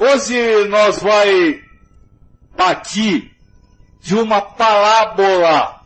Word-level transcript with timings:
Hoje 0.00 0.68
nós 0.68 1.02
vai 1.02 1.60
partir 2.56 3.36
de 4.00 4.14
uma 4.14 4.40
parábola 4.40 5.80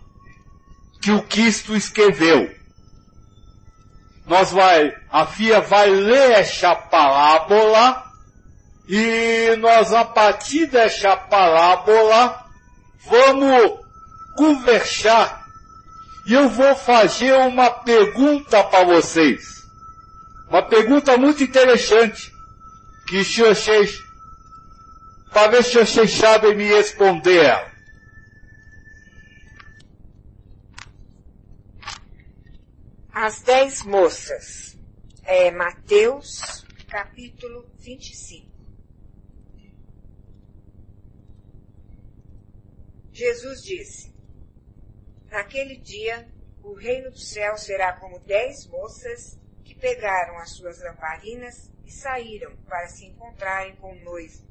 que 1.00 1.10
o 1.10 1.22
Cristo 1.22 1.74
escreveu. 1.74 2.54
Nós 4.26 4.52
vai, 4.52 4.92
a 5.10 5.24
FIA 5.24 5.62
vai 5.62 5.88
ler 5.88 6.32
essa 6.32 6.74
parábola 6.76 8.04
e 8.86 9.56
nós 9.58 9.94
a 9.94 10.04
partir 10.04 10.66
dessa 10.66 11.16
parábola 11.16 12.44
vamos 13.06 13.80
conversar 14.36 15.42
e 16.26 16.34
eu 16.34 16.50
vou 16.50 16.74
fazer 16.74 17.32
uma 17.32 17.70
pergunta 17.70 18.62
para 18.62 18.84
vocês. 18.84 19.42
Uma 20.50 20.62
pergunta 20.62 21.16
muito 21.16 21.42
interessante 21.42 22.31
que 23.12 23.22
se 23.24 23.42
vocês, 23.42 23.98
se 25.66 25.78
vocês 25.78 26.12
sabem 26.12 26.56
me 26.56 26.64
responder. 26.64 27.70
As 33.12 33.42
dez 33.42 33.82
moças. 33.82 34.78
É 35.24 35.50
Mateus, 35.50 36.64
capítulo 36.88 37.70
25. 37.80 38.50
Jesus 43.12 43.62
disse, 43.62 44.14
Naquele 45.30 45.76
dia, 45.76 46.26
o 46.62 46.72
reino 46.72 47.10
do 47.10 47.18
céu 47.18 47.58
será 47.58 47.92
como 47.92 48.18
dez 48.20 48.66
moças 48.68 49.38
que 49.62 49.74
pegaram 49.74 50.38
as 50.38 50.52
suas 50.56 50.80
lamparinas 50.82 51.71
e 51.84 51.90
saíram 51.90 52.56
para 52.64 52.88
se 52.88 53.06
encontrarem 53.06 53.76
com 53.76 53.92
o 53.92 54.04
noivo. 54.04 54.46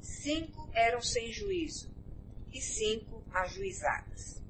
Cinco 0.00 0.70
eram 0.72 1.00
sem 1.00 1.32
juízo 1.32 1.94
e 2.52 2.60
cinco 2.60 3.22
ajuizadas. 3.32 4.42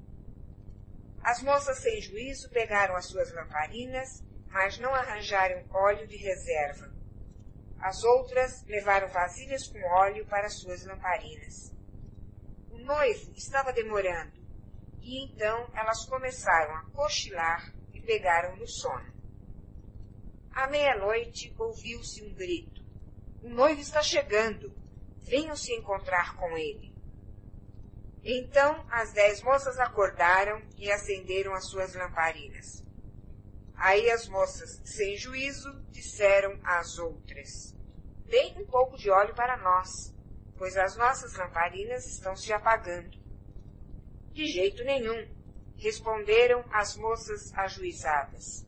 As 1.21 1.41
moças 1.41 1.77
sem 1.77 2.01
juízo 2.01 2.49
pegaram 2.49 2.95
as 2.95 3.05
suas 3.05 3.31
lamparinas, 3.33 4.21
mas 4.47 4.77
não 4.77 4.93
arranjaram 4.93 5.65
óleo 5.71 6.05
de 6.05 6.17
reserva. 6.17 6.93
As 7.79 8.03
outras 8.03 8.63
levaram 8.65 9.07
vasilhas 9.07 9.67
com 9.67 9.79
óleo 9.79 10.25
para 10.25 10.49
suas 10.49 10.85
lamparinas. 10.85 11.71
O 12.71 12.77
noivo 12.77 13.31
estava 13.35 13.71
demorando, 13.71 14.33
e 15.01 15.23
então 15.25 15.69
elas 15.73 16.05
começaram 16.05 16.75
a 16.75 16.83
cochilar 16.91 17.73
e 17.93 18.01
pegaram 18.01 18.55
no 18.57 18.67
sono. 18.67 19.12
À 20.53 20.67
meia-noite 20.67 21.53
ouviu-se 21.57 22.23
um 22.23 22.33
grito. 22.33 22.83
O 23.41 23.49
noivo 23.49 23.81
está 23.81 24.03
chegando. 24.03 24.71
Venham 25.23 25.55
se 25.55 25.73
encontrar 25.73 26.35
com 26.35 26.57
ele. 26.57 26.93
Então 28.23 28.85
as 28.89 29.11
dez 29.13 29.41
moças 29.41 29.79
acordaram 29.79 30.61
e 30.77 30.91
acenderam 30.91 31.53
as 31.53 31.67
suas 31.67 31.95
lamparinas. 31.95 32.83
Aí 33.75 34.09
as 34.11 34.27
moças, 34.29 34.79
sem 34.85 35.17
juízo, 35.17 35.73
disseram 35.89 36.59
às 36.63 36.97
outras, 36.99 37.73
Deem 38.25 38.57
um 38.57 38.65
pouco 38.65 38.97
de 38.97 39.09
óleo 39.09 39.35
para 39.35 39.57
nós, 39.57 40.13
pois 40.57 40.77
as 40.77 40.95
nossas 40.95 41.35
lamparinas 41.35 42.05
estão 42.05 42.35
se 42.35 42.53
apagando. 42.53 43.15
De 44.31 44.47
jeito 44.47 44.83
nenhum, 44.83 45.27
responderam 45.77 46.63
as 46.71 46.95
moças 46.95 47.53
ajuizadas. 47.53 48.62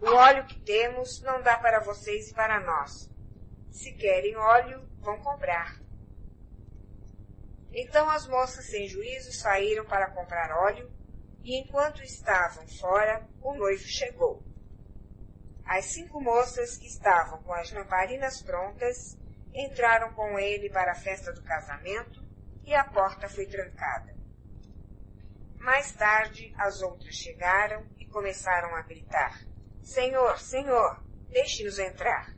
O 0.00 0.10
óleo 0.10 0.46
que 0.46 0.60
temos 0.60 1.22
não 1.22 1.42
dá 1.42 1.56
para 1.58 1.80
vocês 1.80 2.30
e 2.30 2.34
para 2.34 2.60
nós. 2.60 3.10
Se 3.70 3.92
querem 3.92 4.36
óleo, 4.36 4.86
vão 5.00 5.18
comprar. 5.20 5.80
Então 7.72 8.08
as 8.08 8.26
moças 8.26 8.66
sem 8.66 8.88
juízo 8.88 9.32
saíram 9.32 9.84
para 9.84 10.10
comprar 10.10 10.50
óleo, 10.64 10.90
e 11.42 11.60
enquanto 11.60 12.02
estavam 12.02 12.66
fora, 12.66 13.26
o 13.40 13.54
noivo 13.54 13.84
chegou. 13.84 14.42
As 15.64 15.86
cinco 15.86 16.20
moças 16.20 16.76
que 16.76 16.86
estavam 16.86 17.42
com 17.42 17.52
as 17.52 17.72
lamparinas 17.72 18.42
prontas 18.42 19.16
entraram 19.52 20.12
com 20.14 20.38
ele 20.38 20.70
para 20.70 20.92
a 20.92 20.96
festa 20.96 21.32
do 21.32 21.42
casamento 21.42 22.24
e 22.64 22.74
a 22.74 22.84
porta 22.84 23.28
foi 23.28 23.46
trancada. 23.46 24.14
Mais 25.58 25.92
tarde, 25.92 26.54
as 26.58 26.82
outras 26.82 27.14
chegaram 27.14 27.84
e 27.98 28.06
começaram 28.06 28.74
a 28.76 28.82
gritar: 28.82 29.46
Senhor, 29.86 30.36
Senhor, 30.40 31.00
deixe-nos 31.30 31.78
entrar. 31.78 32.36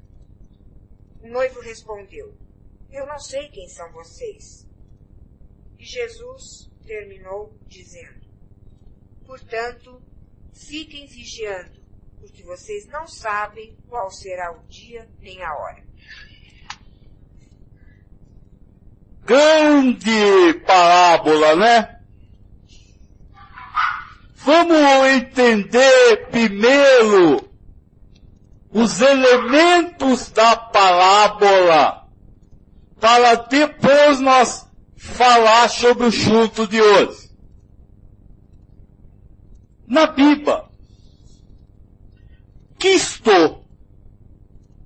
O 1.22 1.28
noivo 1.28 1.60
respondeu: 1.60 2.36
Eu 2.90 3.06
não 3.06 3.18
sei 3.18 3.48
quem 3.48 3.66
são 3.66 3.90
vocês. 3.90 4.68
E 5.78 5.84
Jesus 5.84 6.70
terminou 6.86 7.58
dizendo: 7.66 8.20
Portanto, 9.24 10.00
fiquem 10.52 11.06
vigiando, 11.06 11.80
porque 12.20 12.42
vocês 12.42 12.86
não 12.86 13.06
sabem 13.08 13.74
qual 13.88 14.10
será 14.10 14.52
o 14.52 14.62
dia 14.66 15.08
nem 15.18 15.42
a 15.42 15.56
hora. 15.56 15.82
Grande 19.24 20.52
parábola, 20.66 21.56
né? 21.56 21.97
Vamos 24.48 24.78
entender 25.08 26.30
primeiro 26.30 27.46
os 28.70 28.98
elementos 28.98 30.30
da 30.30 30.56
parábola, 30.56 32.08
para 32.98 33.34
depois 33.34 34.20
nós 34.20 34.66
falar 34.96 35.68
sobre 35.68 36.06
o 36.06 36.10
junto 36.10 36.66
de 36.66 36.80
hoje. 36.80 37.30
Na 39.86 40.06
Bíblia, 40.06 40.64
Cristo, 42.78 43.62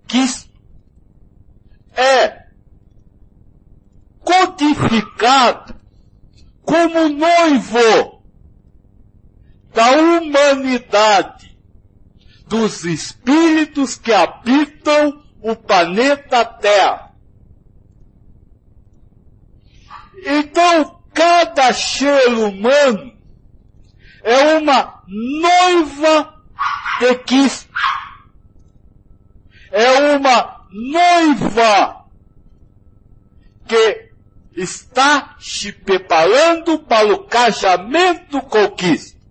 Cristo 0.08 0.50
é 1.94 2.46
codificado 4.24 5.76
como 6.64 7.08
noivo 7.10 8.11
da 9.82 9.91
humanidade, 9.91 11.59
dos 12.47 12.84
espíritos 12.84 13.97
que 13.97 14.12
habitam 14.12 15.20
o 15.41 15.56
planeta 15.56 16.44
Terra. 16.44 17.10
Então, 20.25 21.03
cada 21.12 21.72
ser 21.72 22.28
humano 22.28 23.12
é 24.22 24.56
uma 24.59 25.03
noiva 25.09 26.44
de 27.00 27.14
Cristo. 27.25 27.72
É 29.72 30.16
uma 30.16 30.64
noiva 30.70 32.06
que 33.66 34.12
está 34.54 35.34
se 35.41 35.72
preparando 35.72 36.78
para 36.78 37.12
o 37.12 37.25
casamento 37.25 38.41
com 38.43 38.70
Cristo. 38.76 39.21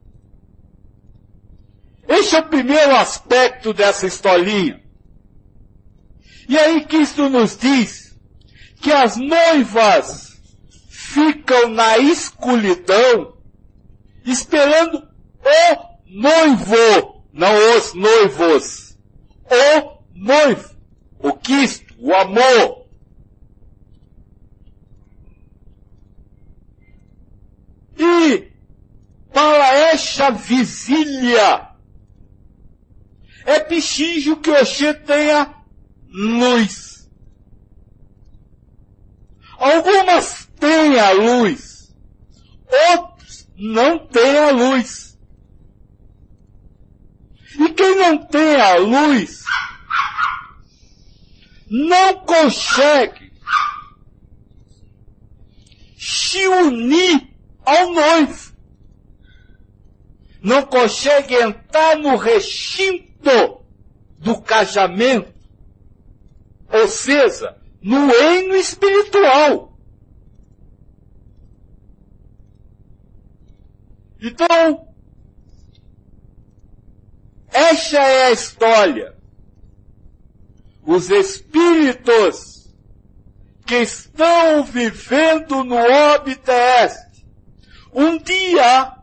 Esse 2.11 2.35
é 2.35 2.39
o 2.39 2.49
primeiro 2.49 2.93
aspecto 2.97 3.73
dessa 3.73 4.05
historinha. 4.05 4.83
E 6.49 6.57
aí 6.57 6.83
Cristo 6.83 7.29
nos 7.29 7.55
diz 7.57 8.13
que 8.81 8.91
as 8.91 9.15
noivas 9.15 10.37
ficam 10.89 11.69
na 11.69 11.97
escuridão, 11.99 13.37
esperando 14.25 14.97
o 14.97 15.85
noivo, 16.05 17.23
não 17.31 17.77
os 17.77 17.93
noivos. 17.93 18.97
O 19.45 20.01
noivo, 20.13 20.75
o 21.17 21.31
Cristo, 21.31 21.95
o 21.97 22.13
amor. 22.13 22.87
E 27.97 28.51
para 29.31 29.73
esta 29.93 30.29
visilha 30.29 31.70
é 33.45 33.59
preciso 33.59 34.37
que 34.37 34.51
você 34.51 34.93
tenha 34.93 35.53
luz. 36.09 37.09
Algumas 39.57 40.49
têm 40.59 40.99
a 40.99 41.11
luz, 41.11 41.95
outros 42.89 43.47
não 43.55 43.99
têm 44.07 44.37
a 44.37 44.51
luz. 44.51 45.17
E 47.59 47.69
quem 47.69 47.95
não 47.95 48.17
tem 48.25 48.55
a 48.59 48.75
luz 48.77 49.43
não 51.69 52.25
consegue 52.25 53.31
se 55.97 56.47
unir 56.47 57.29
ao 57.63 57.93
noivo. 57.93 58.51
Não 60.41 60.63
consegue 60.63 61.35
entrar 61.35 61.97
no 61.97 62.15
recinto 62.15 63.10
do 64.17 64.41
casamento. 64.41 65.33
Ou 66.71 66.87
seja, 66.87 67.57
no 67.81 68.07
reino 68.07 68.55
espiritual. 68.55 69.77
Então, 74.21 74.87
esta 77.51 77.97
é 77.97 78.25
a 78.27 78.31
história. 78.31 79.15
Os 80.83 81.09
espíritos 81.09 82.71
que 83.65 83.75
estão 83.75 84.63
vivendo 84.63 85.63
no 85.63 85.75
orbe 85.75 86.35
terrestre, 86.35 87.25
um 87.93 88.17
dia 88.17 88.95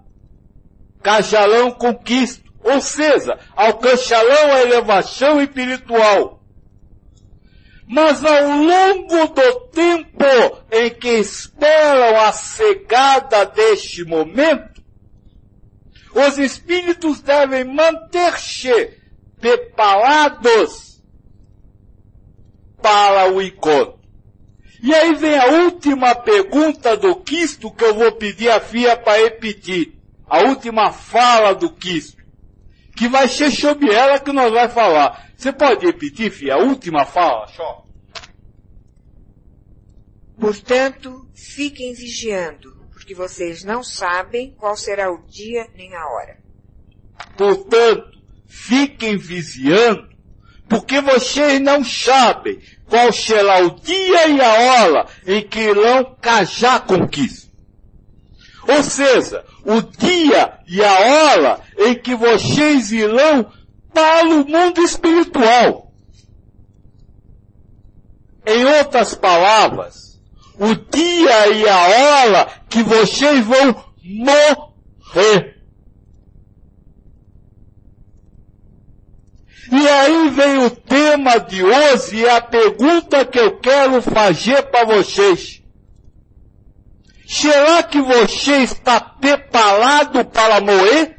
cajarão 1.03 1.71
conquista, 1.73 2.48
ou 2.63 2.81
seja, 2.81 3.39
alcançarão 3.55 4.53
a 4.53 4.63
elevação 4.63 5.41
espiritual. 5.41 6.43
Mas 7.87 8.23
ao 8.23 8.43
longo 8.43 9.29
do 9.29 9.61
tempo 9.71 10.25
em 10.71 10.91
que 10.91 11.09
esperam 11.09 12.21
a 12.21 12.33
chegada 12.33 13.47
deste 13.47 14.05
momento, 14.05 14.83
os 16.15 16.39
espíritos 16.39 17.21
devem 17.23 17.65
manter-se 17.65 18.99
preparados 19.41 21.03
para 22.83 23.33
o 23.33 23.41
encontro. 23.41 23.99
E 24.83 24.95
aí 24.95 25.15
vem 25.15 25.37
a 25.37 25.47
última 25.47 26.15
pergunta 26.15 26.97
do 26.97 27.17
Cristo 27.17 27.71
que 27.71 27.85
eu 27.85 27.95
vou 27.95 28.13
pedir 28.13 28.51
a 28.51 28.61
Fia 28.61 28.97
para 28.97 29.23
repetir. 29.23 29.95
A 30.29 30.41
última 30.41 30.93
fala 30.93 31.55
do 31.55 31.71
Cristo. 31.71 32.18
Que 32.99 33.09
vai 33.09 33.29
ser 33.29 33.51
sobre 33.51 33.93
ela 33.95 34.19
que 34.19 34.33
nós 34.33 34.53
vai 34.53 34.69
falar. 34.69 35.31
Você 35.37 35.53
pode 35.53 35.87
repetir, 35.87 36.33
Fia, 36.33 36.55
a 36.55 36.59
última 36.59 37.05
fala? 37.05 37.47
Só. 37.47 37.85
Portanto, 40.39 41.29
fiquem 41.35 41.95
vigiando, 41.95 42.87
porque 42.93 43.15
vocês 43.15 43.63
não 43.65 43.83
sabem 43.83 44.53
qual 44.53 44.77
será 44.77 45.13
o 45.13 45.25
dia 45.27 45.69
nem 45.77 45.95
a 45.95 46.07
hora. 46.07 46.39
Portanto, 47.37 48.21
fiquem 48.47 49.17
vigiando, 49.17 50.09
porque 50.69 51.01
vocês 51.01 51.61
não 51.61 51.85
sabem 51.85 52.61
qual 52.87 53.13
será 53.13 53.65
o 53.65 53.81
dia 53.81 54.29
e 54.29 54.41
a 54.41 54.53
hora 54.53 55.07
em 55.27 55.47
que 55.47 55.61
irão 55.61 56.17
cajar 56.21 56.85
com 56.85 57.07
Cristo. 57.09 57.48
Ou 58.69 58.83
seja, 58.83 59.43
o 59.65 59.81
dia 59.81 60.59
e 60.69 60.85
a 60.85 60.99
hora 61.01 61.61
em 61.79 61.95
que 61.95 62.15
vocês 62.15 62.93
irão 62.93 63.51
para 63.95 64.29
o 64.29 64.47
mundo 64.47 64.83
espiritual. 64.83 65.91
Em 68.47 68.65
outras 68.65 69.15
palavras, 69.15 70.21
o 70.59 70.75
dia 70.75 71.49
e 71.49 71.67
a 71.67 72.27
hora 72.27 72.49
que 72.69 72.83
vocês 72.83 73.45
vão 73.45 73.85
morrer. 74.05 75.57
E 79.71 79.89
aí 79.89 80.31
vem 80.31 80.59
o 80.65 80.71
tema 80.71 81.39
de 81.39 81.63
hoje 81.63 82.17
e 82.17 82.29
a 82.29 82.41
pergunta 82.41 83.25
que 83.25 83.39
eu 83.39 83.59
quero 83.59 84.03
fazer 84.03 84.63
para 84.65 84.85
vocês. 84.85 85.58
Será 87.29 87.83
que 87.83 88.01
você 88.01 88.63
está 88.63 88.99
preparado 88.99 90.25
para 90.25 90.63
morrer? 90.63 91.15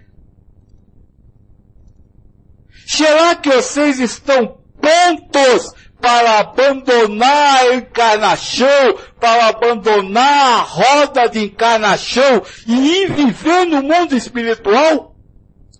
Será 2.88 3.36
que 3.36 3.52
vocês 3.52 4.00
estão 4.00 4.58
prontos 4.82 5.72
para 6.02 6.40
abandonar 6.40 7.58
a 7.58 7.76
encarnação, 7.76 8.98
para 9.20 9.50
abandonar 9.50 10.60
a 10.60 10.62
roda 10.62 11.30
de 11.30 11.44
encarnação 11.44 12.42
e 12.66 13.04
ir 13.04 13.14
viver 13.14 13.66
no 13.68 13.84
mundo 13.84 14.16
espiritual? 14.16 15.16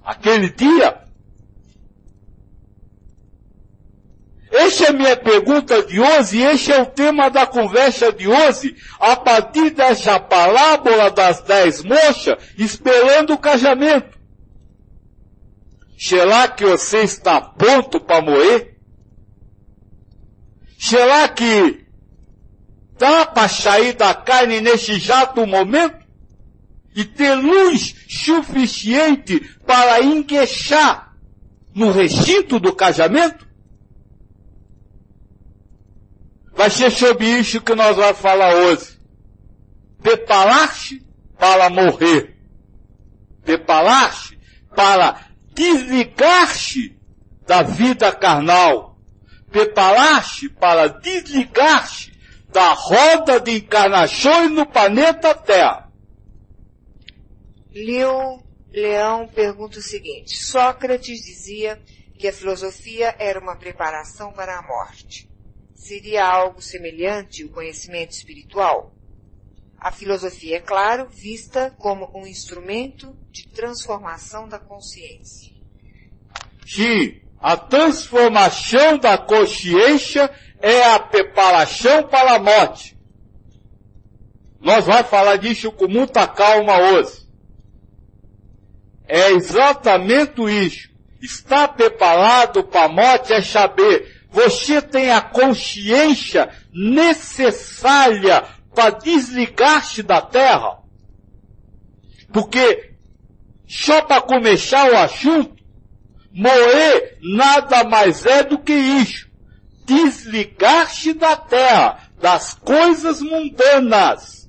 Aquele 0.06 0.52
dia? 0.52 1.08
Esta 4.51 4.86
é 4.86 4.90
a 4.90 4.94
minha 4.94 5.16
pergunta 5.16 5.84
de 5.84 6.00
hoje, 6.00 6.42
este 6.42 6.72
é 6.72 6.81
o 6.81 6.86
tema 6.86 7.30
da 7.30 7.46
conversa 7.46 8.12
de 8.12 8.28
hoje, 8.28 8.75
a 9.00 9.16
partir 9.16 9.69
dessa 9.72 10.19
parábola 10.19 11.12
das 11.12 11.42
dez 11.42 11.84
moças, 11.84 12.38
esperando 12.57 13.34
o 13.34 13.38
casamento. 13.38 14.18
Será 15.98 16.48
que 16.48 16.66
você 16.66 17.00
está 17.00 17.40
pronto 17.40 18.00
para 18.00 18.22
morrer? 18.22 18.80
Será 20.80 21.28
que 21.28 21.86
dá 22.98 23.25
para 23.25 23.50
sair 23.50 23.94
da 23.94 24.16
carne 24.16 24.62
nesse 24.62 24.94
exato 24.94 25.45
momento? 25.45 26.00
E 26.95 27.06
ter 27.06 27.36
luz 27.36 27.95
suficiente 28.10 29.40
para 29.66 30.02
engueixar 30.02 31.13
no 31.75 31.92
recinto 31.92 32.60
do 32.60 32.74
casamento? 32.74 33.49
Vai 36.59 36.69
ser 36.69 36.91
sobre 36.91 37.25
isso 37.25 37.61
que 37.61 37.73
nós 37.73 37.95
vamos 37.95 38.19
falar 38.19 38.53
hoje. 38.53 39.00
Preparar-se 40.03 41.01
para 41.38 41.69
morrer. 41.69 42.35
Preparar-se 43.45 44.38
para 44.75 45.25
desligar-se 45.53 47.00
da 47.47 47.61
vida 47.61 48.11
carnal. 48.11 48.97
Preparar-se 49.50 50.50
para 50.50 50.88
desligar-se 50.88 52.11
da 52.51 52.73
roda 52.73 53.39
de 53.39 53.51
encarnações 53.51 54.51
no 54.51 54.65
planeta 54.65 55.33
Terra. 55.33 55.89
Liu 57.71 58.44
Leão 58.69 59.29
pergunta 59.29 59.79
o 59.79 59.81
seguinte: 59.81 60.35
Sócrates 60.35 61.21
dizia 61.21 61.81
que 62.17 62.27
a 62.27 62.33
filosofia 62.33 63.15
era 63.17 63.39
uma 63.39 63.56
preparação 63.56 64.33
para 64.33 64.59
a 64.59 64.61
morte. 64.61 65.29
Seria 65.80 66.28
algo 66.28 66.62
semelhante 66.62 67.46
o 67.46 67.50
conhecimento 67.50 68.12
espiritual? 68.12 68.94
A 69.80 69.94
filosofia, 69.94 70.58
é 70.58 70.60
claro, 70.60 71.08
vista 71.08 71.74
como 71.80 72.12
um 72.14 72.28
instrumento 72.28 73.18
de 73.31 73.48
transformação 73.48 74.46
da 74.50 74.60
consciência. 74.60 75.54
Sim, 76.68 77.22
a 77.40 77.56
transformação 77.56 78.98
da 78.98 79.18
consciência 79.18 80.30
é 80.62 80.84
a 80.84 81.00
preparação 81.00 82.04
para 82.04 82.36
a 82.36 82.40
morte. 82.40 82.98
Nós 84.59 84.86
vamos 84.86 85.09
falar 85.09 85.38
disso 85.38 85.71
com 85.71 85.88
muita 85.88 86.28
calma 86.28 86.78
hoje. 86.78 87.26
É 89.07 89.31
exatamente 89.31 90.42
isso. 90.42 90.90
Estar 91.21 91.69
preparado 91.69 92.66
para 92.66 92.83
a 92.83 92.90
morte 92.90 93.31
é 93.31 93.42
saber 93.42 94.19
você 94.30 94.81
tem 94.81 95.12
a 95.12 95.21
consciência 95.21 96.50
necessária 96.71 98.44
para 98.74 98.92
desligar-se 98.92 100.04
da 100.04 100.21
terra? 100.21 100.80
Porque, 102.31 102.94
só 103.68 104.02
para 104.04 104.21
começar 104.21 104.92
o 104.92 104.98
assunto, 104.98 105.56
morrer 106.31 107.18
nada 107.21 107.83
mais 107.83 108.26
é 108.26 108.44
do 108.44 108.59
que 108.59 108.74
isso. 108.74 109.28
Desligar-se 109.86 111.14
da 111.14 111.36
terra, 111.36 112.12
das 112.21 112.54
coisas 112.54 113.21
mundanas. 113.21 114.48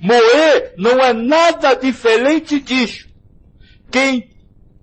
Morrer 0.00 0.74
não 0.76 0.98
é 0.98 1.12
nada 1.12 1.74
diferente 1.74 2.58
disso. 2.58 3.08
Quem 3.92 4.30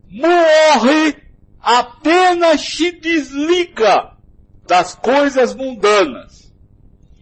morre 0.10 1.27
apenas 1.68 2.62
se 2.62 2.92
desliga 2.94 4.14
das 4.66 4.96
coisas 4.96 5.54
mundanas. 5.54 6.50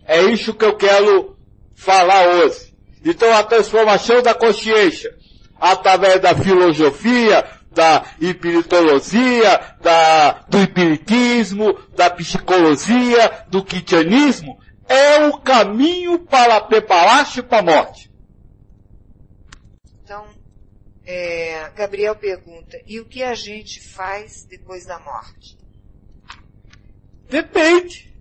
É 0.06 0.22
isso 0.22 0.54
que 0.54 0.64
eu 0.64 0.78
quero 0.78 1.36
falar 1.76 2.28
hoje. 2.28 2.72
Então 3.04 3.34
a 3.34 3.42
transformação 3.42 4.22
da 4.22 4.36
consciência, 4.36 5.18
através 5.60 6.22
da 6.22 6.36
filosofia, 6.36 7.44
da 7.72 8.04
espiritologia, 8.22 9.60
da, 9.82 10.44
do 10.48 10.60
espiritismo, 10.60 11.76
da 11.96 12.12
psicologia, 12.12 13.46
do 13.50 13.64
cristianismo, 13.64 14.60
é 14.88 15.26
o 15.26 15.40
caminho 15.40 16.20
para 16.20 16.62
preparar-se 16.62 17.42
para 17.42 17.60
a 17.60 17.64
morte. 17.64 18.12
É, 21.06 21.70
Gabriel 21.76 22.16
pergunta, 22.16 22.82
e 22.88 23.00
o 23.00 23.06
que 23.06 23.22
a 23.22 23.36
gente 23.36 23.80
faz 23.80 24.44
depois 24.46 24.86
da 24.86 25.00
morte? 25.00 25.58
Depende. 27.30 28.12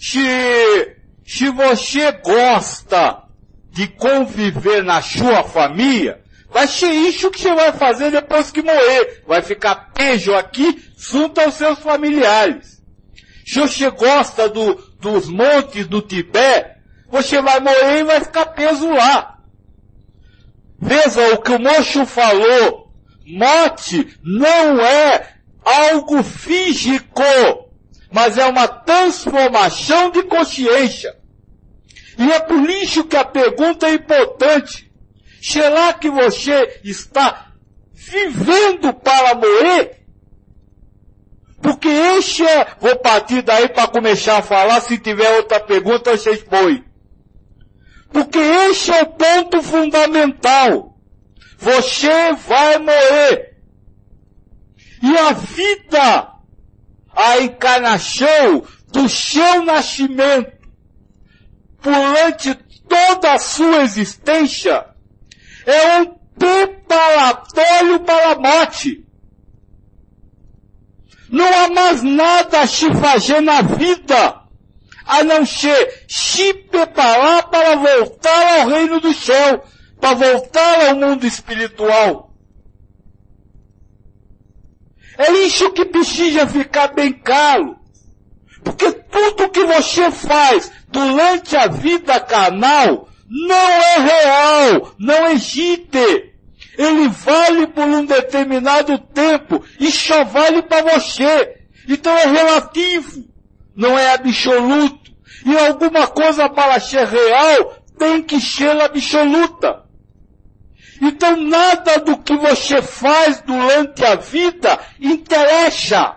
Se, 0.00 0.96
se 1.26 1.50
você 1.50 2.12
gosta 2.12 3.24
de 3.70 3.88
conviver 3.88 4.82
na 4.84 5.02
sua 5.02 5.42
família, 5.42 6.22
vai 6.48 6.68
ser 6.68 6.90
isso 6.90 7.30
que 7.30 7.40
você 7.40 7.54
vai 7.54 7.72
fazer 7.72 8.12
depois 8.12 8.50
que 8.50 8.62
morrer. 8.62 9.24
Vai 9.26 9.42
ficar 9.42 9.92
pejo 9.92 10.34
aqui 10.34 10.90
junto 10.96 11.40
aos 11.40 11.54
seus 11.54 11.80
familiares. 11.80 12.80
Se 13.44 13.58
você 13.60 13.90
gosta 13.90 14.48
do, 14.48 14.74
dos 15.00 15.28
montes 15.28 15.86
do 15.86 16.00
Tibete, 16.02 16.78
você 17.08 17.40
vai 17.40 17.58
morrer 17.60 18.00
e 18.00 18.04
vai 18.04 18.20
ficar 18.20 18.46
preso 18.46 18.88
lá. 18.90 19.37
Veja 20.78 21.34
o 21.34 21.42
que 21.42 21.52
o 21.52 21.58
mocho 21.58 22.06
falou. 22.06 22.92
Morte 23.26 24.18
não 24.22 24.80
é 24.80 25.34
algo 25.64 26.22
físico, 26.22 27.22
mas 28.10 28.38
é 28.38 28.46
uma 28.46 28.66
transformação 28.66 30.10
de 30.10 30.22
consciência. 30.22 31.16
E 32.18 32.32
é 32.32 32.40
por 32.40 32.68
isso 32.70 33.04
que 33.04 33.16
a 33.16 33.24
pergunta 33.24 33.86
é 33.86 33.94
importante. 33.94 34.90
Será 35.42 35.92
que 35.92 36.10
você 36.10 36.80
está 36.82 37.52
vivendo 37.92 38.92
para 38.94 39.34
morrer? 39.34 39.98
Porque 41.60 41.88
este 41.88 42.44
é, 42.44 42.66
vou 42.80 42.96
partir 42.96 43.42
daí 43.42 43.68
para 43.68 43.88
começar 43.88 44.38
a 44.38 44.42
falar, 44.42 44.80
se 44.80 44.98
tiver 44.98 45.36
outra 45.36 45.60
pergunta 45.60 46.16
vocês 46.16 46.42
põem. 46.42 46.87
Porque 48.12 48.38
este 48.38 48.90
é 48.90 49.02
o 49.02 49.06
ponto 49.06 49.62
fundamental. 49.62 50.96
Você 51.58 52.32
vai 52.32 52.78
morrer. 52.78 53.56
E 55.02 55.16
a 55.16 55.32
vida, 55.32 56.32
a 57.14 57.38
encarnação 57.40 58.64
do 58.88 59.08
seu 59.08 59.64
nascimento, 59.64 60.52
durante 61.82 62.54
toda 62.88 63.34
a 63.34 63.38
sua 63.38 63.82
existência, 63.82 64.86
é 65.66 66.00
um 66.00 66.18
preparatório 66.38 68.00
para 68.00 68.32
a 68.32 68.38
morte. 68.38 69.04
Não 71.30 71.46
há 71.46 71.68
mais 71.68 72.02
nada 72.02 72.62
a 72.62 72.66
se 72.66 72.92
fazer 72.94 73.40
na 73.40 73.60
vida, 73.60 74.42
a 75.08 75.24
não 75.24 75.46
ser 75.46 76.04
se 76.06 76.52
preparar 76.52 77.48
para 77.48 77.76
voltar 77.76 78.60
ao 78.60 78.68
reino 78.68 79.00
do 79.00 79.14
céu, 79.14 79.64
para 79.98 80.14
voltar 80.14 80.88
ao 80.88 80.96
mundo 80.96 81.26
espiritual. 81.26 82.30
É 85.16 85.32
isso 85.32 85.72
que 85.72 85.86
precisa 85.86 86.46
ficar 86.46 86.88
bem 86.88 87.12
claro. 87.12 87.76
Porque 88.62 88.92
tudo 88.92 89.48
que 89.48 89.64
você 89.64 90.10
faz 90.10 90.70
durante 90.88 91.56
a 91.56 91.66
vida 91.68 92.20
carnal 92.20 93.08
não 93.26 93.56
é 93.56 93.98
real, 93.98 94.94
não 94.98 95.30
existe. 95.30 96.34
Ele 96.76 97.08
vale 97.08 97.66
por 97.68 97.84
um 97.84 98.04
determinado 98.04 98.98
tempo 98.98 99.64
e 99.80 99.90
só 99.90 100.22
vale 100.22 100.62
para 100.62 100.98
você. 100.98 101.56
Então 101.88 102.12
é 102.12 102.26
relativo, 102.26 103.24
não 103.78 103.96
é 103.96 104.12
absoluto. 104.12 105.12
E 105.46 105.56
alguma 105.56 106.08
coisa 106.08 106.48
para 106.48 106.80
ser 106.80 107.06
real 107.06 107.76
tem 107.96 108.20
que 108.20 108.40
ser 108.40 108.78
absoluta. 108.80 109.84
Então 111.00 111.36
nada 111.36 112.00
do 112.00 112.18
que 112.18 112.36
você 112.36 112.82
faz 112.82 113.40
durante 113.42 114.04
a 114.04 114.16
vida 114.16 114.80
interessa. 115.00 116.16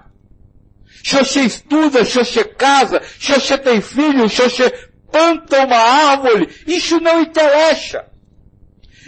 Se 1.03 1.15
você 1.15 1.41
estuda, 1.41 2.03
se 2.03 2.17
você 2.17 2.43
casa, 2.43 2.99
se 3.19 3.31
você 3.31 3.57
tem 3.59 3.79
filho, 3.79 4.27
se 4.27 4.41
você 4.41 4.69
planta 5.11 5.63
uma 5.63 5.77
árvore, 5.77 6.49
isso 6.65 6.99
não 6.99 7.21
interessa. 7.21 8.07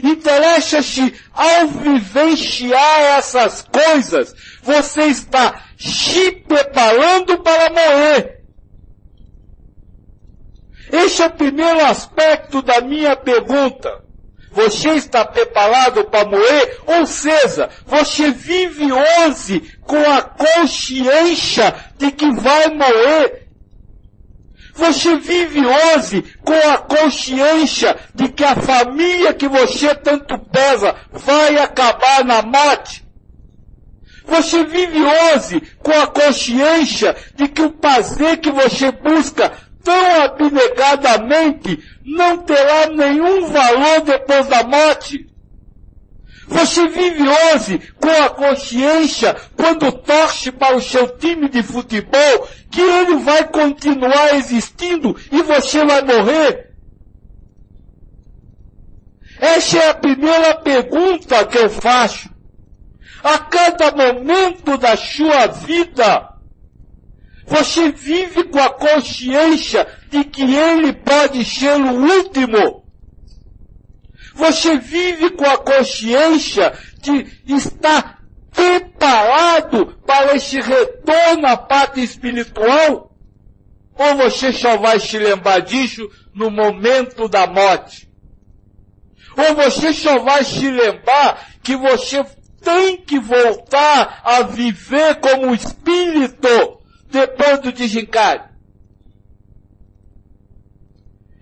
Interessa-se 0.03 1.13
ao 1.33 1.67
vivenciar 1.67 2.99
essas 3.17 3.63
coisas, 3.63 4.35
você 4.61 5.05
está 5.05 5.63
se 5.77 6.31
preparando 6.31 7.39
para 7.39 7.69
morrer. 7.69 8.42
Esse 10.93 11.23
é 11.23 11.25
o 11.25 11.31
primeiro 11.31 11.83
aspecto 11.87 12.61
da 12.61 12.79
minha 12.79 13.15
pergunta. 13.15 14.03
Você 14.51 14.89
está 14.89 15.25
preparado 15.25 16.05
para 16.05 16.29
morrer? 16.29 16.81
Ou 16.85 17.07
seja, 17.07 17.67
você 17.87 18.29
vive 18.29 18.91
hoje 18.93 19.75
com 19.81 19.97
a 19.97 20.21
consciência 20.21 21.73
de 21.97 22.11
que 22.11 22.29
vai 22.33 22.67
morrer. 22.67 23.47
Você 24.75 25.17
vive 25.17 25.65
hoje 25.65 26.23
com 26.43 26.53
a 26.53 26.77
consciência 26.77 27.97
de 28.13 28.29
que 28.29 28.43
a 28.43 28.55
família 28.55 29.33
que 29.33 29.47
você 29.47 29.95
tanto 29.95 30.37
pesa 30.37 30.95
vai 31.11 31.57
acabar 31.57 32.23
na 32.23 32.43
morte. 32.43 33.03
Você 34.25 34.63
vive 34.63 34.99
hoje 35.03 35.61
com 35.79 35.91
a 35.91 36.07
consciência 36.07 37.15
de 37.35 37.47
que 37.47 37.61
o 37.61 37.71
prazer 37.71 38.37
que 38.37 38.51
você 38.51 38.91
busca 38.91 39.51
tão 39.83 40.23
abnegadamente 40.23 41.83
não 42.05 42.37
terá 42.39 42.87
nenhum 42.87 43.47
valor 43.47 44.01
depois 44.01 44.47
da 44.47 44.63
morte. 44.63 45.27
Você 46.47 46.87
vive 46.87 47.23
hoje 47.27 47.79
com 47.99 48.09
a 48.09 48.29
consciência, 48.29 49.35
quando 49.55 49.91
torce 49.91 50.51
para 50.51 50.75
o 50.75 50.81
seu 50.81 51.17
time 51.17 51.49
de 51.49 51.63
futebol, 51.63 52.47
que 52.69 52.81
ele 52.81 53.15
vai 53.17 53.47
continuar 53.47 54.35
existindo 54.35 55.15
e 55.31 55.41
você 55.41 55.85
vai 55.85 56.01
morrer? 56.01 56.73
Essa 59.39 59.77
é 59.77 59.89
a 59.89 59.95
primeira 59.95 60.55
pergunta 60.55 61.45
que 61.45 61.57
eu 61.57 61.69
faço. 61.69 62.29
A 63.23 63.37
cada 63.39 63.91
momento 63.91 64.77
da 64.77 64.97
sua 64.97 65.47
vida, 65.47 66.32
você 67.45 67.91
vive 67.91 68.45
com 68.45 68.59
a 68.59 68.69
consciência 68.69 69.87
de 70.09 70.23
que 70.23 70.43
ele 70.43 70.93
pode 70.93 71.43
ser 71.43 71.75
o 71.75 71.91
último. 71.91 72.83
Você 74.33 74.77
vive 74.77 75.31
com 75.31 75.45
a 75.45 75.57
consciência 75.57 76.73
de 77.01 77.27
estar 77.45 78.23
preparado 78.51 79.97
para 80.05 80.35
esse 80.35 80.59
retorno 80.59 81.47
à 81.47 81.57
pátria 81.57 82.03
espiritual? 82.03 83.11
Ou 83.95 84.15
você 84.15 84.51
só 84.51 84.77
vai 84.77 84.99
se 84.99 85.17
lembrar 85.19 85.59
disso 85.59 86.09
no 86.33 86.49
momento 86.49 87.27
da 87.27 87.45
morte? 87.45 88.09
Ou 89.37 89.55
você 89.55 89.93
só 89.93 90.19
vai 90.19 90.43
se 90.43 90.69
lembrar 90.69 91.49
que 91.61 91.75
você 91.75 92.23
tem 92.63 92.97
que 92.97 93.19
voltar 93.19 94.21
a 94.23 94.41
viver 94.41 95.15
como 95.15 95.53
espírito 95.53 96.82
depois 97.13 97.59
do 97.59 97.71
desencarne? 97.71 98.51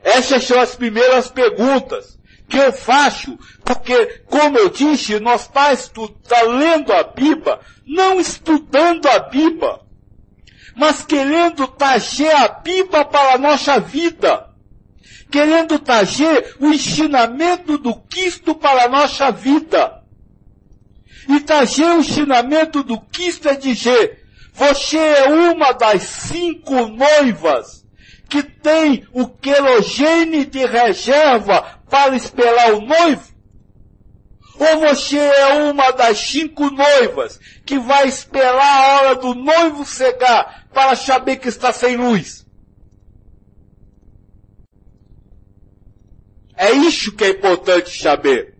Essas 0.03 0.43
são 0.43 0.59
as 0.59 0.75
primeiras 0.75 1.29
perguntas 1.29 2.19
que 2.49 2.57
eu 2.57 2.73
faço, 2.73 3.39
porque, 3.63 4.23
como 4.25 4.57
eu 4.57 4.69
disse, 4.69 5.17
nós 5.21 5.43
está 5.43 5.73
tá 6.27 6.41
lendo 6.41 6.91
a 6.91 7.03
Bíblia, 7.03 7.59
não 7.87 8.19
estudando 8.19 9.05
a 9.07 9.19
Bíblia, 9.19 9.79
mas 10.75 11.05
querendo 11.05 11.65
trazer 11.67 12.31
a 12.35 12.49
Bíblia 12.49 13.05
para 13.05 13.35
a 13.35 13.37
nossa 13.37 13.79
vida, 13.79 14.49
querendo 15.31 15.79
trazer 15.79 16.57
o 16.59 16.67
ensinamento 16.67 17.77
do 17.77 17.95
Cristo 17.95 18.53
para 18.53 18.85
a 18.85 18.89
nossa 18.89 19.31
vida. 19.31 20.01
E 21.29 21.39
trazer 21.39 21.85
o 21.85 21.99
ensinamento 21.99 22.83
do 22.83 22.99
Cristo 22.99 23.47
é 23.47 23.55
dizer, 23.55 24.20
você 24.61 24.95
é 24.95 25.27
uma 25.27 25.71
das 25.71 26.03
cinco 26.03 26.85
noivas 26.85 27.83
que 28.29 28.43
tem 28.43 29.07
o 29.11 29.27
querogene 29.27 30.45
de 30.45 30.63
reserva 30.67 31.81
para 31.89 32.15
esperar 32.15 32.71
o 32.73 32.81
noivo? 32.81 33.31
Ou 34.59 34.79
você 34.81 35.17
é 35.17 35.63
uma 35.63 35.89
das 35.89 36.19
cinco 36.19 36.69
noivas 36.69 37.39
que 37.65 37.79
vai 37.79 38.07
esperar 38.07 38.61
a 38.61 39.01
hora 39.01 39.15
do 39.15 39.33
noivo 39.33 39.83
chegar 39.83 40.67
para 40.71 40.95
saber 40.95 41.37
que 41.37 41.47
está 41.47 41.73
sem 41.73 41.97
luz? 41.97 42.45
É 46.55 46.71
isso 46.71 47.15
que 47.15 47.23
é 47.23 47.29
importante 47.29 47.99
saber. 47.99 48.50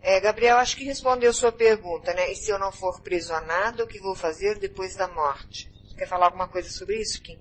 É, 0.00 0.20
Gabriel, 0.20 0.58
acho 0.58 0.76
que 0.76 0.84
respondeu 0.84 1.32
sua 1.32 1.50
pergunta, 1.50 2.14
né? 2.14 2.30
E 2.32 2.36
se 2.36 2.50
eu 2.50 2.58
não 2.58 2.70
for 2.70 3.00
prisionado, 3.00 3.82
o 3.82 3.86
que 3.86 3.98
vou 3.98 4.14
fazer 4.14 4.58
depois 4.58 4.94
da 4.94 5.08
morte? 5.08 5.70
Quer 5.96 6.06
falar 6.06 6.26
alguma 6.26 6.46
coisa 6.46 6.70
sobre 6.70 7.00
isso, 7.00 7.20
Kim? 7.20 7.38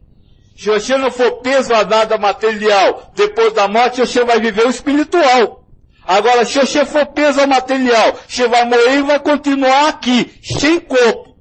Se 0.58 0.66
você 0.66 0.98
não 0.98 1.12
for 1.12 1.40
peso 1.42 1.72
a 1.74 1.86
nada 1.86 2.18
material, 2.18 3.12
depois 3.14 3.54
da 3.54 3.68
morte 3.68 4.00
você 4.00 4.24
vai 4.24 4.40
viver 4.40 4.66
o 4.66 4.72
espiritual. 4.72 5.64
Agora, 6.04 6.46
se 6.46 6.58
você 6.58 6.84
for 6.84 7.06
peso 7.08 7.42
ao 7.42 7.48
material, 7.48 8.18
você 8.28 8.48
vai 8.48 8.66
morrer 8.66 8.98
e 8.98 9.02
vai 9.04 9.20
continuar 9.20 9.90
aqui, 9.90 10.40
sem 10.42 10.80
corpo. 10.80 11.38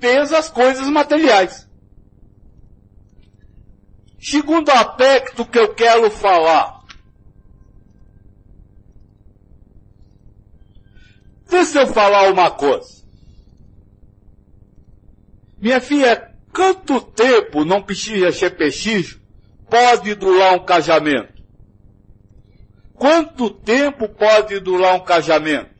Peso 0.00 0.34
as 0.34 0.50
coisas 0.50 0.88
materiais. 0.88 1.68
Segundo 4.20 4.70
aspecto 4.70 5.44
que 5.44 5.58
eu 5.58 5.74
quero 5.74 6.10
falar, 6.10 6.79
Deixa 11.50 11.80
eu 11.80 11.86
falar 11.88 12.30
uma 12.30 12.48
coisa. 12.50 13.02
Minha 15.58 15.80
filha, 15.80 16.32
quanto 16.52 17.00
tempo 17.00 17.64
não 17.64 17.82
ser 18.32 18.56
pechincho 18.56 19.20
pode 19.68 20.14
durar 20.14 20.54
um 20.54 20.64
casamento? 20.64 21.42
Quanto 22.94 23.50
tempo 23.50 24.08
pode 24.08 24.60
durar 24.60 24.94
um 24.94 25.04
casamento? 25.04 25.70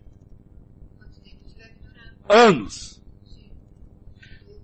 Anos. 2.28 3.00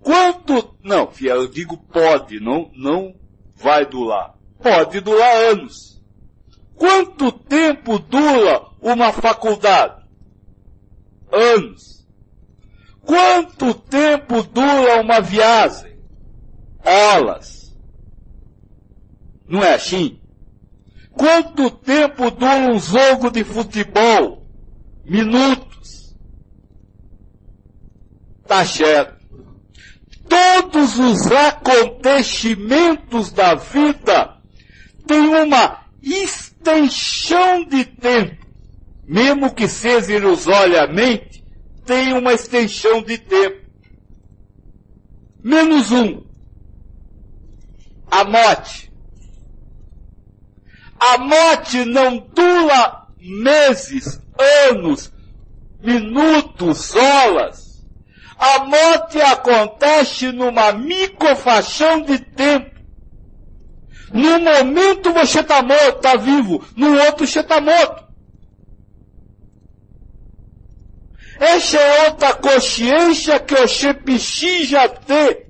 Quanto, 0.01 0.77
não, 0.83 1.11
fiel, 1.11 1.37
eu 1.37 1.49
digo 1.49 1.77
pode, 1.77 2.41
não, 2.41 2.71
não 2.75 3.15
vai 3.55 3.87
durar. 3.87 4.35
Pode 4.61 5.01
durar 5.01 5.37
anos. 5.51 6.03
Quanto 6.75 7.33
tempo 7.33 7.99
dura 7.99 8.67
uma 8.81 9.13
faculdade? 9.13 10.06
Anos. 11.37 12.07
Quanto 13.03 13.75
tempo 13.75 14.43
dura 14.43 15.01
uma 15.01 15.21
viagem? 15.21 15.97
Horas. 16.85 17.75
Não 19.49 19.63
é 19.63 19.75
assim? 19.75 20.19
Quanto 21.13 21.71
tempo 21.71 22.31
dura 22.31 22.73
um 22.73 22.79
jogo 22.79 23.31
de 23.31 23.45
futebol? 23.45 24.47
Minutos. 25.05 26.17
Tá 28.47 28.65
certo. 28.65 29.17
Todos 30.29 30.99
os 30.99 31.31
acontecimentos 31.31 33.31
da 33.31 33.55
vida 33.55 34.37
têm 35.07 35.29
uma 35.29 35.85
extensão 36.03 37.65
de 37.65 37.85
tempo. 37.85 38.46
Mesmo 39.07 39.55
que 39.55 39.69
seja 39.69 40.15
ilusoriamente, 40.15 41.45
tem 41.85 42.13
uma 42.13 42.33
extensão 42.33 43.01
de 43.01 43.19
tempo. 43.19 43.65
Menos 45.43 45.93
um. 45.93 46.25
A 48.11 48.25
morte. 48.25 48.93
A 50.99 51.19
morte 51.19 51.85
não 51.85 52.19
dura 52.19 53.07
meses, 53.21 54.21
anos, 54.69 55.13
minutos, 55.81 56.95
horas. 56.97 57.85
A 58.39 58.65
morte 58.65 59.21
acontece 59.21 60.33
numa 60.33 60.73
microfação 60.73 62.03
de 62.03 62.19
tempo. 62.19 62.75
Num 64.13 64.41
momento 64.41 65.13
você 65.13 65.41
está 65.41 65.63
morto, 65.63 65.97
está 65.97 66.17
vivo, 66.17 66.65
no 66.77 66.99
outro 67.03 67.27
você 67.27 67.41
está 67.41 67.61
morto. 67.61 68.06
Essa 71.39 71.79
é 71.79 72.09
outra 72.09 72.33
consciência 72.35 73.39
que 73.39 73.55
você 73.55 73.93
precisa 73.93 74.89
ter. 74.89 75.47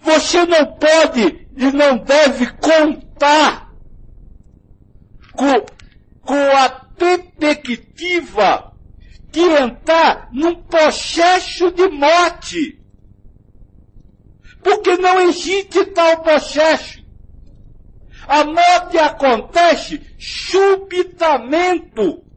Você 0.00 0.46
não 0.46 0.76
pode 0.76 1.48
e 1.56 1.72
não 1.72 1.98
deve 1.98 2.46
contar 2.52 3.74
com, 5.32 5.66
com 6.22 6.56
a 6.56 6.68
perspectiva 6.68 8.72
de 9.30 9.40
entrar 9.40 10.28
num 10.32 10.62
processo 10.62 11.72
de 11.72 11.88
morte. 11.88 12.80
Porque 14.62 14.96
não 14.96 15.20
existe 15.20 15.84
tal 15.86 16.22
processo. 16.22 17.04
A 18.26 18.44
morte 18.44 18.98
acontece 18.98 20.00
subitamente. 20.18 22.27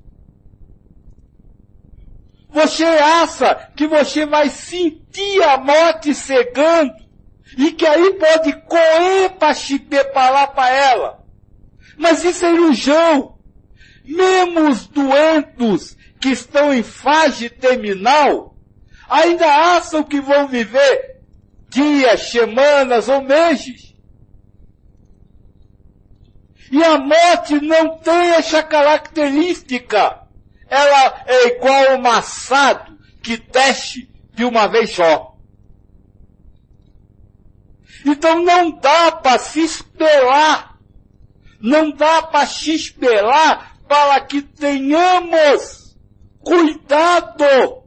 Você 2.51 2.83
acha 2.83 3.71
que 3.75 3.87
você 3.87 4.25
vai 4.25 4.49
sentir 4.49 5.41
a 5.43 5.57
morte 5.57 6.13
cegando 6.13 6.93
e 7.57 7.71
que 7.71 7.85
aí 7.85 8.13
pode 8.13 8.53
correr 8.63 9.29
para 9.39 9.53
se 9.53 9.79
preparar 9.79 10.53
para 10.53 10.69
ela. 10.69 11.23
Mas 11.97 12.23
isso 12.23 12.45
é 12.45 12.53
ilusão. 12.53 13.37
Mesmo 14.03 14.69
os 14.69 14.87
doentes 14.87 15.97
que 16.19 16.29
estão 16.29 16.73
em 16.73 16.83
fase 16.83 17.49
terminal 17.49 18.55
ainda 19.09 19.45
acham 19.77 20.03
que 20.03 20.19
vão 20.19 20.47
viver 20.47 21.21
dias, 21.69 22.31
semanas 22.31 23.07
ou 23.07 23.21
meses. 23.21 23.95
E 26.71 26.83
a 26.83 26.97
morte 26.97 27.59
não 27.61 27.97
tem 27.97 28.31
essa 28.31 28.63
característica. 28.63 30.21
Ela 30.71 31.23
é 31.27 31.47
igual 31.49 31.91
ao 31.91 31.97
maçado 31.99 32.97
que 33.21 33.35
desce 33.35 34.09
de 34.33 34.45
uma 34.45 34.67
vez 34.67 34.95
só. 34.95 35.35
Então 38.05 38.41
não 38.41 38.71
dá 38.71 39.11
para 39.11 39.37
se 39.37 39.59
esperar. 39.59 40.79
Não 41.59 41.91
dá 41.91 42.23
para 42.23 42.47
se 42.47 42.73
esperar 42.73 43.75
para 43.85 44.21
que 44.21 44.41
tenhamos 44.41 45.97
cuidado 46.39 47.83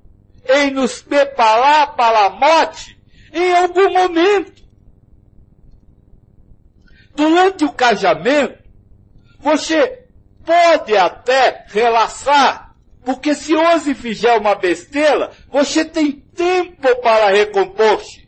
em 0.47 0.71
nos 0.71 1.01
preparar 1.01 1.97
para 1.97 2.27
a 2.27 2.31
morte 2.31 3.01
em 3.33 3.53
algum 3.57 3.91
momento. 3.95 4.63
Durante 7.17 7.65
o 7.65 7.73
casamento, 7.73 8.63
você 9.41 10.05
pode 10.45 10.97
até 10.97 11.65
relaxar, 11.69 12.74
porque 13.05 13.35
se 13.35 13.55
hoje 13.55 13.95
fizer 13.95 14.39
uma 14.39 14.55
besteira, 14.55 15.31
você 15.51 15.85
tem 15.85 16.13
tempo 16.13 16.97
para 17.03 17.31
recompor-se. 17.31 18.27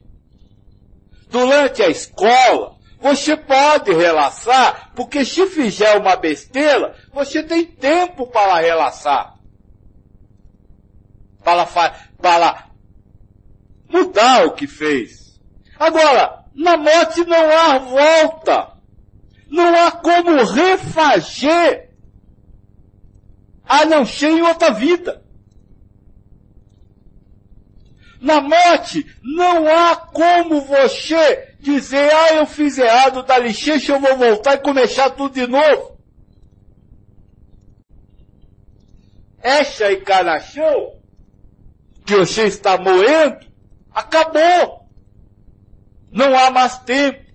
Durante 1.31 1.83
a 1.83 1.89
escola, 1.89 2.77
você 3.01 3.37
pode 3.37 3.93
relaxar, 3.93 4.93
porque 4.95 5.25
se 5.25 5.47
fizer 5.47 5.99
uma 5.99 6.15
besteira, 6.17 6.95
você 7.13 7.43
tem 7.43 7.65
tempo 7.65 8.27
para 8.27 8.61
relaxar. 8.61 9.35
Para, 11.43 11.67
para 12.21 12.67
mudar 13.89 14.47
o 14.47 14.53
que 14.53 14.67
fez. 14.67 15.41
Agora, 15.79 16.45
na 16.55 16.77
morte 16.77 17.25
não 17.25 17.51
há 17.51 17.79
volta. 17.79 18.77
Não 19.49 19.87
há 19.87 19.93
como 19.93 20.45
refazer 20.45 21.86
a 23.67 23.85
não 23.85 24.07
ser 24.07 24.31
em 24.31 24.43
outra 24.43 24.71
vida. 24.71 25.23
Na 28.21 28.41
morte, 28.41 29.05
não 29.23 29.67
há 29.69 29.97
como 29.97 30.61
você 30.63 31.55
dizer, 31.61 32.11
ah, 32.13 32.35
eu 32.35 32.47
fiz 32.47 32.79
errado, 32.79 33.23
dá 33.23 33.39
licença, 33.39 33.93
eu 33.93 34.01
vou 34.01 34.17
voltar 34.17 34.55
e 34.55 34.59
começar 34.59 35.11
tudo 35.11 35.35
de 35.35 35.47
novo. 35.47 35.97
Essa 39.41 39.93
encarnação 39.93 40.95
que 42.05 42.15
você 42.15 42.45
está 42.45 42.79
morrendo, 42.79 43.47
acabou. 43.93 44.87
Não 46.11 46.37
há 46.39 46.51
mais 46.51 46.79
tempo. 46.79 47.26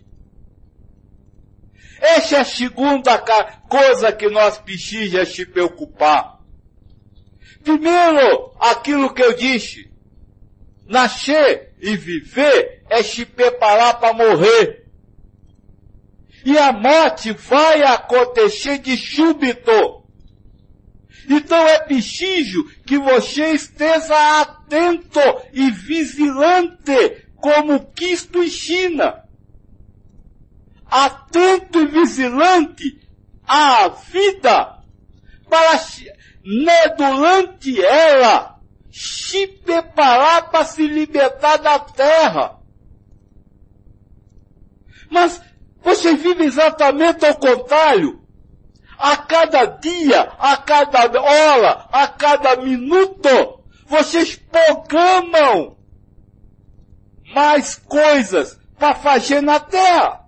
Essa 2.01 2.37
é 2.37 2.39
a 2.39 2.45
segunda 2.45 3.15
coisa 3.69 4.11
que 4.11 4.27
nós 4.27 4.57
precisamos 4.57 5.35
se 5.35 5.45
preocupar. 5.45 6.39
Primeiro, 7.63 8.51
aquilo 8.59 9.13
que 9.13 9.21
eu 9.21 9.33
disse. 9.33 9.87
Nascer 10.87 11.75
e 11.79 11.95
viver 11.95 12.83
é 12.89 13.03
se 13.03 13.23
preparar 13.23 13.99
para 13.99 14.15
morrer. 14.15 14.87
E 16.43 16.57
a 16.57 16.73
morte 16.73 17.33
vai 17.33 17.83
acontecer 17.83 18.79
de 18.79 18.97
súbito. 18.97 20.03
Então 21.29 21.67
é 21.67 21.79
preciso 21.81 22.65
que 22.83 22.97
você 22.97 23.51
esteja 23.51 24.41
atento 24.41 25.19
e 25.53 25.69
vigilante 25.69 27.27
como 27.35 27.79
Cristo 27.93 28.43
ensina 28.43 29.21
atento 30.91 31.79
e 31.79 31.87
vigilante 31.87 32.99
à 33.47 33.87
vida, 33.87 34.77
para 35.49 35.79
né, 36.43 36.87
durante 36.97 37.81
ela 37.81 38.59
se 38.91 39.47
preparar 39.47 40.49
para 40.49 40.65
se 40.65 40.85
libertar 40.85 41.57
da 41.57 41.79
terra. 41.79 42.59
Mas 45.09 45.41
você 45.81 46.15
vive 46.15 46.43
exatamente 46.43 47.25
ao 47.25 47.35
contrário. 47.35 48.19
A 48.97 49.17
cada 49.17 49.65
dia, 49.65 50.21
a 50.37 50.57
cada 50.57 51.21
hora, 51.21 51.87
a 51.91 52.07
cada 52.07 52.57
minuto, 52.57 53.63
vocês 53.87 54.35
programam 54.35 55.75
mais 57.33 57.77
coisas 57.77 58.59
para 58.77 58.93
fazer 58.93 59.41
na 59.41 59.59
terra 59.59 60.20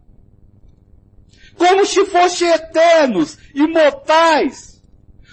como 1.57 1.85
se 1.85 2.05
fossem 2.05 2.49
eternos, 2.49 3.37
imortais, 3.53 4.81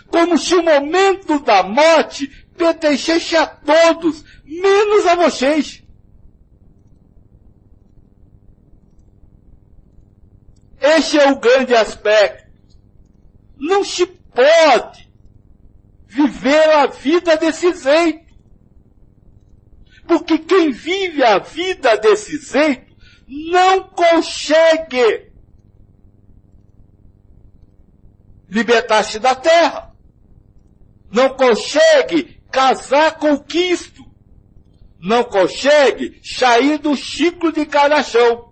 como 0.08 0.36
se 0.36 0.54
o 0.54 0.62
momento 0.62 1.38
da 1.40 1.62
morte 1.62 2.28
pertencesse 2.56 3.36
a 3.36 3.46
todos, 3.46 4.24
menos 4.44 5.06
a 5.06 5.14
vocês. 5.14 5.82
Esse 10.80 11.18
é 11.18 11.30
o 11.30 11.38
grande 11.38 11.74
aspecto. 11.74 12.50
Não 13.56 13.84
se 13.84 14.06
pode 14.06 15.10
viver 16.06 16.70
a 16.70 16.86
vida 16.86 17.36
desse 17.36 17.72
jeito. 17.74 18.30
Porque 20.06 20.38
quem 20.38 20.72
vive 20.72 21.22
a 21.22 21.38
vida 21.38 21.96
desse 21.98 22.38
jeito 22.38 22.96
não 23.28 23.84
consegue 23.84 25.29
libertar-se 28.50 29.18
da 29.18 29.34
terra. 29.34 29.92
Não 31.10 31.30
consegue 31.30 32.40
casar 32.50 33.16
com 33.16 33.38
Cristo. 33.38 34.04
Não 34.98 35.24
consegue 35.24 36.20
sair 36.22 36.78
do 36.78 36.96
ciclo 36.96 37.52
de 37.52 37.64
carnação. 37.64 38.50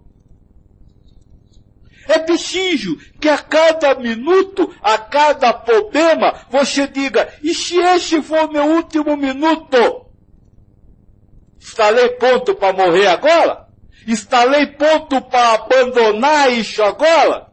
É 2.08 2.18
preciso 2.18 2.96
que 3.20 3.28
a 3.28 3.36
cada 3.36 3.94
minuto, 3.96 4.74
a 4.80 4.96
cada 4.96 5.52
problema, 5.52 6.46
você 6.48 6.86
diga, 6.86 7.28
e 7.42 7.52
se 7.52 7.76
este 7.78 8.22
for 8.22 8.50
meu 8.50 8.64
último 8.64 9.14
minuto? 9.14 10.06
Estarei 11.60 12.08
pronto 12.10 12.54
para 12.54 12.72
morrer 12.72 13.08
agora? 13.08 13.68
Estarei 14.06 14.68
pronto 14.68 15.20
para 15.20 15.52
abandonar 15.56 16.50
isso 16.50 16.82
agora? 16.82 17.47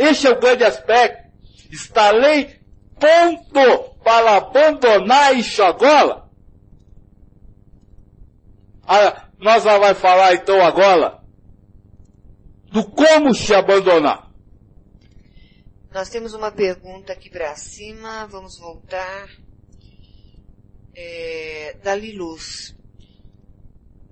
Este 0.00 0.28
é 0.28 0.30
o 0.30 0.40
grande 0.40 0.64
aspecto. 0.64 1.30
Estarei 1.70 2.58
pronto 2.98 3.96
para 4.02 4.38
abandonar 4.38 5.36
isso 5.36 5.62
agora? 5.62 6.24
Ah, 8.88 9.28
nós 9.38 9.62
vamos 9.62 9.98
falar 9.98 10.34
então 10.34 10.64
agora 10.64 11.20
do 12.72 12.82
como 12.90 13.34
se 13.34 13.54
abandonar. 13.54 14.30
Nós 15.92 16.08
temos 16.08 16.32
uma 16.32 16.50
pergunta 16.50 17.12
aqui 17.12 17.28
para 17.28 17.54
cima, 17.56 18.26
vamos 18.26 18.58
voltar. 18.58 19.28
É, 20.94 21.76
da 21.82 21.94
Liluz. 21.94 22.74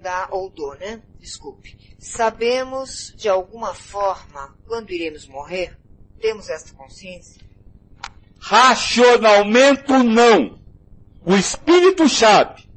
Da 0.01 0.29
Oldô, 0.31 0.75
né? 0.75 1.03
Desculpe. 1.19 1.88
Sabemos 1.99 3.13
de 3.17 3.29
alguma 3.29 3.75
forma 3.75 4.57
quando 4.67 4.93
iremos 4.93 5.27
morrer? 5.27 5.77
Temos 6.21 6.49
essa 6.49 6.73
consciência? 6.75 7.43
Racionalmente 8.39 9.93
não. 9.93 10.61
O 11.25 11.35
Espírito 11.35 12.09
sabe. 12.09 12.69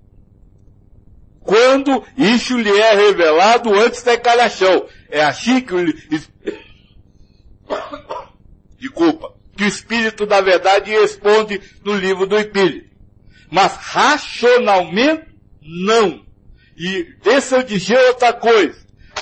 Quando 1.40 2.04
isso 2.18 2.58
lhe 2.58 2.76
é 2.80 2.96
revelado 2.96 3.74
antes 3.76 4.02
da 4.02 4.16
encarnação. 4.16 4.88
É 5.10 5.24
assim 5.24 5.62
que 5.62 5.74
o, 5.74 5.86
desculpa, 8.80 9.36
que 9.56 9.64
o 9.64 9.68
Espírito 9.68 10.26
da 10.26 10.42
verdade 10.42 10.90
responde 10.90 11.62
no 11.86 11.94
livro 11.96 12.26
do 12.26 12.38
Espírito. 12.38 12.90
Mas 13.52 13.76
racionalmente, 13.76 15.28
não. 15.62 16.26
E 16.76 17.04
deixa 17.24 17.58
eu 17.58 17.64
dizer 17.64 18.00
outra 18.08 18.34
coisa. 18.34 18.82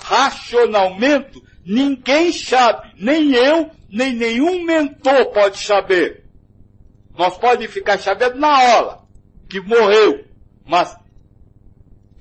Racionalmente, 0.09 1.39
ninguém 1.63 2.31
sabe, 2.31 2.95
nem 2.97 3.31
eu, 3.35 3.69
nem 3.87 4.11
nenhum 4.11 4.63
mentor 4.63 5.27
pode 5.27 5.59
saber. 5.59 6.23
Nós 7.15 7.37
podemos 7.37 7.71
ficar 7.71 7.99
sabendo 7.99 8.39
na 8.39 8.59
hora 8.59 8.99
que 9.47 9.61
morreu, 9.61 10.25
mas 10.65 10.97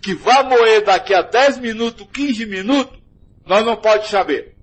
que 0.03 0.13
vai 0.15 0.43
morrer 0.43 0.83
daqui 0.83 1.15
a 1.15 1.23
10 1.23 1.61
minutos, 1.61 2.07
15 2.13 2.45
minutos, 2.45 2.99
nós 3.47 3.65
não 3.65 3.75
pode 3.75 4.07
saber. 4.09 4.55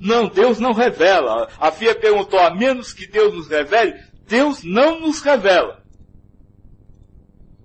Não, 0.00 0.28
Deus 0.28 0.58
não 0.58 0.72
revela. 0.72 1.46
A 1.60 1.70
Fia 1.70 1.94
perguntou, 1.94 2.38
a 2.40 2.54
menos 2.54 2.94
que 2.94 3.06
Deus 3.06 3.34
nos 3.34 3.48
revele, 3.48 4.00
Deus 4.26 4.62
não 4.62 4.98
nos 4.98 5.20
revela. 5.20 5.84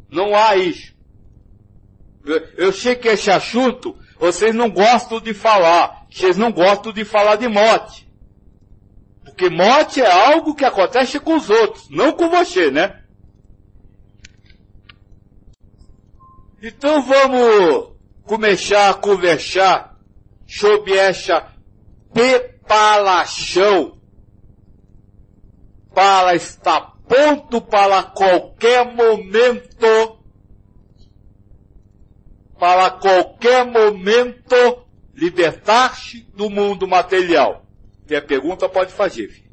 Não 0.09 0.35
há 0.35 0.57
isso. 0.57 0.92
Eu, 2.25 2.71
sei 2.71 2.95
que 2.95 3.07
esse 3.09 3.29
assunto, 3.29 3.97
vocês 4.17 4.55
não 4.55 4.69
gostam 4.69 5.19
de 5.19 5.33
falar. 5.33 6.05
Vocês 6.09 6.37
não 6.37 6.51
gostam 6.51 6.93
de 6.93 7.03
falar 7.03 7.35
de 7.35 7.47
morte. 7.47 8.07
Porque 9.25 9.49
morte 9.49 10.01
é 10.01 10.09
algo 10.29 10.55
que 10.55 10.63
acontece 10.63 11.19
com 11.19 11.35
os 11.35 11.49
outros, 11.49 11.89
não 11.89 12.11
com 12.13 12.29
você, 12.29 12.69
né? 12.71 13.01
Então 16.61 17.01
vamos 17.01 17.93
começar 18.23 18.89
a 18.89 18.93
conversar 18.93 19.97
sobre 20.47 20.93
essa 20.93 21.51
preparação 22.13 23.97
para 25.93 26.35
estar 26.35 26.93
pronto 27.07 27.59
para 27.59 28.03
qualquer 28.03 28.95
momento, 28.95 30.22
para 32.63 32.91
qualquer 32.91 33.65
momento 33.65 34.85
libertar-se 35.13 36.21
do 36.33 36.49
mundo 36.49 36.87
material. 36.87 37.65
Tem 38.07 38.17
a 38.17 38.21
pergunta, 38.21 38.69
pode 38.69 38.93
fazer. 38.93 39.43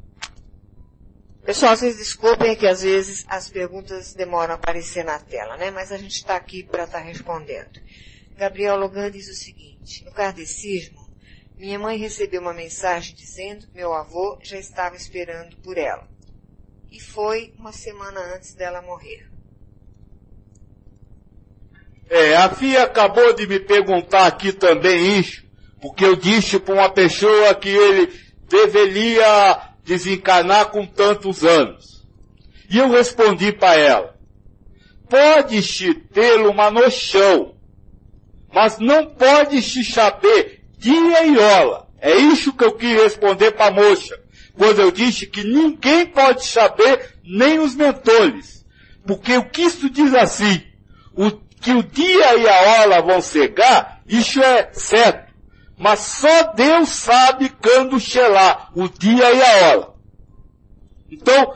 Pessoal, 1.43 1.75
vocês 1.75 1.97
desculpem 1.97 2.55
que 2.55 2.65
às 2.65 2.83
vezes 2.83 3.25
as 3.27 3.49
perguntas 3.49 4.13
demoram 4.13 4.53
a 4.53 4.55
aparecer 4.55 5.03
na 5.03 5.19
tela, 5.19 5.57
né? 5.57 5.71
Mas 5.71 5.91
a 5.91 5.97
gente 5.97 6.15
está 6.15 6.37
aqui 6.37 6.63
para 6.63 6.85
estar 6.85 6.99
tá 6.99 7.03
respondendo. 7.03 7.81
Gabriel 8.37 8.77
Logan 8.77 9.11
diz 9.11 9.27
o 9.27 9.33
seguinte, 9.33 10.05
no 10.05 10.13
kardecismo, 10.13 11.05
minha 11.57 11.77
mãe 11.77 11.97
recebeu 11.97 12.39
uma 12.39 12.53
mensagem 12.53 13.13
dizendo 13.13 13.67
que 13.67 13.75
meu 13.75 13.93
avô 13.93 14.39
já 14.41 14.57
estava 14.57 14.95
esperando 14.95 15.57
por 15.57 15.77
ela. 15.77 16.07
E 16.89 16.97
foi 16.97 17.53
uma 17.57 17.73
semana 17.73 18.21
antes 18.33 18.53
dela 18.53 18.81
morrer. 18.81 19.30
É, 22.11 22.35
a 22.35 22.49
Fia 22.49 22.83
acabou 22.83 23.33
de 23.33 23.47
me 23.47 23.59
perguntar 23.59 24.27
aqui 24.27 24.51
também 24.51 25.17
isso, 25.19 25.43
porque 25.81 26.05
eu 26.05 26.15
disse 26.15 26.59
para 26.59 26.73
uma 26.73 26.89
pessoa 26.89 27.55
que 27.55 27.69
ele 27.69 28.11
deveria 28.47 29.73
desencarnar 29.83 30.67
com 30.67 30.85
tantos 30.85 31.43
anos. 31.43 32.05
E 32.69 32.77
eu 32.77 32.89
respondi 32.89 33.51
para 33.51 33.75
ela, 33.75 34.15
pode-se 35.09 35.93
ter 35.93 36.35
uma 36.41 36.69
noção 36.69 37.55
mas 38.53 38.77
não 38.79 39.05
pode 39.05 39.61
se 39.61 39.83
saber 39.83 40.61
dia 40.77 41.25
e 41.25 41.37
hora. 41.37 41.85
É 41.99 42.15
isso 42.15 42.53
que 42.53 42.63
eu 42.63 42.73
quis 42.73 43.01
responder 43.01 43.51
para 43.51 43.67
a 43.67 43.71
moça, 43.71 44.19
quando 44.57 44.79
eu 44.79 44.91
disse 44.91 45.27
que 45.27 45.43
ninguém 45.43 46.05
pode 46.07 46.45
saber, 46.45 47.15
nem 47.23 47.59
os 47.59 47.75
mentores. 47.75 48.65
Porque 49.05 49.37
o 49.37 49.49
que 49.49 49.61
isso 49.61 49.89
diz 49.89 50.13
assim, 50.13 50.61
o, 51.15 51.31
que 51.61 51.71
o 51.71 51.83
dia 51.83 52.35
e 52.37 52.49
a 52.49 52.61
hora 52.61 53.01
vão 53.01 53.21
chegar, 53.21 54.01
isso 54.07 54.41
é 54.41 54.73
certo. 54.73 55.31
Mas 55.77 55.99
só 55.99 56.53
Deus 56.53 56.89
sabe 56.89 57.49
quando 57.49 57.99
chegar 57.99 58.71
o 58.75 58.89
dia 58.89 59.31
e 59.31 59.41
a 59.41 59.67
hora. 59.67 59.93
Então, 61.09 61.55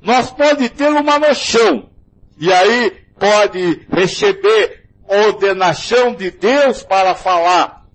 nós 0.00 0.30
pode 0.30 0.68
ter 0.70 0.88
uma 0.88 1.18
noção. 1.18 1.90
E 2.38 2.52
aí 2.52 2.90
pode 3.18 3.86
receber 3.90 4.88
ordenação 5.08 6.14
de 6.14 6.30
Deus 6.30 6.82
para 6.82 7.14
falar, 7.14 7.86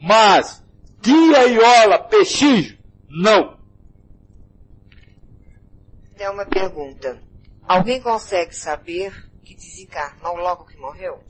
mas 0.00 0.62
dia 1.00 1.46
e 1.46 1.58
hora 1.58 1.98
pechinho, 1.98 2.78
não. 3.08 3.58
Tem 6.16 6.28
uma 6.30 6.46
pergunta. 6.46 7.20
Alguém 7.66 8.00
consegue 8.00 8.54
saber 8.54 9.12
desencarnou 9.62 10.36
logo 10.36 10.64
que 10.64 10.76
morreu? 10.76 11.22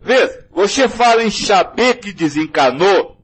Veja, 0.00 0.46
você 0.52 0.88
fala 0.88 1.24
em 1.24 1.30
saber 1.30 1.98
que 1.98 2.12
desencanou, 2.12 3.16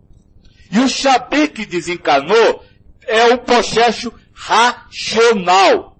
e 0.71 0.81
o 0.81 0.89
saber 0.89 1.49
que 1.49 1.65
desencanou 1.65 2.65
é 3.07 3.27
um 3.27 3.39
processo 3.39 4.13
racional 4.33 5.97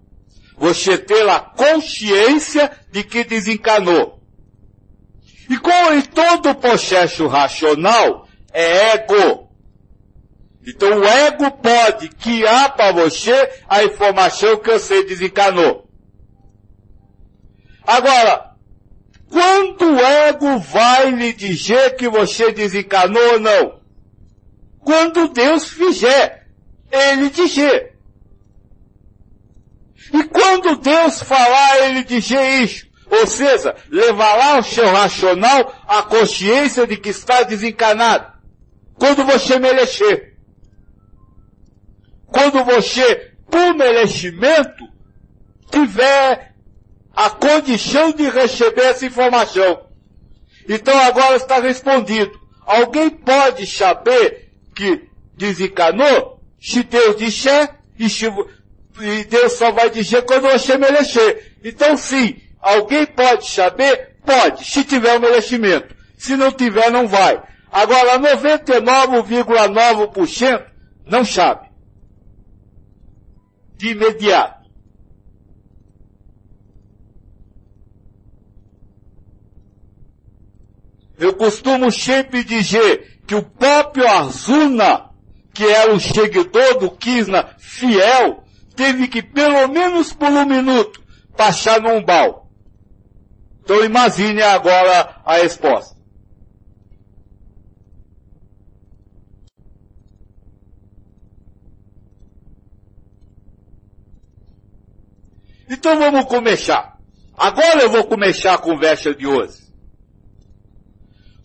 você 0.57 0.99
ter 0.99 1.29
a 1.29 1.41
consciência 1.41 2.71
de 2.91 3.05
que 3.05 3.25
desencanou. 3.25 4.21
E 5.49 5.59
como 5.59 5.93
em 5.93 6.03
todo 6.03 6.55
processo 6.55 7.27
racional, 7.27 8.29
é 8.53 8.95
ego. 8.95 9.52
Então 10.67 10.99
o 10.99 11.05
ego 11.05 11.51
pode 11.51 12.09
criar 12.11 12.71
para 12.71 12.93
você 12.93 13.51
a 13.69 13.83
informação 13.83 14.57
que 14.59 14.71
você 14.71 15.03
desencanou. 15.05 15.89
Agora, 17.85 18.53
quando 19.29 19.95
o 19.95 19.99
ego 19.99 20.59
vai 20.59 21.11
lhe 21.11 21.33
dizer 21.33 21.97
que 21.97 22.09
você 22.09 22.53
desencanou 22.53 23.33
ou 23.33 23.41
não? 23.41 23.81
Quando 24.79 25.29
Deus 25.29 25.69
fizer, 25.69 26.47
ele 26.91 27.31
dizer. 27.31 27.97
E 30.13 30.25
quando 30.25 30.77
Deus 30.77 31.23
falar, 31.23 31.89
ele 31.89 32.05
dizer 32.05 32.63
isso, 32.63 32.87
Ou 33.11 33.27
seja, 33.27 33.77
levar 33.91 34.35
lá 34.37 34.59
o 34.59 34.63
seu 34.63 34.87
racional 34.91 35.75
a 35.87 36.03
consciência 36.03 36.87
de 36.87 36.97
que 36.97 37.11
está 37.11 37.43
desencarnado. 37.43 38.33
Quando 38.95 39.23
você 39.25 39.59
merecer. 39.59 40.32
Quando 42.33 42.65
você, 42.65 43.33
por 43.51 43.75
merecimento, 43.75 44.89
tiver 45.71 46.55
a 47.15 47.29
condição 47.31 48.11
de 48.13 48.31
receber 48.31 48.87
essa 48.87 49.05
informação. 49.05 49.83
Então 50.69 50.99
agora 50.99 51.37
está 51.37 51.61
respondido. 51.61 52.33
Alguém 52.67 53.11
pode 53.11 53.65
saber 53.67 54.51
que 54.75 55.09
desencanou? 55.37 56.41
Se 56.61 56.83
Deus 56.83 57.17
disser, 57.17 57.79
e, 57.99 58.09
se, 58.09 58.27
e 59.01 59.25
Deus 59.25 59.53
só 59.53 59.71
vai 59.71 59.91
dizer 59.91 60.23
quando 60.23 60.49
você 60.49 60.79
merecer. 60.79 61.53
Então 61.63 61.95
sim, 61.97 62.41
alguém 62.61 63.05
pode 63.05 63.47
saber? 63.47 64.17
Pode, 64.25 64.65
se 64.65 64.83
tiver 64.85 65.19
o 65.19 65.21
merecimento. 65.21 65.95
Se 66.17 66.35
não 66.37 66.53
tiver, 66.53 66.91
não 66.91 67.07
vai. 67.07 67.43
Agora, 67.71 68.19
99,9% 68.19 70.65
não 71.05 71.23
sabe. 71.25 71.72
De 73.83 73.91
imediato. 73.91 74.71
Eu 81.19 81.35
costumo 81.35 81.91
sempre 81.91 82.45
dizer 82.45 83.21
que 83.27 83.35
o 83.35 83.43
próprio 83.43 84.07
Arzuna, 84.07 85.11
que 85.53 85.65
era 85.65 85.93
o 85.93 85.99
seguidor 85.99 86.79
do 86.79 86.93
Kisna 86.93 87.57
fiel, 87.59 88.45
teve 88.77 89.09
que 89.09 89.21
pelo 89.21 89.67
menos 89.67 90.13
por 90.13 90.31
um 90.31 90.47
minuto 90.47 91.03
passar 91.37 91.81
no 91.81 91.91
umbal. 91.95 92.49
Então 93.65 93.85
imagine 93.85 94.43
agora 94.43 95.21
a 95.25 95.39
resposta. 95.39 96.02
Então 105.73 105.99
vamos 105.99 106.27
começar. 106.27 106.99
Agora 107.35 107.81
eu 107.81 107.91
vou 107.91 108.05
começar 108.05 108.53
a 108.53 108.59
conversa 108.59 109.15
de 109.15 109.27
hoje. 109.27 109.73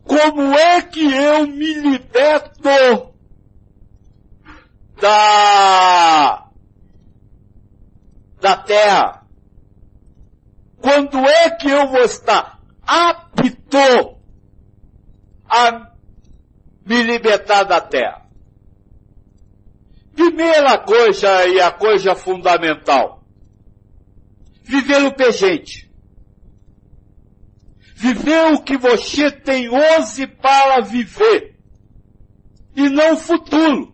Como 0.03 0.53
é 0.53 0.81
que 0.81 1.01
eu 1.01 1.47
me 1.47 1.73
liberto 1.75 3.13
da, 4.99 6.45
da 8.41 8.57
terra? 8.57 9.25
Quando 10.81 11.17
é 11.25 11.49
que 11.51 11.69
eu 11.69 11.87
vou 11.87 12.03
estar 12.03 12.59
apto 12.85 14.17
a 15.47 15.89
me 16.85 17.01
libertar 17.01 17.63
da 17.63 17.79
terra? 17.79 18.25
Primeira 20.13 20.79
coisa 20.79 21.45
e 21.45 21.61
a 21.61 21.71
coisa 21.71 22.13
fundamental. 22.13 23.16
Viver 24.67 25.05
o 25.05 25.13
presente 25.13 25.87
Viver 27.97 28.53
o 28.53 28.61
que 28.61 28.77
você 28.77 29.31
tem 29.31 29.67
hoje 29.69 30.27
para 30.27 30.81
viver. 30.81 31.57
E 32.75 32.87
não 32.89 33.13
o 33.13 33.17
futuro. 33.17 33.91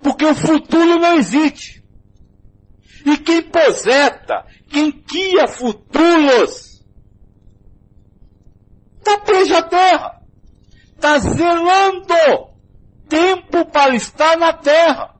Porque 0.00 0.24
o 0.24 0.34
futuro 0.36 1.00
não 1.00 1.16
existe. 1.16 1.82
E 3.04 3.16
quem 3.16 3.42
poseta, 3.42 4.46
quem 4.68 4.92
cria 4.92 5.48
futuros, 5.48 6.84
está 8.98 9.18
preso 9.18 9.56
à 9.56 9.62
terra. 9.62 10.22
Está 10.94 11.18
zelando 11.18 12.14
tempo 13.08 13.66
para 13.72 13.96
estar 13.96 14.38
na 14.38 14.52
terra. 14.52 15.16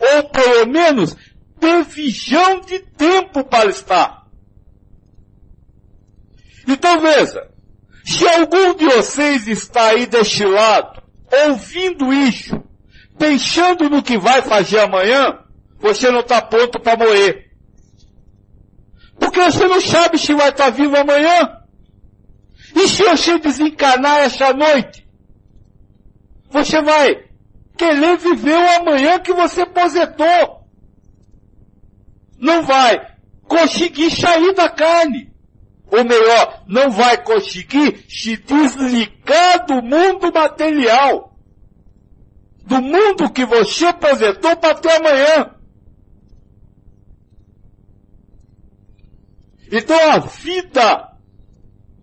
Ou 0.00 0.30
pelo 0.30 0.66
menos 0.66 1.14
previsão 1.62 2.60
de 2.62 2.80
tempo 2.80 3.44
para 3.44 3.70
estar. 3.70 4.26
Então 6.66 7.00
veja, 7.00 7.48
se 8.04 8.26
algum 8.26 8.74
de 8.74 8.84
vocês 8.84 9.46
está 9.46 9.90
aí 9.90 10.06
deste 10.06 10.44
lado, 10.44 11.00
ouvindo 11.46 12.12
isso, 12.12 12.60
pensando 13.16 13.88
no 13.88 14.02
que 14.02 14.18
vai 14.18 14.42
fazer 14.42 14.80
amanhã, 14.80 15.38
você 15.78 16.10
não 16.10 16.18
está 16.18 16.42
pronto 16.42 16.80
para 16.80 16.96
morrer. 16.96 17.52
Porque 19.20 19.40
você 19.40 19.68
não 19.68 19.80
sabe 19.80 20.18
se 20.18 20.34
vai 20.34 20.48
estar 20.48 20.64
tá 20.64 20.70
vivo 20.70 20.96
amanhã. 20.96 21.62
E 22.74 22.88
se 22.88 23.04
você 23.04 23.38
desencarnar 23.38 24.18
essa 24.22 24.52
noite? 24.52 25.06
Você 26.50 26.82
vai 26.82 27.24
querer 27.76 28.18
viver 28.18 28.56
o 28.56 28.80
amanhã 28.80 29.20
que 29.20 29.32
você 29.32 29.60
aposentou. 29.60 30.61
Não 32.42 32.64
vai 32.64 33.16
conseguir 33.46 34.10
sair 34.10 34.52
da 34.52 34.68
carne 34.68 35.32
ou 35.86 36.04
melhor, 36.04 36.64
não 36.66 36.90
vai 36.90 37.22
conseguir 37.22 38.04
se 38.08 38.36
desligar 38.36 39.64
do 39.64 39.80
mundo 39.80 40.32
material. 40.32 41.38
Do 42.64 42.82
mundo 42.82 43.30
que 43.30 43.44
você 43.44 43.92
projetou 43.92 44.56
para 44.56 44.74
ter 44.74 44.90
amanhã. 44.90 45.54
Então 49.70 50.10
a 50.10 50.18
vida 50.18 51.12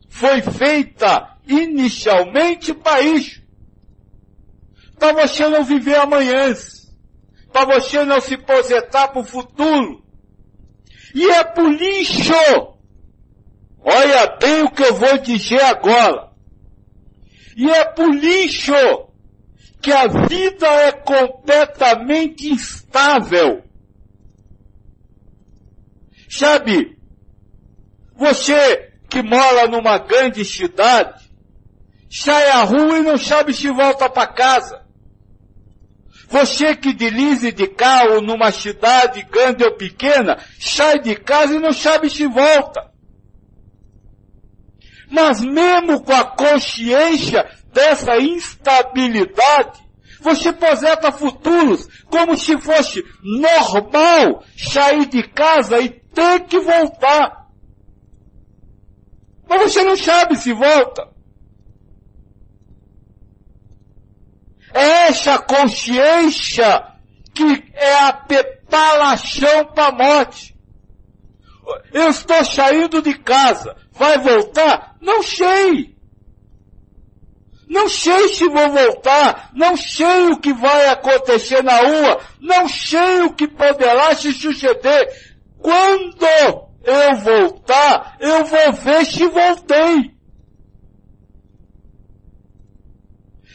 foi 0.07 0.41
feita 0.41 1.35
inicialmente 1.45 2.73
para 2.73 3.01
isso. 3.01 3.41
Para 4.97 5.27
você 5.27 5.49
não 5.49 5.65
viver 5.65 5.97
amanhã. 5.97 6.53
Para 7.51 7.79
você 7.79 8.05
não 8.05 8.21
se 8.21 8.37
projetar 8.37 9.09
para 9.09 9.21
o 9.21 9.25
futuro. 9.25 10.07
E 11.13 11.25
é 11.31 11.43
por 11.43 11.69
lixo 11.71 12.33
Olha 13.81 14.37
bem 14.37 14.63
o 14.63 14.71
que 14.71 14.83
eu 14.83 14.93
vou 14.93 15.17
dizer 15.19 15.61
agora. 15.61 16.29
E 17.55 17.69
é 17.69 17.85
por 17.85 18.13
lixo 18.13 18.73
que 19.81 19.91
a 19.91 20.07
vida 20.07 20.67
é 20.67 20.91
completamente 20.91 22.49
instável. 22.49 23.63
Sabe, 26.29 26.97
você 28.15 28.93
que 29.09 29.23
mora 29.23 29.67
numa 29.67 29.97
grande 29.97 30.45
cidade, 30.45 31.31
sai 32.11 32.49
à 32.49 32.63
rua 32.63 32.99
e 32.99 33.01
não 33.01 33.17
sabe 33.17 33.53
se 33.53 33.69
volta 33.71 34.09
para 34.09 34.27
casa. 34.27 34.85
Você 36.29 36.75
que 36.75 36.93
dirige 36.93 37.51
de 37.51 37.67
carro 37.67 38.21
numa 38.21 38.51
cidade 38.51 39.23
grande 39.23 39.63
ou 39.63 39.75
pequena, 39.75 40.37
sai 40.59 40.99
de 40.99 41.15
casa 41.15 41.55
e 41.55 41.59
não 41.59 41.73
sabe 41.73 42.07
se 42.07 42.27
volta. 42.27 42.91
Mas 45.09 45.41
mesmo 45.41 46.03
com 46.03 46.13
a 46.13 46.23
consciência 46.23 47.49
dessa 47.73 48.15
instabilidade, 48.17 49.79
você 50.21 50.53
projeta 50.53 51.11
futuros 51.11 51.87
como 52.11 52.37
se 52.37 52.55
fosse 52.59 53.03
normal 53.23 54.43
sair 54.55 55.07
de 55.07 55.23
casa 55.29 55.79
e 55.79 55.89
ter 55.89 56.41
que 56.45 56.59
voltar. 56.59 57.47
Mas 59.47 59.61
você 59.63 59.83
não 59.83 59.97
sabe 59.97 60.35
se 60.35 60.53
volta. 60.53 61.09
Essa 64.73 65.39
consciência 65.39 66.85
que 67.33 67.71
é 67.73 67.93
a 68.03 68.13
preparação 68.13 69.65
para 69.73 69.87
a 69.87 69.91
morte. 69.91 70.55
Eu 71.93 72.09
estou 72.09 72.43
saindo 72.43 73.01
de 73.01 73.13
casa. 73.13 73.75
Vai 73.91 74.17
voltar? 74.17 74.95
Não 75.01 75.21
sei. 75.23 75.95
Não 77.69 77.87
sei 77.87 78.29
se 78.29 78.47
vou 78.49 78.67
voltar, 78.71 79.51
não 79.53 79.77
sei 79.77 80.31
o 80.31 80.39
que 80.39 80.51
vai 80.51 80.87
acontecer 80.87 81.63
na 81.63 81.77
rua, 81.77 82.19
não 82.41 82.67
sei 82.67 83.21
o 83.21 83.33
que 83.33 83.47
poderá 83.47 84.15
se 84.15 84.33
suceder. 84.33 85.07
Quando 85.59 86.25
eu 86.83 87.15
voltar, 87.15 88.17
eu 88.19 88.43
vou 88.43 88.73
ver 88.73 89.05
se 89.05 89.27
voltei. 89.27 90.18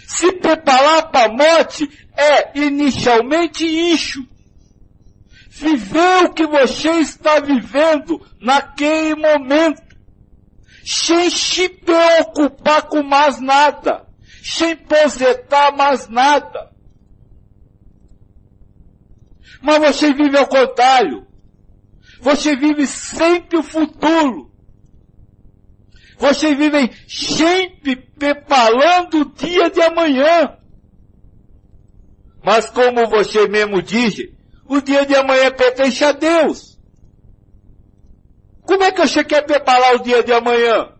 Se 0.06 0.32
preparar 0.32 1.10
para 1.10 1.26
a 1.26 1.32
morte 1.32 1.88
é 2.16 2.58
inicialmente 2.58 3.64
isso. 3.64 4.26
Viver 5.50 6.24
o 6.24 6.34
que 6.34 6.46
você 6.46 6.90
está 6.98 7.40
vivendo 7.40 8.20
naquele 8.40 9.14
momento 9.14 9.82
sem 10.84 11.30
se 11.30 11.68
preocupar 11.68 12.82
com 12.82 13.02
mais 13.02 13.40
nada, 13.40 14.06
sem 14.42 14.76
projetar 14.76 15.74
mais 15.74 16.08
nada. 16.08 16.70
Mas 19.62 19.78
você 19.78 20.12
vive 20.12 20.36
ao 20.36 20.46
contrário. 20.46 21.26
Você 22.20 22.54
vive 22.54 22.86
sempre 22.86 23.58
o 23.58 23.62
futuro. 23.62 24.53
Você 26.18 26.55
vive 26.55 26.90
sempre 27.09 27.96
preparando 27.96 29.20
o 29.20 29.35
dia 29.35 29.70
de 29.70 29.81
amanhã. 29.83 30.57
Mas 32.42 32.70
como 32.70 33.07
você 33.09 33.48
mesmo 33.48 33.83
diz, 33.83 34.16
o 34.66 34.81
dia 34.81 35.05
de 35.07 35.14
amanhã 35.14 35.50
pertence 35.50 36.05
a 36.05 36.12
Deus. 36.12 36.79
Como 38.62 38.83
é 38.83 38.92
que 38.92 39.00
você 39.00 39.24
quer 39.24 39.42
preparar 39.42 39.96
o 39.96 40.03
dia 40.03 40.22
de 40.22 40.33
amanhã? 40.33 40.92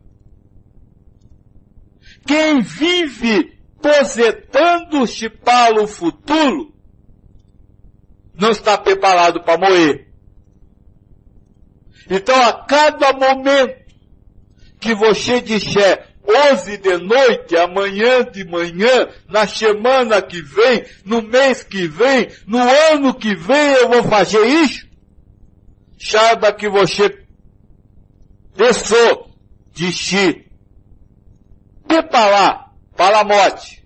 Quem 2.27 2.61
vive 2.61 3.59
projetando-se 3.81 5.29
para 5.29 5.83
o 5.83 5.87
futuro 5.87 6.74
não 8.35 8.50
está 8.50 8.77
preparado 8.79 9.42
para 9.42 9.59
morrer. 9.59 10.09
Então 12.09 12.35
a 12.42 12.64
cada 12.64 13.12
momento 13.12 13.83
que 14.84 14.94
você 14.94 15.40
disser 15.40 16.06
hoje 16.22 16.76
de 16.76 16.98
noite, 16.98 17.56
amanhã 17.56 18.22
de 18.22 18.44
manhã, 18.44 19.08
na 19.26 19.46
semana 19.46 20.20
que 20.20 20.42
vem, 20.42 20.84
no 21.06 21.22
mês 21.22 21.62
que 21.62 21.88
vem, 21.88 22.28
no 22.46 22.58
ano 22.58 23.14
que 23.14 23.34
vem 23.34 23.72
eu 23.76 23.88
vou 23.88 24.02
fazer 24.04 24.44
isso, 24.44 24.86
saiba 25.98 26.52
que 26.52 26.68
você 26.68 27.18
deixou 28.54 29.30
de 29.72 29.90
se 29.90 30.44
preparar 31.88 32.74
para 32.94 33.20
a 33.20 33.24
morte. 33.24 33.82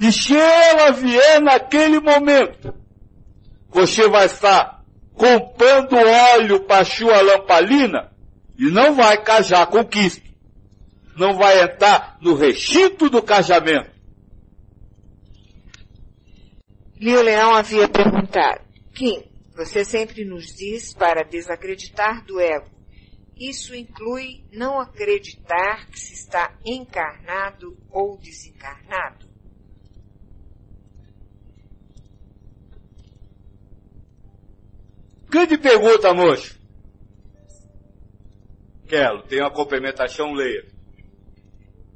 E 0.00 0.10
se 0.10 0.34
ela 0.34 0.92
vier 0.92 1.42
naquele 1.42 2.00
momento, 2.00 2.74
você 3.68 4.08
vai 4.08 4.24
estar 4.24 4.82
comprando 5.14 5.94
óleo 5.94 6.60
para 6.60 6.86
sua 6.86 7.20
lamparina 7.20 8.11
e 8.58 8.70
não 8.70 8.94
vai 8.94 9.22
casar 9.22 9.66
com 9.66 9.84
Cristo. 9.84 10.30
Não 11.16 11.34
vai 11.36 11.62
entrar 11.62 12.18
no 12.20 12.34
recinto 12.34 13.08
do 13.10 13.22
casamento. 13.22 13.90
Lio 16.98 17.20
Leão 17.20 17.54
havia 17.54 17.88
perguntado, 17.88 18.60
Kim, 18.94 19.24
você 19.56 19.84
sempre 19.84 20.24
nos 20.24 20.46
diz 20.54 20.94
para 20.94 21.24
desacreditar 21.24 22.24
do 22.24 22.40
ego. 22.40 22.70
Isso 23.36 23.74
inclui 23.74 24.44
não 24.52 24.80
acreditar 24.80 25.88
que 25.88 25.98
se 25.98 26.14
está 26.14 26.56
encarnado 26.64 27.76
ou 27.90 28.16
desencarnado? 28.18 29.26
Grande 35.28 35.58
pergunta, 35.58 36.14
moço. 36.14 36.61
Quero, 38.92 39.22
tem 39.22 39.40
uma 39.40 39.50
complementação, 39.50 40.34
leia. 40.34 40.66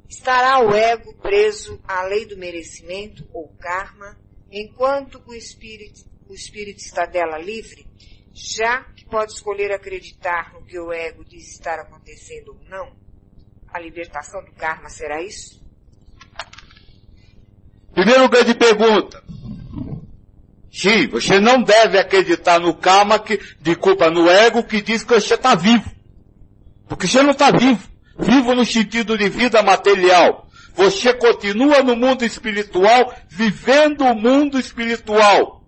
Estará 0.09 0.61
o 0.61 0.73
ego 0.73 1.13
preso 1.17 1.79
à 1.87 2.01
lei 2.01 2.25
do 2.25 2.35
merecimento 2.35 3.23
ou 3.31 3.49
karma, 3.59 4.17
enquanto 4.51 5.21
o 5.27 5.31
espírito, 5.35 6.09
o 6.27 6.33
espírito 6.33 6.79
está 6.79 7.05
dela 7.05 7.37
livre, 7.37 7.85
já 8.33 8.83
que 8.95 9.05
pode 9.05 9.33
escolher 9.33 9.71
acreditar 9.71 10.51
no 10.55 10.65
que 10.65 10.79
o 10.79 10.91
ego 10.91 11.23
diz 11.23 11.51
estar 11.51 11.77
acontecendo 11.77 12.57
ou 12.57 12.67
não? 12.67 12.91
A 13.71 13.79
libertação 13.79 14.43
do 14.43 14.51
karma 14.53 14.89
será 14.89 15.21
isso? 15.21 15.63
Primeiro 17.93 18.27
grande 18.27 18.55
pergunta. 18.55 19.23
Sim, 20.71 21.07
você 21.09 21.39
não 21.39 21.61
deve 21.61 21.99
acreditar 21.99 22.59
no 22.59 22.73
karma 22.73 23.19
que, 23.19 23.39
de 23.61 23.75
culpa 23.75 24.09
no 24.09 24.27
ego 24.27 24.63
que 24.63 24.81
diz 24.81 25.03
que 25.03 25.13
você 25.13 25.35
está 25.35 25.53
vivo. 25.53 25.95
Porque 26.87 27.07
você 27.07 27.21
não 27.21 27.31
está 27.31 27.51
vivo. 27.51 27.87
Vivo 28.19 28.55
no 28.55 28.65
sentido 28.65 29.17
de 29.17 29.29
vida 29.29 29.61
material. 29.61 30.47
Você 30.73 31.13
continua 31.13 31.81
no 31.81 31.95
mundo 31.95 32.23
espiritual, 32.23 33.13
vivendo 33.27 34.01
o 34.01 34.15
mundo 34.15 34.59
espiritual. 34.59 35.63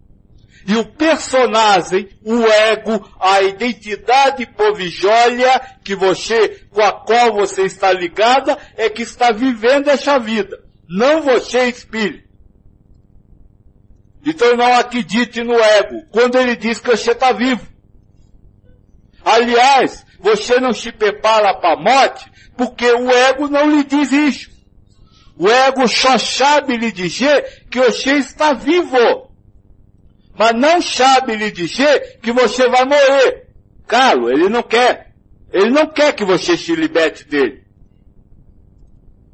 E 0.68 0.76
o 0.76 0.86
personagem, 0.86 2.10
o 2.24 2.44
ego, 2.46 3.10
a 3.20 3.42
identidade 3.42 4.46
provisória 4.46 5.60
que 5.84 5.96
você, 5.96 6.64
com 6.70 6.82
a 6.82 6.92
qual 6.92 7.34
você 7.34 7.64
está 7.64 7.92
ligada, 7.92 8.58
é 8.78 8.90
que 8.90 9.02
está 9.02 9.32
vivendo 9.32 9.88
essa 9.90 10.20
vida. 10.20 10.64
Não 10.88 11.24
você 11.24 11.70
espírito. 11.70 12.30
Então 14.24 14.56
não 14.56 14.76
acredite 14.76 15.44
no 15.44 15.56
ego, 15.56 16.06
quando 16.12 16.38
ele 16.38 16.56
diz 16.56 16.80
que 16.80 16.90
você 16.90 17.12
está 17.12 17.32
vivo. 17.32 17.66
Aliás, 19.24 20.06
você 20.20 20.60
não 20.60 20.74
se 20.74 20.92
prepara 20.92 21.54
para 21.56 21.74
a 21.74 21.82
morte, 21.82 22.30
porque 22.58 22.92
o 22.92 23.10
ego 23.10 23.48
não 23.48 23.70
lhe 23.70 23.84
diz 23.84 24.12
isso. 24.12 24.50
O 25.38 25.50
ego 25.50 25.88
só 25.88 26.18
sabe 26.18 26.76
lhe 26.76 26.92
dizer 26.92 27.66
que 27.70 27.80
você 27.80 28.14
está 28.14 28.54
vivo. 28.54 29.32
Mas 30.38 30.54
não 30.54 30.82
sabe 30.82 31.36
lhe 31.36 31.50
dizer 31.50 32.20
que 32.22 32.32
você 32.32 32.68
vai 32.68 32.84
morrer. 32.84 33.48
Calo, 33.88 34.30
ele 34.30 34.50
não 34.50 34.62
quer. 34.62 35.14
Ele 35.52 35.70
não 35.70 35.88
quer 35.88 36.14
que 36.14 36.26
você 36.26 36.58
se 36.58 36.76
liberte 36.76 37.26
dele. 37.26 37.64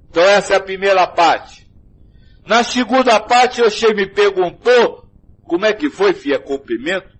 Então 0.10 0.24
essa 0.24 0.54
é 0.54 0.58
a 0.58 0.64
primeira 0.64 1.06
parte. 1.08 1.68
Na 2.46 2.64
segunda 2.64 3.20
parte 3.20 3.62
você 3.62 3.94
me 3.94 4.08
perguntou 4.08 5.10
como 5.44 5.66
é 5.66 5.74
que 5.74 5.90
foi, 5.90 6.14
fia, 6.14 6.40
cumprimento. 6.40 7.15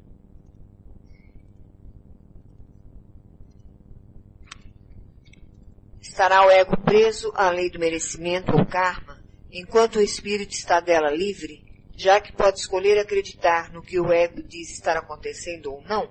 Estará 6.16 6.48
o 6.48 6.50
ego 6.50 6.78
preso 6.78 7.34
à 7.36 7.50
lei 7.50 7.70
do 7.70 7.78
merecimento 7.78 8.56
ou 8.56 8.66
karma, 8.66 9.22
enquanto 9.52 9.98
o 9.98 10.02
espírito 10.02 10.54
está 10.54 10.80
dela 10.80 11.12
livre, 11.12 11.62
já 11.94 12.22
que 12.22 12.32
pode 12.32 12.58
escolher 12.58 12.98
acreditar 12.98 13.70
no 13.74 13.82
que 13.82 14.00
o 14.00 14.14
ego 14.14 14.42
diz 14.42 14.72
estar 14.72 14.96
acontecendo 14.96 15.74
ou 15.74 15.84
não? 15.84 16.10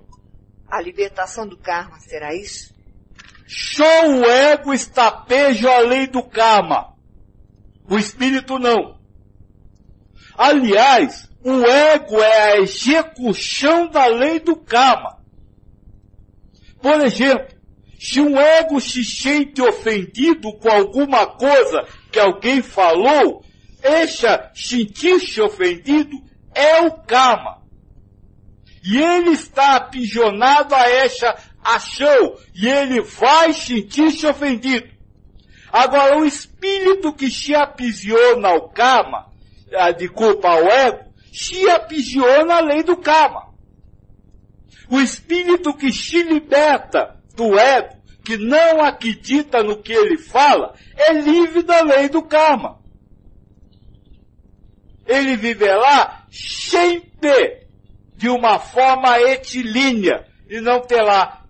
A 0.69 0.79
libertação 0.79 1.49
do 1.49 1.57
karma 1.57 1.99
será 2.01 2.35
isso? 2.35 2.75
Só 3.49 4.07
o 4.09 4.27
ego 4.27 4.75
está 4.75 5.11
preso 5.11 5.67
à 5.67 5.79
lei 5.79 6.07
do 6.07 6.23
karma. 6.23 6.95
O 7.89 7.97
espírito 7.97 8.59
não. 8.59 9.01
Aliás, 10.37 11.31
o 11.43 11.65
ego 11.65 12.21
é 12.23 12.53
a 12.53 12.57
execução 12.59 13.89
da 13.89 14.05
lei 14.05 14.39
do 14.39 14.55
karma. 14.55 15.19
Por 16.83 17.01
exemplo, 17.01 17.54
se 18.05 18.21
um 18.21 18.39
ego 18.39 18.79
se 18.83 19.03
sente 19.03 19.63
ofendido 19.63 20.53
com 20.59 20.69
alguma 20.69 21.27
coisa 21.27 21.89
que 22.13 22.21
alguém 22.21 22.61
falou, 22.61 23.43
essa 23.83 24.51
sentir-se 24.55 25.41
ofendido 25.41 26.23
é 26.55 26.83
o 26.83 26.93
karma. 26.93 27.63
E 28.85 28.99
ele 28.99 29.31
está 29.31 29.77
aprisionado 29.77 30.75
a 30.75 30.87
essa 30.87 31.35
ação, 31.65 32.37
e 32.55 32.69
ele 32.69 33.01
vai 33.01 33.55
sentir-se 33.55 34.27
ofendido. 34.27 34.87
Agora, 35.73 36.19
o 36.19 36.27
espírito 36.27 37.11
que 37.11 37.31
se 37.31 37.55
aprisiona 37.55 38.49
ao 38.49 38.69
karma, 38.69 39.33
de 39.97 40.11
culpa 40.11 40.51
ao 40.51 40.67
ego, 40.71 41.11
se 41.33 41.71
aprisiona 41.71 42.57
a 42.57 42.61
lei 42.61 42.83
do 42.83 42.99
karma. 42.99 43.55
O 44.91 45.01
espírito 45.01 45.73
que 45.73 45.91
se 45.91 46.23
liberta 46.23 47.19
do 47.35 47.59
ego, 47.59 47.94
que 48.25 48.37
não 48.39 48.83
acredita 48.83 49.63
no 49.63 49.83
que 49.83 49.93
ele 49.93 50.17
fala, 50.17 50.75
é 50.97 51.13
livre 51.13 51.63
da 51.63 51.83
lei 51.83 52.09
do 52.09 52.23
karma. 52.23 52.81
Ele 55.07 55.37
viverá 55.37 56.25
sempre 56.31 57.67
de 58.17 58.29
uma 58.29 58.59
forma 58.59 59.21
etilínea 59.21 60.27
e 60.49 60.61
não 60.61 60.81
terá, 60.81 61.45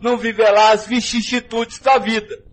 não 0.00 0.16
viverá 0.16 0.70
as 0.70 0.86
vicissitudes 0.86 1.80
da 1.80 1.98
vida. 1.98 2.44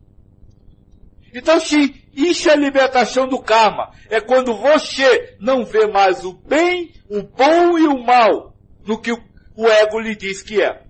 Então, 1.32 1.60
sim, 1.60 1.93
isso 2.16 2.49
é 2.49 2.54
a 2.54 2.56
libertação 2.56 3.28
do 3.28 3.39
karma. 3.39 3.91
É 4.10 4.20
quando 4.20 4.56
você 4.56 5.36
não 5.39 5.64
vê 5.64 5.86
mais 5.86 6.26
o 6.26 6.34
bem, 6.34 6.91
o 7.08 7.22
bom 7.22 7.78
e 7.78 7.86
o 7.86 8.04
mal 8.04 8.56
no 8.84 8.99
que 8.99 9.12
o 9.12 9.68
ego 9.68 9.99
lhe 9.99 10.16
diz 10.16 10.41
que 10.41 10.62
é. 10.62 10.87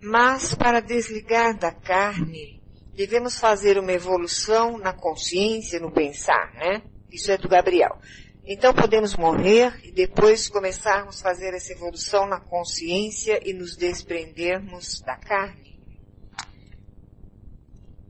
Mas 0.00 0.54
para 0.54 0.80
desligar 0.80 1.56
da 1.56 1.72
carne, 1.72 2.60
devemos 2.94 3.38
fazer 3.38 3.78
uma 3.78 3.92
evolução 3.92 4.78
na 4.78 4.92
consciência, 4.92 5.80
no 5.80 5.90
pensar, 5.90 6.52
né? 6.54 6.82
Isso 7.10 7.30
é 7.30 7.38
do 7.38 7.48
Gabriel. 7.48 7.98
Então 8.44 8.72
podemos 8.72 9.14
morrer 9.14 9.78
e 9.84 9.92
depois 9.92 10.48
começarmos 10.48 11.20
a 11.20 11.22
fazer 11.22 11.52
essa 11.52 11.72
evolução 11.72 12.26
na 12.26 12.40
consciência 12.40 13.40
e 13.44 13.52
nos 13.52 13.76
desprendermos 13.76 15.00
da 15.02 15.16
carne? 15.16 15.78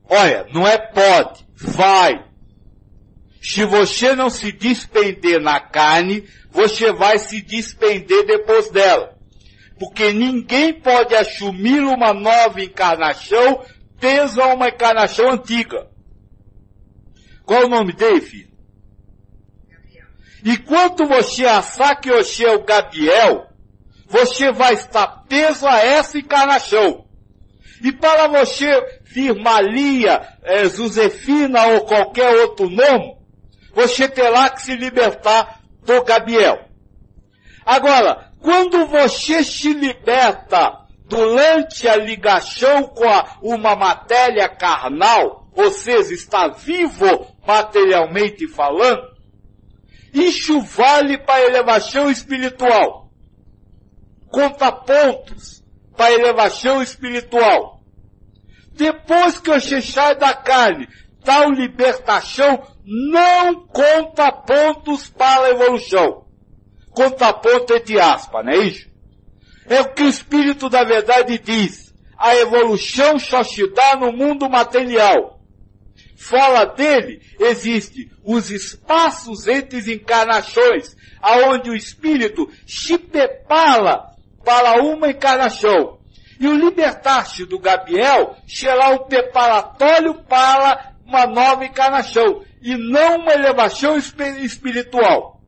Olha, 0.05 0.47
não 0.53 0.65
é 0.65 0.77
pode, 0.77 1.45
vai. 1.55 2.25
Se 3.41 3.65
você 3.65 4.15
não 4.15 4.29
se 4.29 4.51
despender 4.51 5.41
na 5.41 5.59
carne, 5.59 6.27
você 6.49 6.91
vai 6.93 7.19
se 7.19 7.41
despender 7.41 8.25
depois 8.25 8.69
dela. 8.69 9.18
Porque 9.79 10.11
ninguém 10.11 10.73
pode 10.73 11.15
assumir 11.15 11.79
uma 11.81 12.13
nova 12.13 12.61
encarnação 12.61 13.63
peso 13.99 14.41
a 14.41 14.53
uma 14.53 14.69
encarnação 14.69 15.31
antiga. 15.31 15.87
Qual 17.45 17.65
o 17.65 17.69
nome 17.69 17.93
dele, 17.93 18.21
filho? 18.21 18.49
E 20.43 20.57
quando 20.57 21.05
você 21.07 21.45
achar 21.45 21.95
que 21.95 22.09
você 22.11 22.45
é 22.45 22.55
o 22.55 22.63
Gabriel, 22.63 23.47
você 24.07 24.51
vai 24.51 24.73
estar 24.73 25.07
preso 25.27 25.67
a 25.67 25.79
essa 25.79 26.17
encarnação. 26.17 27.05
E 27.83 27.91
para 27.91 28.27
você 28.27 28.99
vir 29.03 29.33
Maria, 29.35 30.21
é, 30.43 30.69
Josefina 30.69 31.65
ou 31.67 31.81
qualquer 31.81 32.29
outro 32.41 32.69
nome, 32.69 33.17
você 33.73 34.07
terá 34.07 34.49
que 34.49 34.61
se 34.61 34.75
libertar 34.75 35.61
do 35.83 36.03
Gabriel. 36.03 36.69
Agora, 37.65 38.28
quando 38.41 38.85
você 38.85 39.43
se 39.43 39.73
liberta 39.73 40.85
durante 41.05 41.87
a 41.87 41.95
ligação 41.95 42.83
com 42.83 43.07
a, 43.07 43.37
uma 43.41 43.75
matéria 43.75 44.47
carnal, 44.47 45.49
ou 45.53 45.71
seja, 45.71 46.13
está 46.13 46.47
vivo 46.47 47.27
materialmente 47.45 48.47
falando, 48.47 49.09
isso 50.13 50.61
vale 50.61 51.17
para 51.17 51.35
a 51.35 51.45
elevação 51.45 52.09
espiritual. 52.09 53.09
Conta 54.31 54.71
pontos 54.71 55.63
para 55.97 56.05
a 56.05 56.11
elevação 56.13 56.81
espiritual. 56.81 57.81
Depois 58.73 59.39
que 59.39 59.51
você 59.51 59.81
sai 59.81 60.15
da 60.15 60.33
carne, 60.33 60.87
tal 61.23 61.51
libertação 61.51 62.63
não 62.85 63.67
conta 63.67 64.31
pontos 64.31 65.09
para 65.09 65.47
a 65.47 65.49
evolução. 65.49 66.28
Conta 66.91 67.31
ponto 67.33 67.73
entre 67.73 67.99
aspas, 67.99 68.45
não 68.45 68.51
é 68.51 68.57
isso? 68.57 68.89
É 69.67 69.81
o 69.81 69.93
que 69.93 70.03
o 70.03 70.09
Espírito 70.09 70.69
da 70.69 70.83
Verdade 70.83 71.37
diz. 71.37 71.93
A 72.17 72.35
evolução 72.35 73.17
só 73.19 73.43
se 73.43 73.65
dá 73.67 73.95
no 73.95 74.11
mundo 74.11 74.49
material. 74.49 75.39
Fora 76.17 76.65
dele, 76.65 77.21
existe 77.39 78.11
os 78.25 78.51
espaços 78.51 79.47
entre 79.47 79.79
as 79.79 79.87
encarnações, 79.87 80.97
aonde 81.21 81.69
o 81.69 81.75
Espírito 81.75 82.49
se 82.67 82.97
prepara 82.97 84.09
para 84.43 84.83
uma 84.83 85.09
encarnação. 85.09 85.99
E 86.39 86.47
o 86.47 86.57
libertar-se 86.57 87.45
do 87.45 87.57
Gabriel 87.59 88.35
será 88.47 88.89
um 88.89 89.05
preparatório 89.05 90.15
para 90.23 90.93
uma 91.05 91.25
nova 91.25 91.65
encarnação, 91.65 92.43
e 92.61 92.75
não 92.75 93.19
uma 93.19 93.33
elevação 93.33 93.97
espiritual. 93.97 95.38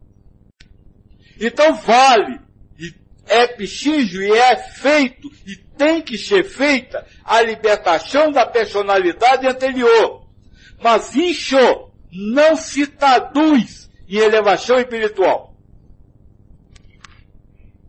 Então 1.42 1.74
vale, 1.74 2.40
e 2.78 2.94
é 3.26 3.48
preciso 3.48 4.22
e 4.22 4.32
é 4.32 4.56
feito, 4.56 5.28
e 5.44 5.56
tem 5.76 6.00
que 6.00 6.16
ser 6.16 6.44
feita 6.44 7.04
a 7.26 7.42
libertação 7.42 8.32
da 8.32 8.46
personalidade 8.46 9.48
anterior. 9.48 10.28
Mas 10.80 11.16
isso 11.16 11.58
não 12.12 12.56
se 12.56 12.86
traduz 12.86 13.90
em 14.08 14.18
elevação 14.18 14.78
espiritual. 14.78 15.56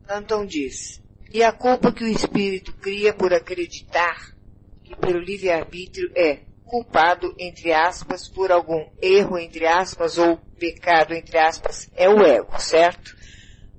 Anton 0.08 0.46
diz, 0.46 1.02
e 1.30 1.42
a 1.42 1.52
culpa 1.52 1.92
que 1.92 2.04
o 2.04 2.08
espírito 2.08 2.72
cria 2.74 3.12
por 3.12 3.34
acreditar 3.34 4.34
que 4.82 4.96
pelo 4.96 5.18
livre-arbítrio 5.18 6.10
é 6.14 6.40
culpado, 6.64 7.34
entre 7.38 7.70
aspas, 7.70 8.26
por 8.28 8.50
algum 8.50 8.88
erro, 9.00 9.38
entre 9.38 9.66
aspas, 9.66 10.16
ou 10.16 10.38
pecado, 10.58 11.12
entre 11.12 11.36
aspas, 11.36 11.90
é 11.94 12.08
o 12.08 12.22
ego, 12.22 12.58
certo? 12.58 13.20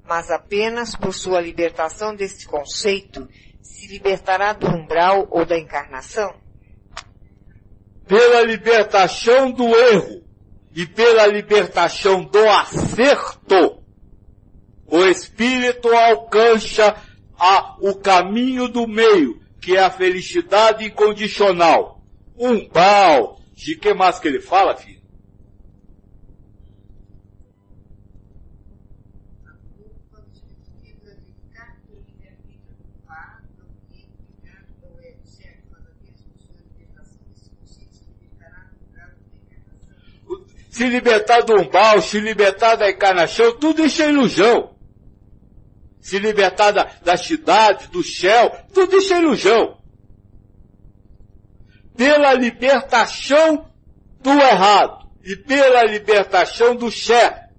Mas 0.06 0.30
apenas 0.30 0.96
por 0.96 1.14
sua 1.14 1.40
libertação 1.40 2.16
deste 2.16 2.46
conceito 2.46 3.28
se 3.62 3.88
libertará 3.88 4.54
do 4.54 4.68
umbral 4.68 5.28
ou 5.32 5.46
da 5.46 5.58
encarnação? 5.58 6.34
Pela 8.06 8.42
libertação 8.42 9.52
do 9.52 9.64
erro 9.64 10.24
e 10.76 10.86
pela 10.86 11.26
libertação 11.28 12.24
do 12.24 12.50
acerto, 12.50 13.82
o 14.86 15.06
espírito 15.06 15.88
alcança 15.88 16.96
a, 17.38 17.78
o 17.80 17.96
caminho 17.96 18.68
do 18.68 18.88
meio, 18.88 19.42
que 19.62 19.76
é 19.78 19.82
a 19.82 19.90
felicidade 19.90 20.86
incondicional. 20.86 22.04
Um 22.38 22.68
pau. 22.68 23.40
De 23.54 23.76
que 23.76 23.94
mais 23.94 24.20
que 24.20 24.28
ele 24.28 24.42
fala, 24.42 24.76
filho? 24.76 25.03
Se 40.74 40.90
libertar 40.90 41.42
do 41.42 41.54
umbal, 41.62 42.02
se 42.02 42.20
libertar 42.20 42.76
da 42.76 42.90
encarnação, 42.90 43.58
tudo 43.60 43.86
isso 43.86 44.02
é 44.02 44.10
ilusão. 44.10 44.76
Se 46.02 46.18
libertar 46.18 46.72
da, 46.72 46.90
da 47.04 47.16
cidade, 47.16 47.88
do 47.90 48.04
céu, 48.04 48.52
tudo 48.74 48.98
isso 48.98 49.14
é 49.14 49.20
ilusão 49.20 49.84
pela 51.96 52.34
libertação 52.34 53.70
do 54.22 54.32
errado 54.32 55.08
e 55.24 55.36
pela 55.36 55.84
libertação 55.84 56.76
do 56.76 56.92
certo, 56.92 57.54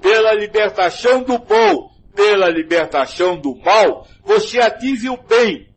pela 0.00 0.34
libertação 0.34 1.22
do 1.22 1.38
bom, 1.38 1.90
pela 2.14 2.48
libertação 2.48 3.40
do 3.40 3.54
mal, 3.56 4.06
você 4.22 4.58
atinge 4.60 5.08
o 5.08 5.16
bem. 5.16 5.68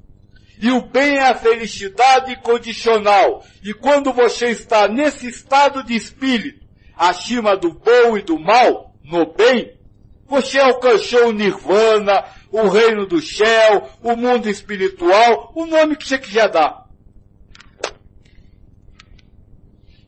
E 0.62 0.72
o 0.72 0.82
bem 0.82 1.18
é 1.18 1.24
a 1.24 1.36
felicidade 1.36 2.36
condicional. 2.38 3.46
E 3.64 3.74
quando 3.74 4.12
você 4.12 4.48
está 4.48 4.88
nesse 4.90 5.28
estado 5.28 5.84
de 5.84 5.96
espírito, 5.96 6.59
acima 7.00 7.56
do 7.56 7.72
bom 7.72 8.18
e 8.18 8.22
do 8.22 8.38
mal, 8.38 8.94
no 9.06 9.26
bem, 9.34 9.80
você 10.28 10.60
alcançou 10.60 11.30
o 11.30 11.32
nirvana, 11.32 12.26
o 12.52 12.68
reino 12.68 13.08
do 13.08 13.22
céu, 13.22 13.90
o 14.04 14.18
mundo 14.18 14.50
espiritual, 14.50 15.54
o 15.56 15.66
nome 15.66 15.96
que 15.96 16.06
você 16.06 16.20
quiser 16.20 16.52
dar. 16.52 16.90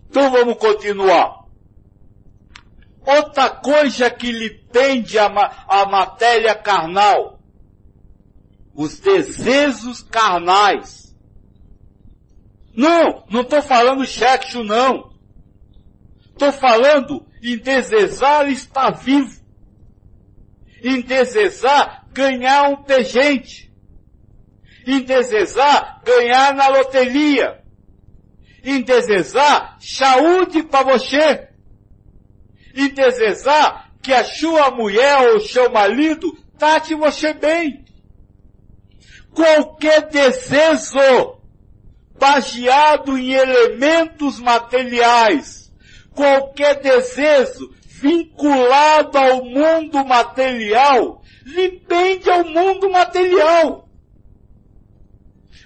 Então 0.10 0.30
vamos 0.30 0.58
continuar. 0.58 1.46
Outra 3.06 3.50
coisa 3.50 4.10
que 4.12 4.30
lhe 4.30 4.50
tende 4.50 5.18
a, 5.18 5.28
a 5.68 5.86
matéria 5.86 6.54
carnal. 6.54 7.40
Os 8.76 9.00
desejos 9.00 10.04
carnais. 10.04 11.16
Não, 12.76 13.24
não 13.30 13.42
estou 13.42 13.62
falando 13.62 14.06
sexo 14.06 14.64
não. 14.64 15.11
Estou 16.42 16.52
falando 16.54 17.28
em 17.44 17.56
desejar 17.58 18.50
estar 18.50 18.90
vivo. 18.92 19.40
Em 20.84 21.02
desejar 21.02 22.08
ganhar 22.12 22.70
um 22.70 22.78
pejente. 22.78 23.72
Em 24.88 25.02
desejar 25.02 26.02
ganhar 26.04 26.56
na 26.56 26.68
loteria 26.68 27.62
em 28.64 28.82
desejar 28.82 29.78
saúde 29.80 30.64
para 30.64 30.84
você, 30.84 31.50
em 32.76 32.90
desejar 32.90 33.92
que 34.02 34.14
a 34.14 34.24
sua 34.24 34.72
mulher 34.72 35.34
ou 35.34 35.40
seu 35.40 35.72
marido 35.72 36.32
trate 36.58 36.94
você 36.94 37.34
bem. 37.34 37.84
Qualquer 39.34 40.10
desejo 40.10 41.40
baseado 42.20 43.18
em 43.18 43.32
elementos 43.32 44.40
materiais, 44.40 45.61
qualquer 46.22 46.80
desejo 46.82 47.74
vinculado 47.88 49.18
ao 49.18 49.44
mundo 49.44 50.06
material, 50.06 51.24
lhe 51.44 51.80
pende 51.80 52.30
ao 52.30 52.46
mundo 52.46 52.92
material. 52.92 53.90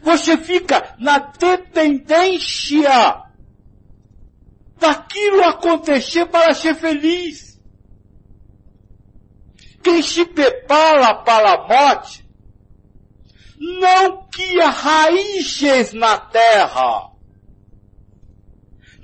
Você 0.02 0.38
fica 0.38 0.96
na 0.98 1.20
dependência 1.20 3.22
daquilo 4.78 5.44
acontecer 5.44 6.26
para 6.28 6.54
ser 6.54 6.76
feliz. 6.76 7.60
Quem 9.84 10.02
se 10.02 10.26
prepara 10.26 11.16
para 11.16 11.54
a 11.54 11.68
morte 11.68 12.26
não 13.60 14.26
cria 14.28 14.70
raízes 14.70 15.92
na 15.92 16.18
terra, 16.18 17.12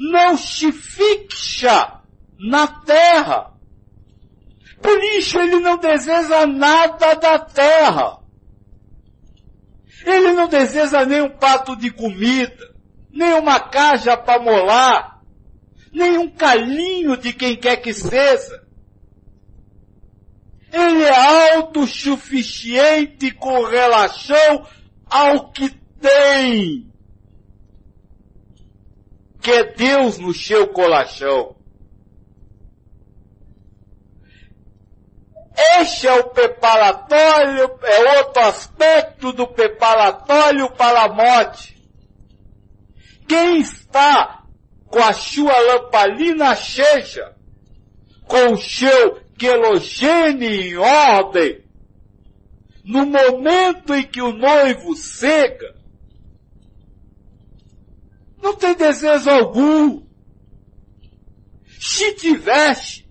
não 0.02 0.36
se 0.36 0.72
fixa 0.72 2.02
na 2.40 2.66
terra. 2.68 3.52
Por 4.82 5.04
isso 5.16 5.38
ele 5.38 5.60
não 5.60 5.78
deseja 5.78 6.48
nada 6.48 7.14
da 7.14 7.38
terra. 7.38 8.18
Ele 10.04 10.34
não 10.34 10.48
deseja 10.48 11.06
nem 11.06 11.22
um 11.22 11.30
pato 11.30 11.76
de 11.76 11.92
comida, 11.92 12.74
nem 13.12 13.34
uma 13.34 13.60
caixa 13.60 14.18
para 14.18 14.42
molar, 14.42 15.22
nem 15.94 16.18
um 16.18 16.28
calinho 16.28 17.16
de 17.16 17.32
quem 17.32 17.56
quer 17.56 17.78
que 17.78 17.94
seja. 17.94 18.64
Ele 20.74 21.04
é 21.04 21.54
autossuficiente 21.54 23.30
com 23.32 23.66
relação 23.66 24.66
ao 25.06 25.52
que 25.52 25.70
tem. 26.00 26.91
Que 29.42 29.64
Deus 29.76 30.18
no 30.18 30.34
seu 30.34 30.68
coração. 30.68 31.56
Este 35.80 36.08
é 36.08 36.14
o 36.14 36.30
preparatório, 36.30 37.72
é 37.84 38.18
outro 38.18 38.42
aspecto 38.44 39.32
do 39.34 39.48
preparatório 39.48 40.72
para 40.72 41.04
a 41.04 41.10
morte. 41.10 41.76
Quem 43.28 43.60
está 43.60 44.44
com 44.88 45.00
a 45.00 45.14
sua 45.14 45.58
lamparina 45.60 46.56
cheia, 46.56 47.36
com 48.28 48.54
o 48.54 48.58
seu 48.58 49.22
querogênio 49.38 50.50
em 50.50 50.78
ordem, 50.78 51.64
no 52.84 53.06
momento 53.06 53.94
em 53.94 54.04
que 54.04 54.22
o 54.22 54.34
noivo 54.34 54.96
cega, 54.96 55.76
não 58.42 58.56
tem 58.56 58.76
desejo 58.76 59.30
algum. 59.30 60.02
Se 61.80 62.14
tivesse, 62.16 63.06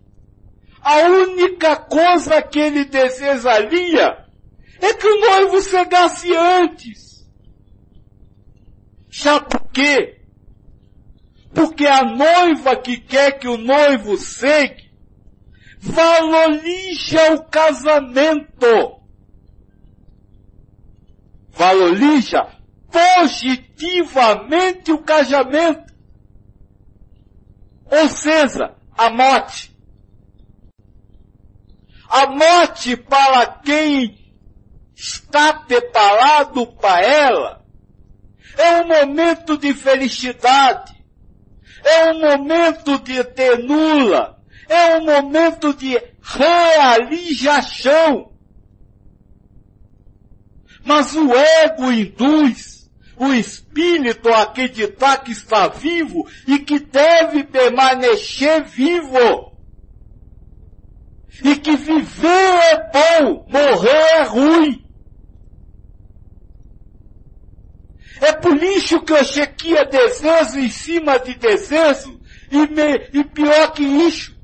a 0.80 0.98
única 1.06 1.76
coisa 1.76 2.40
que 2.42 2.58
ele 2.58 2.84
desejaria 2.84 4.24
é 4.80 4.94
que 4.94 5.06
o 5.06 5.20
noivo 5.20 5.60
cegasse 5.60 6.34
antes. 6.34 7.28
Sabe 9.10 9.48
por 9.48 9.70
quê? 9.72 10.20
Porque 11.52 11.86
a 11.86 12.04
noiva 12.04 12.76
que 12.76 12.96
quer 12.96 13.38
que 13.38 13.48
o 13.48 13.56
noivo 13.56 14.16
segue 14.16 14.90
valoriza 15.80 17.34
o 17.34 17.44
casamento. 17.44 19.00
Valoriza 21.50 22.59
positivamente 22.90 24.92
o 24.92 24.98
casamento. 24.98 25.90
Ou 27.86 28.06
seja, 28.08 28.74
a 28.96 29.10
morte. 29.10 29.76
A 32.08 32.26
morte 32.26 32.96
para 32.96 33.46
quem 33.46 34.18
está 34.94 35.54
preparado 35.54 36.66
para 36.66 37.04
ela 37.04 37.64
é 38.58 38.82
um 38.82 38.88
momento 38.88 39.56
de 39.56 39.72
felicidade, 39.72 40.92
é 41.84 42.12
um 42.12 42.20
momento 42.20 42.98
de 42.98 43.24
tenula, 43.24 44.38
é 44.68 44.98
um 44.98 45.04
momento 45.04 45.72
de 45.72 45.96
realização. 46.20 48.32
Mas 50.84 51.14
o 51.14 51.32
ego 51.34 51.92
induz 51.92 52.79
o 53.20 53.34
espírito 53.34 54.30
acreditar 54.30 55.18
que 55.18 55.32
está 55.32 55.68
vivo 55.68 56.26
e 56.46 56.58
que 56.58 56.78
deve 56.78 57.44
permanecer 57.44 58.64
vivo 58.64 59.52
e 61.44 61.54
que 61.56 61.76
viver 61.76 62.26
é 62.26 62.90
bom, 62.90 63.46
morrer 63.46 63.90
é 63.90 64.22
ruim. 64.22 64.86
É 68.22 68.32
por 68.32 68.62
isso 68.62 69.02
que 69.02 69.12
o 69.12 69.18
Ezequiel 69.18 69.86
desejo 69.90 70.58
em 70.58 70.70
cima 70.70 71.18
de 71.18 71.34
desejo, 71.34 72.18
e, 72.50 72.66
me, 72.68 73.08
e 73.12 73.22
pior 73.22 73.72
que 73.72 73.82
isso, 73.82 74.34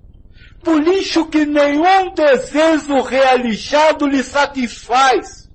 por 0.63 0.87
isso 0.87 1.25
que 1.27 1.47
nenhum 1.47 2.13
desejo 2.13 3.01
realizado 3.01 4.07
lhe 4.07 4.23
satisfaz. 4.23 5.46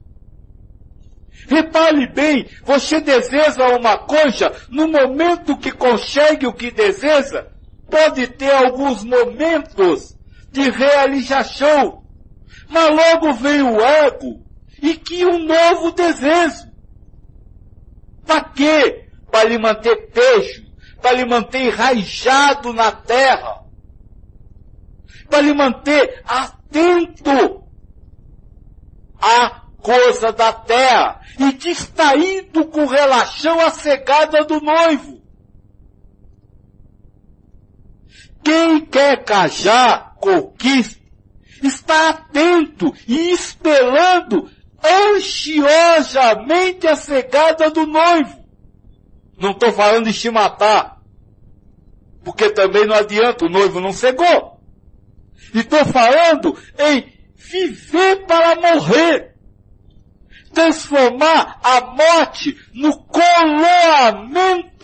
Repare 1.51 2.07
bem, 2.07 2.47
você 2.63 3.01
deseja 3.01 3.75
uma 3.77 3.97
coisa, 3.97 4.53
no 4.69 4.87
momento 4.87 5.57
que 5.57 5.69
consegue 5.69 6.47
o 6.47 6.53
que 6.53 6.71
deseja, 6.71 7.45
pode 7.89 8.25
ter 8.27 8.51
alguns 8.51 9.03
momentos 9.03 10.15
de 10.49 10.69
realização. 10.69 12.05
Mas 12.69 12.89
logo 12.89 13.33
vem 13.33 13.61
o 13.63 13.81
ego 13.81 14.45
e 14.81 14.95
que 14.95 15.25
um 15.25 15.39
novo 15.39 15.91
desejo. 15.91 16.71
Para 18.25 18.45
quê? 18.45 19.09
Para 19.29 19.49
lhe 19.49 19.57
manter 19.57 20.09
peixe, 20.09 20.65
para 21.01 21.11
lhe 21.11 21.25
manter 21.25 21.63
enraizado 21.63 22.71
na 22.71 22.93
terra, 22.93 23.65
para 25.29 25.41
lhe 25.41 25.53
manter 25.53 26.23
atento 26.25 27.61
à 29.19 29.60
coisa 29.81 30.31
da 30.31 30.53
terra 30.53 31.21
e 31.39 31.53
distraído 31.53 32.65
com 32.65 32.85
relação 32.85 33.59
à 33.59 33.69
cegada 33.69 34.43
do 34.43 34.61
noivo. 34.61 35.21
Quem 38.43 38.85
quer 38.85 39.23
casar 39.23 40.11
conquista, 40.21 41.01
está 41.63 42.09
atento 42.09 42.93
e 43.07 43.31
esperando 43.31 44.49
ansiosamente 44.83 46.87
a 46.87 46.95
cegada 46.95 47.69
do 47.69 47.85
noivo. 47.85 48.41
Não 49.37 49.51
estou 49.51 49.73
falando 49.73 50.05
de 50.05 50.13
te 50.13 50.29
matar, 50.29 51.01
porque 52.23 52.49
também 52.51 52.85
não 52.85 52.95
adianta, 52.95 53.45
o 53.45 53.49
noivo 53.49 53.79
não 53.79 53.91
cegou. 53.91 54.61
E 55.53 55.59
estou 55.59 55.83
falando 55.85 56.57
em 56.77 57.11
viver 57.35 58.25
para 58.27 58.55
morrer. 58.55 59.30
Transformar 60.53 61.59
a 61.63 61.81
morte 61.81 62.57
no 62.73 62.97
coroamento 63.03 64.79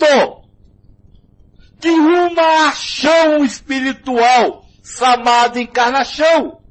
de 1.80 1.90
uma 1.90 2.70
ação 2.70 3.44
espiritual 3.44 4.66
chamada 4.84 5.60
encarnação. 5.60 6.62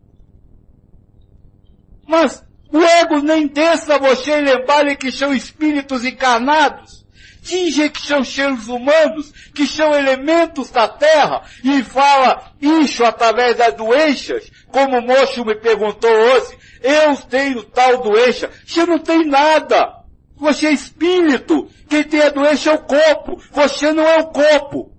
Mas 2.07 2.43
o 2.73 2.83
ego 2.83 3.21
nem 3.21 3.47
deixa 3.47 3.99
você 3.99 4.41
lembrar 4.41 4.97
que 4.97 5.13
são 5.13 5.33
espíritos 5.35 6.05
encarnados. 6.05 7.05
Dizem 7.43 7.89
que 7.89 8.01
são 8.01 8.25
seres 8.25 8.67
humanos, 8.67 9.33
que 9.55 9.69
são 9.69 9.95
elementos 9.95 10.69
da 10.71 10.89
terra, 10.89 11.43
e 11.63 11.81
fala 11.85 12.53
isso 12.61 13.05
através 13.05 13.57
das 13.57 13.73
doenças, 13.75 14.51
como 14.73 14.99
o 14.99 15.03
moço 15.03 15.45
me 15.45 15.55
perguntou 15.55 16.11
hoje, 16.11 16.59
eu 16.87 17.16
tenho 17.16 17.64
tal 17.64 18.01
doença. 18.01 18.49
Você 18.64 18.87
não 18.87 18.99
tem 18.99 19.26
nada. 19.26 20.05
Você 20.37 20.68
é 20.68 20.72
espírito. 20.72 21.68
Quem 21.89 22.05
tem 22.05 22.22
a 22.22 22.30
doença 22.30 22.70
é 22.70 22.74
o 22.74 22.78
corpo. 22.78 23.43
Você 23.51 23.93
não 23.93 24.05
é 24.07 24.18
o 24.20 24.26
corpo. 24.28 24.93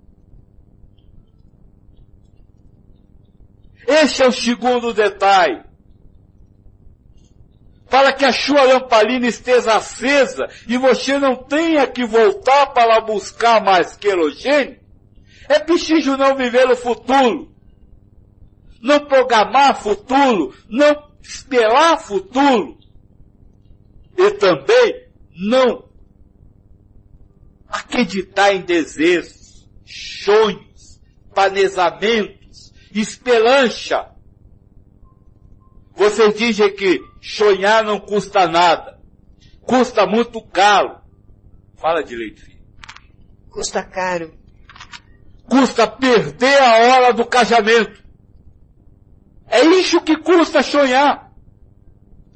Esse 3.87 4.21
é 4.21 4.27
o 4.27 4.33
segundo 4.33 4.93
detalhe. 4.93 5.63
Para 7.89 8.11
que 8.11 8.25
a 8.25 8.33
sua 8.33 8.63
lamparina 8.63 9.25
esteja 9.27 9.77
acesa 9.77 10.49
e 10.67 10.77
você 10.77 11.17
não 11.17 11.37
tenha 11.37 11.87
que 11.87 12.05
voltar 12.05 12.67
para 12.73 12.99
buscar 12.99 13.63
mais 13.63 13.95
querogênio, 13.95 14.77
é 15.47 15.57
preciso 15.57 16.17
não 16.17 16.35
viver 16.35 16.69
o 16.69 16.75
futuro, 16.75 17.49
não 18.81 18.99
programar 18.99 19.81
futuro, 19.81 20.53
não 20.67 21.06
esperar 21.27 21.99
futuro 21.99 22.77
e 24.17 24.31
também 24.31 25.07
não 25.35 25.87
acreditar 27.67 28.53
em 28.53 28.61
desejos, 28.61 29.67
sonhos, 29.85 31.01
planejamentos 31.33 32.37
esperança. 32.99 34.11
Você 35.95 36.31
diz 36.31 36.57
que 36.75 37.01
sonhar 37.21 37.83
não 37.83 37.99
custa 37.99 38.47
nada. 38.47 38.99
Custa 39.61 40.05
muito 40.05 40.41
caro. 40.41 41.01
Fala 41.75 42.03
direito, 42.03 42.41
filho. 42.41 42.57
Custa 43.49 43.83
caro. 43.83 44.33
Custa 45.43 45.87
perder 45.87 46.61
a 46.61 46.77
hora 46.77 47.13
do 47.13 47.25
casamento. 47.25 48.03
É 49.47 49.63
isso 49.63 50.01
que 50.01 50.17
custa 50.17 50.61
sonhar. 50.61 51.31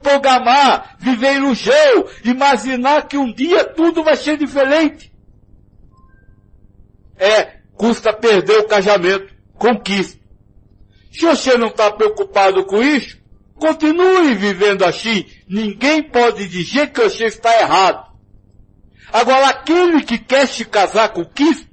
Programar, 0.01 0.95
viver 0.99 1.35
ilusão, 1.35 2.05
imaginar 2.23 3.07
que 3.07 3.17
um 3.17 3.31
dia 3.31 3.63
tudo 3.65 4.03
vai 4.03 4.15
ser 4.15 4.37
diferente. 4.37 5.11
É, 7.17 7.59
custa 7.75 8.11
perder 8.11 8.59
o 8.59 8.67
casamento. 8.67 9.31
Conquista. 9.53 10.19
Se 11.11 11.25
você 11.25 11.57
não 11.57 11.67
está 11.67 11.91
preocupado 11.91 12.65
com 12.65 12.81
isso, 12.81 13.21
continue 13.55 14.33
vivendo 14.33 14.83
assim. 14.83 15.25
Ninguém 15.47 16.01
pode 16.01 16.47
dizer 16.47 16.91
que 16.91 17.01
você 17.01 17.25
está 17.25 17.59
errado. 17.59 18.09
Agora, 19.11 19.49
aquele 19.49 20.03
que 20.03 20.17
quer 20.17 20.47
se 20.47 20.63
casar 20.63 21.09
com 21.09 21.25
Cristo, 21.25 21.67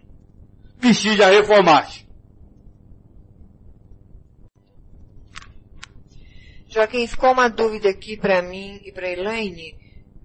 precisa 0.81 1.27
reformar-se. 1.27 2.08
Joaquim, 6.69 7.07
ficou 7.07 7.33
uma 7.33 7.49
dúvida 7.49 7.89
aqui 7.89 8.17
para 8.17 8.43
mim 8.43 8.81
e 8.85 8.93
para 8.93 9.11
Elaine. 9.11 9.75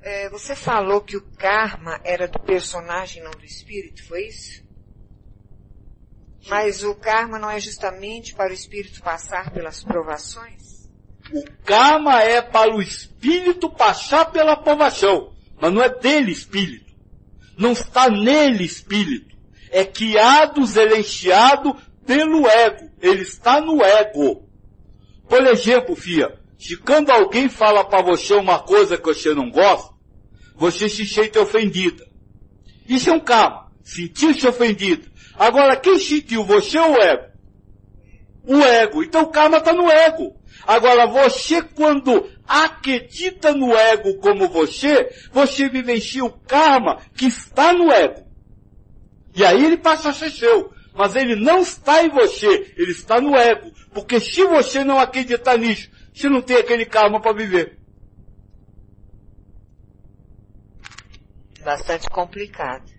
É, 0.02 0.30
você 0.30 0.56
falou 0.56 1.00
que 1.00 1.16
o 1.16 1.22
karma 1.38 2.02
era 2.04 2.28
do 2.28 2.38
personagem, 2.40 3.24
não 3.24 3.32
do 3.32 3.46
espírito, 3.46 4.06
foi 4.06 4.28
isso? 4.28 4.62
Mas 6.50 6.84
o 6.84 6.94
karma 6.94 7.40
não 7.40 7.50
é 7.50 7.60
justamente 7.60 8.36
para 8.36 8.52
o 8.52 8.54
espírito 8.54 9.02
passar 9.02 9.52
pelas 9.52 9.82
provações? 9.82 10.90
O 11.32 11.46
karma 11.64 12.22
é 12.22 12.42
para 12.42 12.76
o 12.76 12.82
espírito 12.82 13.70
passar 13.70 14.26
pela 14.26 14.58
provação, 14.58 15.34
mas 15.60 15.72
não 15.72 15.82
é 15.82 15.88
dele 15.88 16.34
espírito. 16.34 16.92
Não 17.58 17.72
está 17.72 18.10
nele 18.10 18.66
espírito. 18.66 19.34
É 19.72 19.86
criado, 19.86 20.66
zelenciado 20.66 21.76
pelo 22.06 22.46
ego. 22.48 22.92
Ele 23.02 23.22
está 23.22 23.62
no 23.62 23.82
ego. 23.82 24.43
Por 25.28 25.46
exemplo, 25.48 25.96
filha, 25.96 26.40
se 26.58 26.78
quando 26.78 27.10
alguém 27.10 27.50
fala 27.50 27.84
para 27.84 28.02
você 28.02 28.34
uma 28.34 28.60
coisa 28.60 28.98
que 28.98 29.06
você 29.06 29.34
não 29.34 29.50
gosta, 29.50 29.94
você 30.56 30.88
se 30.88 31.06
sente 31.06 31.38
ofendida. 31.38 32.06
Isso 32.88 33.10
é 33.10 33.14
um 33.14 33.20
karma. 33.20 33.72
Sentir-se 33.84 34.48
ofendida. 34.48 35.12
Agora, 35.38 35.76
quem 35.76 36.00
sentiu? 36.00 36.44
Você 36.44 36.78
ou 36.78 36.94
o 36.94 37.02
ego? 37.02 37.24
O 38.46 38.62
ego. 38.62 39.04
Então 39.04 39.24
o 39.24 39.28
karma 39.28 39.58
está 39.58 39.74
no 39.74 39.90
ego. 39.90 40.36
Agora, 40.66 41.08
você 41.08 41.62
quando 41.62 42.30
acredita 42.48 43.54
no 43.54 43.76
ego 43.76 44.18
como 44.20 44.48
você, 44.48 45.10
você 45.32 45.68
vivencia 45.68 46.24
o 46.24 46.32
karma 46.32 47.00
que 47.16 47.26
está 47.26 47.74
no 47.74 47.92
ego. 47.92 48.24
E 49.36 49.44
aí 49.44 49.66
ele 49.66 49.78
passa 49.78 50.10
a 50.10 50.14
ser 50.14 50.30
seu. 50.32 50.73
Mas 50.94 51.16
ele 51.16 51.36
não 51.36 51.62
está 51.62 52.04
em 52.04 52.10
você, 52.10 52.74
ele 52.78 52.92
está 52.92 53.20
no 53.20 53.36
ego. 53.36 53.72
Porque 53.94 54.20
se 54.20 54.46
você 54.46 54.84
não 54.84 55.00
acreditar 55.00 55.58
nisso, 55.58 55.90
você 56.14 56.30
não 56.30 56.42
tem 56.42 56.58
aquele 56.58 56.86
karma 56.86 57.20
para 57.20 57.34
viver. 57.34 57.80
Bastante 61.64 62.10
complicado. 62.10 62.92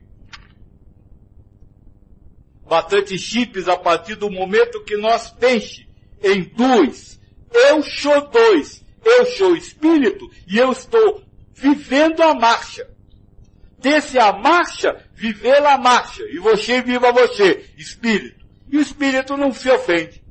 Bastante 2.67 3.19
chips 3.19 3.69
a 3.69 3.77
partir 3.77 4.17
do 4.17 4.31
momento 4.31 4.83
que 4.85 4.97
nós 4.97 5.31
pense 5.31 5.87
em 6.23 6.43
dois. 6.45 7.21
Eu 7.53 7.83
sou 7.83 8.29
dois. 8.29 8.83
Eu 9.05 9.27
sou 9.27 9.55
espírito 9.55 10.29
e 10.49 10.57
eu 10.57 10.73
estou 10.73 11.23
vivendo 11.53 12.23
a 12.23 12.35
marcha. 12.35 12.89
Desse 13.79 14.19
a 14.19 14.33
marcha, 14.33 15.04
viver 15.15 15.65
a 15.65 15.79
marcha. 15.79 16.23
E 16.25 16.39
você 16.39 16.83
viva 16.83 17.13
você, 17.13 17.71
espírito. 17.77 18.45
E 18.69 18.77
o 18.77 18.81
espírito 18.81 19.37
não 19.37 19.53
se 19.53 19.71
ofende. 19.71 20.23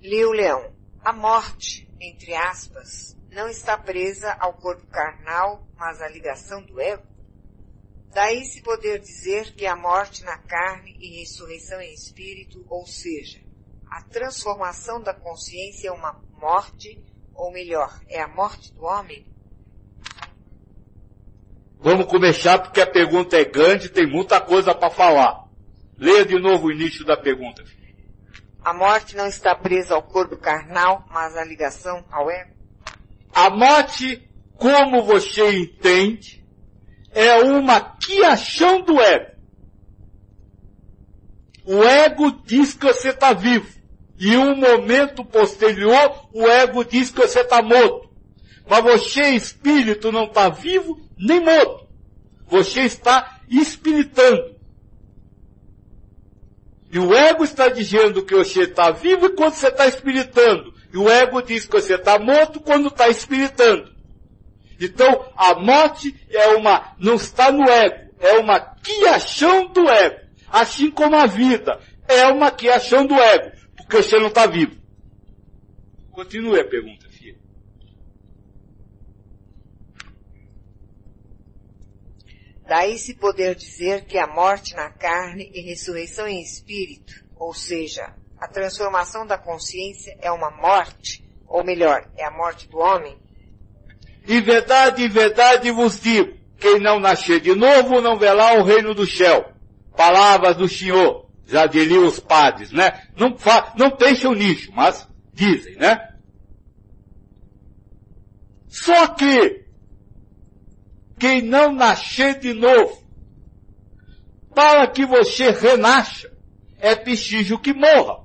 Liu 0.00 0.32
Leão. 0.32 0.72
A 1.02 1.12
morte, 1.12 1.88
entre 2.00 2.34
aspas, 2.34 3.16
não 3.30 3.48
está 3.48 3.76
presa 3.76 4.32
ao 4.40 4.54
corpo 4.54 4.86
carnal, 4.86 5.66
mas 5.76 6.00
à 6.00 6.08
ligação 6.08 6.62
do 6.62 6.80
ego? 6.80 7.02
Daí 8.14 8.44
se 8.44 8.62
poder 8.62 9.00
dizer 9.00 9.54
que 9.54 9.66
a 9.66 9.74
morte 9.74 10.22
na 10.22 10.38
carne 10.38 10.96
e 11.00 11.18
ressurreição 11.18 11.80
em 11.80 11.92
espírito, 11.92 12.64
ou 12.68 12.86
seja, 12.86 13.40
a 13.90 14.02
transformação 14.02 15.02
da 15.02 15.12
consciência 15.12 15.88
é 15.88 15.92
uma 15.92 16.22
morte, 16.38 17.02
ou 17.34 17.52
melhor, 17.52 18.00
é 18.08 18.20
a 18.20 18.28
morte 18.28 18.72
do 18.72 18.84
homem? 18.84 19.26
Vamos 21.80 22.06
começar 22.06 22.58
porque 22.58 22.80
a 22.80 22.86
pergunta 22.86 23.36
é 23.36 23.44
grande, 23.44 23.90
tem 23.90 24.06
muita 24.06 24.40
coisa 24.40 24.74
para 24.74 24.90
falar. 24.90 25.44
Leia 25.98 26.24
de 26.24 26.38
novo 26.38 26.68
o 26.68 26.72
início 26.72 27.04
da 27.04 27.16
pergunta. 27.16 27.62
A 28.64 28.72
morte 28.72 29.14
não 29.14 29.26
está 29.26 29.54
presa 29.54 29.94
ao 29.94 30.02
corpo 30.02 30.36
carnal, 30.36 31.04
mas 31.10 31.36
à 31.36 31.44
ligação 31.44 32.02
ao 32.10 32.30
ego? 32.30 32.54
A 33.34 33.50
morte, 33.50 34.26
como 34.56 35.02
você 35.02 35.58
entende, 35.58 36.42
é 37.10 37.36
uma 37.42 37.80
quiação 37.80 38.80
do 38.80 38.98
ego. 39.00 39.34
O 41.66 41.82
ego 41.82 42.30
diz 42.44 42.72
que 42.74 42.86
você 42.86 43.10
está 43.10 43.32
vivo. 43.32 43.70
E 44.18 44.36
um 44.36 44.54
momento 44.54 45.24
posterior, 45.24 46.28
o 46.32 46.46
ego 46.46 46.84
diz 46.84 47.10
que 47.10 47.20
você 47.20 47.40
está 47.40 47.62
morto. 47.62 48.08
Mas 48.68 48.82
você, 48.82 49.30
espírito, 49.30 50.12
não 50.12 50.24
está 50.24 50.48
vivo 50.48 51.00
nem 51.18 51.40
morto. 51.40 51.86
Você 52.46 52.82
está 52.82 53.40
espiritando. 53.48 54.54
E 56.90 56.98
o 56.98 57.12
ego 57.12 57.42
está 57.42 57.68
dizendo 57.68 58.24
que 58.24 58.34
você 58.34 58.62
está 58.62 58.92
vivo 58.92 59.30
quando 59.30 59.54
você 59.54 59.68
está 59.68 59.86
espiritando. 59.86 60.72
E 60.92 60.96
o 60.96 61.08
ego 61.08 61.42
diz 61.42 61.66
que 61.66 61.72
você 61.72 61.96
está 61.96 62.20
morto 62.20 62.60
quando 62.60 62.86
está 62.86 63.08
espiritando. 63.08 63.92
Então, 64.80 65.24
a 65.36 65.54
morte 65.54 66.14
é 66.30 66.48
uma, 66.48 66.94
não 66.98 67.14
está 67.14 67.50
no 67.50 67.68
ego, 67.68 68.12
é 68.20 68.38
uma 68.38 68.60
quiação 68.60 69.66
do 69.68 69.88
ego. 69.88 70.20
Assim 70.48 70.90
como 70.90 71.16
a 71.16 71.26
vida 71.26 71.80
é 72.06 72.26
uma 72.26 72.50
quiação 72.50 73.06
do 73.06 73.14
ego, 73.14 73.50
porque 73.94 74.02
você 74.02 74.18
não 74.18 74.26
está 74.26 74.46
vivo. 74.46 74.76
Continue 76.10 76.58
a 76.58 76.64
pergunta, 76.64 77.08
filha. 77.10 77.36
Daí 82.66 82.98
se 82.98 83.14
poder 83.14 83.54
dizer 83.54 84.04
que 84.06 84.18
a 84.18 84.26
morte 84.26 84.74
na 84.74 84.90
carne 84.90 85.50
e 85.54 85.60
ressurreição 85.60 86.26
em 86.26 86.42
espírito, 86.42 87.24
ou 87.36 87.54
seja, 87.54 88.14
a 88.38 88.48
transformação 88.48 89.26
da 89.26 89.38
consciência 89.38 90.16
é 90.20 90.30
uma 90.32 90.50
morte, 90.50 91.24
ou 91.46 91.62
melhor, 91.62 92.10
é 92.16 92.24
a 92.24 92.30
morte 92.30 92.68
do 92.68 92.78
homem? 92.78 93.16
Em 94.26 94.40
verdade, 94.40 95.04
em 95.04 95.08
verdade 95.08 95.70
vos 95.70 96.00
digo, 96.00 96.34
quem 96.58 96.80
não 96.80 96.98
nascer 96.98 97.40
de 97.40 97.54
novo 97.54 98.00
não 98.00 98.18
verá 98.18 98.54
o 98.58 98.64
reino 98.64 98.94
do 98.94 99.06
céu. 99.06 99.52
Palavras 99.96 100.56
do 100.56 100.66
Senhor, 100.66 101.23
já 101.46 101.66
diriam 101.66 102.06
os 102.06 102.18
padres, 102.18 102.72
né? 102.72 103.06
Não, 103.16 103.36
fa 103.36 103.72
não 103.76 103.90
pensam 103.90 104.32
nisso, 104.32 104.70
mas 104.74 105.08
dizem, 105.32 105.76
né? 105.76 106.14
Só 108.68 109.08
que, 109.08 109.64
quem 111.18 111.42
não 111.42 111.72
nascer 111.72 112.38
de 112.40 112.52
novo, 112.52 113.04
para 114.54 114.86
que 114.88 115.04
você 115.04 115.50
renasça, 115.50 116.30
é 116.78 116.94
preciso 116.94 117.58
que 117.58 117.72
morra. 117.72 118.24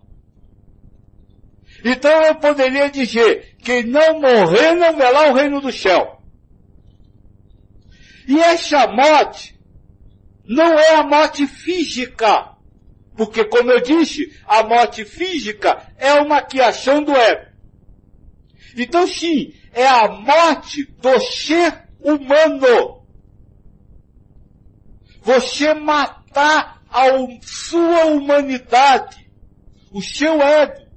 Então 1.84 2.12
eu 2.24 2.36
poderia 2.36 2.90
dizer, 2.90 3.56
quem 3.60 3.84
não 3.84 4.20
morrer 4.20 4.76
não 4.76 4.96
verá 4.96 5.30
o 5.30 5.34
reino 5.34 5.62
do 5.62 5.72
céu. 5.72 6.22
E 8.28 8.38
essa 8.40 8.86
morte 8.88 9.58
não 10.46 10.78
é 10.78 10.96
a 10.96 11.04
morte 11.04 11.48
física, 11.48 12.49
porque 13.20 13.44
como 13.44 13.70
eu 13.70 13.82
disse, 13.82 14.34
a 14.48 14.64
morte 14.64 15.04
física 15.04 15.92
é 15.98 16.14
uma 16.14 16.42
criação 16.42 17.04
do 17.04 17.14
ego. 17.14 17.48
Então 18.78 19.06
sim, 19.06 19.54
é 19.74 19.86
a 19.86 20.08
morte 20.08 20.86
do 20.86 21.20
ser 21.20 21.84
humano. 22.00 23.04
Você 25.22 25.74
matar 25.74 26.82
a 26.90 27.08
sua 27.42 28.06
humanidade, 28.06 29.30
o 29.92 30.02
seu 30.02 30.42
ego. 30.42 30.88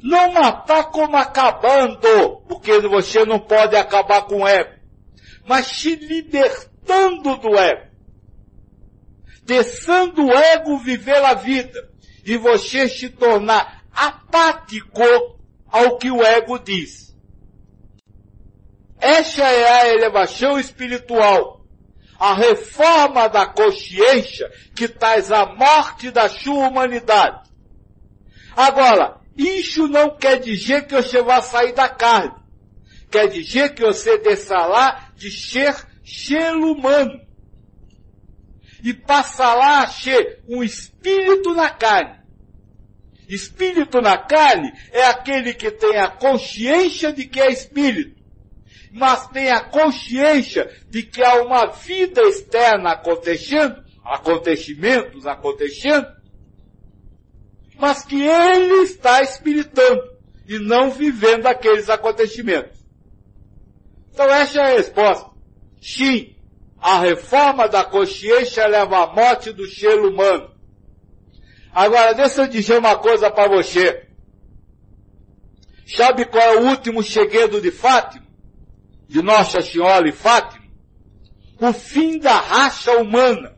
Não 0.00 0.34
matar 0.34 0.84
como 0.92 1.16
acabando, 1.16 2.42
porque 2.46 2.78
você 2.82 3.24
não 3.24 3.40
pode 3.40 3.74
acabar 3.74 4.22
com 4.22 4.42
o 4.42 4.46
ego, 4.46 4.78
mas 5.44 5.66
se 5.66 5.96
libertando 5.96 7.38
do 7.38 7.58
ego. 7.58 7.93
Deixando 9.44 10.26
o 10.26 10.32
ego 10.32 10.78
viver 10.78 11.22
a 11.24 11.34
vida 11.34 11.90
e 12.24 12.36
você 12.36 12.88
se 12.88 13.10
tornar 13.10 13.84
apático 13.92 15.02
ao 15.68 15.98
que 15.98 16.10
o 16.10 16.22
ego 16.24 16.58
diz. 16.58 17.14
Essa 18.98 19.42
é 19.42 19.82
a 19.82 19.88
elevação 19.94 20.58
espiritual, 20.58 21.64
a 22.18 22.32
reforma 22.32 23.28
da 23.28 23.46
consciência 23.46 24.50
que 24.74 24.88
traz 24.88 25.30
a 25.30 25.44
morte 25.44 26.10
da 26.10 26.28
sua 26.28 26.68
humanidade. 26.68 27.50
Agora, 28.56 29.20
isso 29.36 29.88
não 29.88 30.16
quer 30.16 30.40
dizer 30.40 30.86
que 30.86 30.94
você 30.94 31.20
vai 31.22 31.42
sair 31.42 31.72
da 31.72 31.88
carne. 31.88 32.34
Quer 33.10 33.28
dizer 33.28 33.74
que 33.74 33.82
você 33.82 34.16
desça 34.18 34.56
lá 34.66 35.10
de 35.16 35.30
ser 35.30 35.74
ser 36.04 36.52
humano. 36.54 37.20
E 38.84 38.92
passa 38.92 39.54
lá 39.54 39.82
a 39.82 39.86
ser 39.88 40.42
um 40.46 40.62
espírito 40.62 41.54
na 41.54 41.70
carne. 41.70 42.20
Espírito 43.26 44.00
na 44.00 44.18
carne 44.18 44.72
é 44.92 45.06
aquele 45.06 45.54
que 45.54 45.70
tem 45.70 45.96
a 45.96 46.08
consciência 46.08 47.10
de 47.10 47.24
que 47.24 47.40
é 47.40 47.50
espírito, 47.50 48.22
mas 48.92 49.26
tem 49.28 49.50
a 49.50 49.60
consciência 49.60 50.70
de 50.90 51.02
que 51.02 51.24
há 51.24 51.42
uma 51.42 51.66
vida 51.68 52.20
externa 52.22 52.90
acontecendo 52.90 53.82
acontecimentos 54.04 55.26
acontecendo, 55.26 56.06
mas 57.78 58.04
que 58.04 58.20
ele 58.20 58.82
está 58.82 59.22
espiritando 59.22 60.02
e 60.46 60.58
não 60.58 60.90
vivendo 60.90 61.46
aqueles 61.46 61.88
acontecimentos. 61.88 62.78
Então 64.12 64.26
essa 64.26 64.60
é 64.60 64.62
a 64.62 64.76
resposta. 64.76 65.30
Sim, 65.80 66.33
a 66.84 66.98
reforma 66.98 67.66
da 67.66 67.82
consciência 67.82 68.66
leva 68.66 69.04
à 69.04 69.06
morte 69.06 69.50
do 69.50 69.66
ser 69.66 69.98
humano. 70.00 70.50
Agora, 71.72 72.12
deixa 72.12 72.42
eu 72.42 72.46
dizer 72.46 72.78
uma 72.78 72.98
coisa 72.98 73.30
para 73.30 73.48
você. 73.48 74.06
Sabe 75.86 76.26
qual 76.26 76.42
é 76.42 76.56
o 76.58 76.68
último 76.68 77.02
segredo 77.02 77.58
de 77.58 77.70
Fátima? 77.70 78.26
De 79.08 79.22
Nossa 79.22 79.62
Senhora 79.62 80.06
e 80.06 80.12
Fátima? 80.12 80.62
O 81.58 81.72
fim 81.72 82.18
da 82.18 82.38
raça 82.38 82.92
humana. 82.98 83.56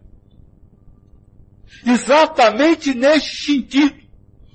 Exatamente 1.85 2.95
neste 2.95 3.55
sentido. 3.55 4.07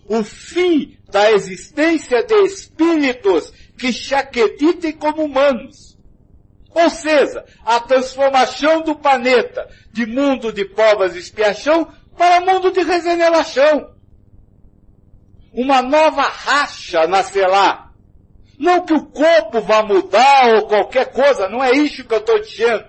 O 0.05 0.23
fim 0.23 0.97
da 1.09 1.29
existência 1.29 2.23
de 2.23 2.35
espíritos 2.45 3.51
que 3.77 3.91
se 3.91 4.15
acreditem 4.15 4.93
como 4.93 5.25
humanos. 5.25 5.90
Ou 6.73 6.89
seja, 6.89 7.43
a 7.65 7.79
transformação 7.79 8.81
do 8.81 8.95
planeta 8.95 9.67
de 9.91 10.05
mundo 10.05 10.53
de 10.53 10.65
provas 10.65 11.15
e 11.15 11.19
expiação 11.19 11.91
para 12.17 12.41
mundo 12.41 12.71
de 12.71 12.81
regeneração. 12.81 13.91
Uma 15.53 15.81
nova 15.81 16.21
racha 16.21 17.07
nascerá. 17.07 17.89
Não 18.57 18.85
que 18.85 18.93
o 18.93 19.05
corpo 19.07 19.59
vá 19.59 19.83
mudar 19.83 20.55
ou 20.55 20.67
qualquer 20.67 21.11
coisa, 21.11 21.49
não 21.49 21.63
é 21.63 21.71
isso 21.71 22.05
que 22.05 22.13
eu 22.13 22.19
estou 22.19 22.39
dizendo. 22.39 22.85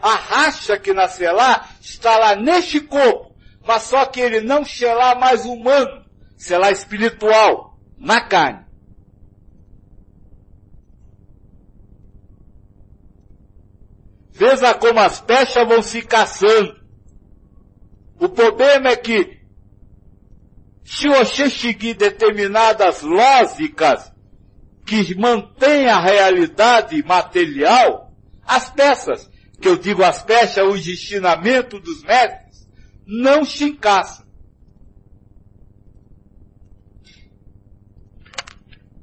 A 0.00 0.14
racha 0.14 0.78
que 0.78 0.92
nascerá 0.92 1.66
está 1.80 2.16
lá 2.18 2.36
neste 2.36 2.80
corpo, 2.80 3.34
mas 3.66 3.82
só 3.84 4.04
que 4.04 4.20
ele 4.20 4.42
não 4.42 4.64
será 4.64 5.14
mais 5.14 5.46
humano, 5.46 6.04
será 6.36 6.70
espiritual, 6.70 7.78
na 7.98 8.20
carne. 8.20 8.65
Veja 14.38 14.74
como 14.74 15.00
as 15.00 15.18
pechas 15.18 15.66
vão 15.66 15.80
se 15.80 16.02
caçando. 16.02 16.78
O 18.20 18.28
problema 18.28 18.90
é 18.90 18.96
que, 18.96 19.40
se 20.84 21.08
você 21.08 21.48
seguir 21.48 21.94
determinadas 21.94 23.00
lógicas 23.00 24.12
que 24.84 25.14
mantêm 25.14 25.88
a 25.88 25.98
realidade 25.98 27.02
material, 27.02 28.12
as 28.44 28.68
peças, 28.68 29.26
que 29.58 29.68
eu 29.68 29.76
digo 29.78 30.04
as 30.04 30.22
peças, 30.22 30.62
o 30.62 30.76
ensinamento 30.76 31.80
dos 31.80 32.02
mestres, 32.02 32.68
não 33.06 33.42
se 33.42 33.64
encaixam. 33.64 34.26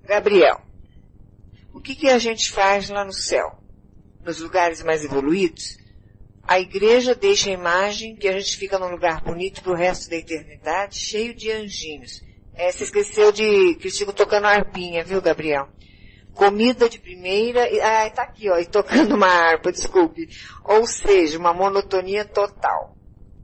Gabriel, 0.03 0.61
o 1.73 1.81
que, 1.81 1.95
que 1.95 2.07
a 2.07 2.19
gente 2.19 2.51
faz 2.51 2.87
lá 2.89 3.03
no 3.03 3.13
céu? 3.13 3.62
Nos 4.23 4.39
lugares 4.39 4.81
mais 4.81 5.03
evoluídos? 5.03 5.77
A 6.45 6.59
igreja 6.59 7.15
deixa 7.15 7.49
a 7.49 7.53
imagem 7.53 8.15
que 8.15 8.27
a 8.27 8.37
gente 8.37 8.57
fica 8.57 8.77
num 8.77 8.89
lugar 8.89 9.21
bonito 9.21 9.61
pro 9.61 9.75
resto 9.75 10.09
da 10.09 10.17
eternidade, 10.17 10.97
cheio 10.97 11.33
de 11.33 11.51
anjinhos. 11.51 12.21
É, 12.53 12.71
você 12.71 12.83
esqueceu 12.83 13.31
de 13.31 13.75
Cristina 13.75 14.13
tocando 14.13 14.45
arpinha, 14.45 15.03
viu, 15.03 15.21
Gabriel? 15.21 15.69
Comida 16.33 16.89
de 16.89 16.99
primeira, 16.99 17.69
e, 17.69 17.79
ah, 17.79 18.09
tá 18.09 18.23
aqui, 18.23 18.49
ó, 18.49 18.57
e 18.57 18.65
tocando 18.65 19.15
uma 19.15 19.27
harpa, 19.27 19.71
desculpe. 19.71 20.27
Ou 20.63 20.85
seja, 20.85 21.37
uma 21.37 21.53
monotonia 21.53 22.25
total. 22.25 22.95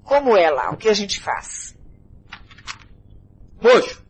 Como 0.04 0.36
é 0.36 0.50
lá? 0.50 0.72
O 0.72 0.78
que 0.78 0.90
a 0.90 0.94
gente 0.94 1.20
faz? 1.20 1.76
Moço, 3.62 4.04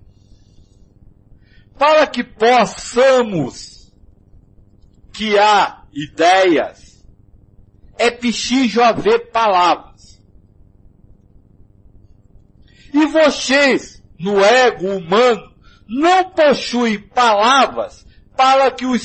para 1.78 2.06
que 2.08 2.24
possamos 2.24 3.92
criar 5.14 5.79
ideias, 5.94 7.06
é 7.98 8.10
preciso 8.10 8.82
haver 8.82 9.32
palavras. 9.32 10.20
E 12.94 13.06
vocês, 13.08 14.04
no 14.18 14.44
ego 14.44 14.88
humano, 14.88 15.54
não 15.88 16.30
possuem 16.32 17.00
palavras 17.00 18.06
para 18.36 18.72
que 18.72 18.86
o 18.86 18.96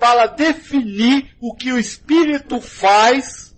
para 0.00 0.26
definir 0.26 1.36
o 1.40 1.54
que 1.54 1.72
o 1.72 1.78
espírito 1.78 2.60
faz 2.60 3.54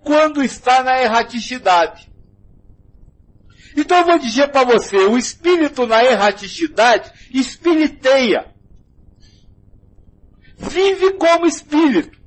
quando 0.00 0.42
está 0.42 0.82
na 0.82 1.02
erraticidade. 1.02 2.10
Então 3.76 3.98
eu 3.98 4.06
vou 4.06 4.18
dizer 4.18 4.48
para 4.48 4.64
você, 4.64 4.96
o 4.96 5.16
espírito 5.18 5.86
na 5.86 6.04
erraticidade 6.04 7.12
espiriteia. 7.32 8.46
Vive 10.60 11.14
como 11.14 11.46
espírito. 11.46 12.18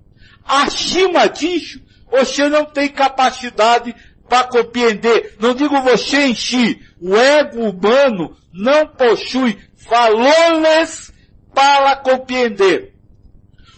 Acima 0.43 1.29
disso, 1.29 1.79
você 2.09 2.49
não 2.49 2.65
tem 2.65 2.89
capacidade 2.89 3.95
para 4.27 4.45
compreender. 4.45 5.35
Não 5.39 5.53
digo 5.53 5.81
você 5.81 6.25
em 6.25 6.35
si. 6.35 6.81
O 6.99 7.15
ego 7.15 7.69
humano 7.69 8.35
não 8.51 8.87
possui 8.87 9.57
valores 9.87 11.13
para 11.53 11.95
compreender. 11.97 12.93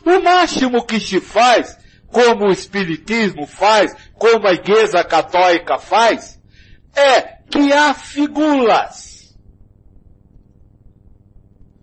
O 0.05 0.21
máximo 0.21 0.85
que 0.85 0.99
se 0.99 1.19
faz, 1.19 1.77
como 2.07 2.45
o 2.45 2.51
Espiritismo 2.51 3.47
faz, 3.47 3.95
como 4.13 4.47
a 4.47 4.53
Igreja 4.53 5.03
Católica 5.03 5.77
faz, 5.77 6.39
é 6.95 7.21
criar 7.51 7.93
figuras. 7.95 9.35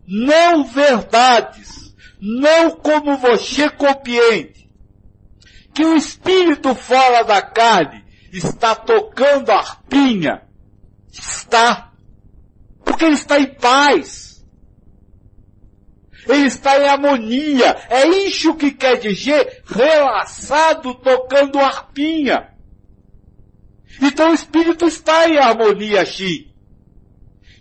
Não 0.07 0.65
verdades. 0.65 1.82
Não 2.25 2.71
como 2.71 3.17
você 3.17 3.69
compreende 3.69 4.71
que 5.75 5.85
o 5.85 5.97
espírito 5.97 6.73
fora 6.73 7.25
da 7.25 7.43
carne 7.43 8.05
está 8.33 8.77
tocando 8.77 9.51
a 9.51 9.57
arpinha. 9.57 10.43
Está. 11.13 11.93
Porque 12.85 13.07
ele 13.07 13.15
está 13.15 13.41
em 13.41 13.53
paz. 13.55 14.47
Ele 16.29 16.47
está 16.47 16.79
em 16.79 16.87
harmonia. 16.87 17.77
É 17.91 18.07
isso 18.07 18.55
que 18.55 18.71
quer 18.71 19.01
dizer 19.01 19.65
relaxado 19.67 20.95
tocando 20.95 21.59
arpinha. 21.59 22.55
Então 24.01 24.31
o 24.31 24.35
espírito 24.35 24.87
está 24.87 25.29
em 25.29 25.39
harmonia 25.39 26.07
sim. 26.07 26.53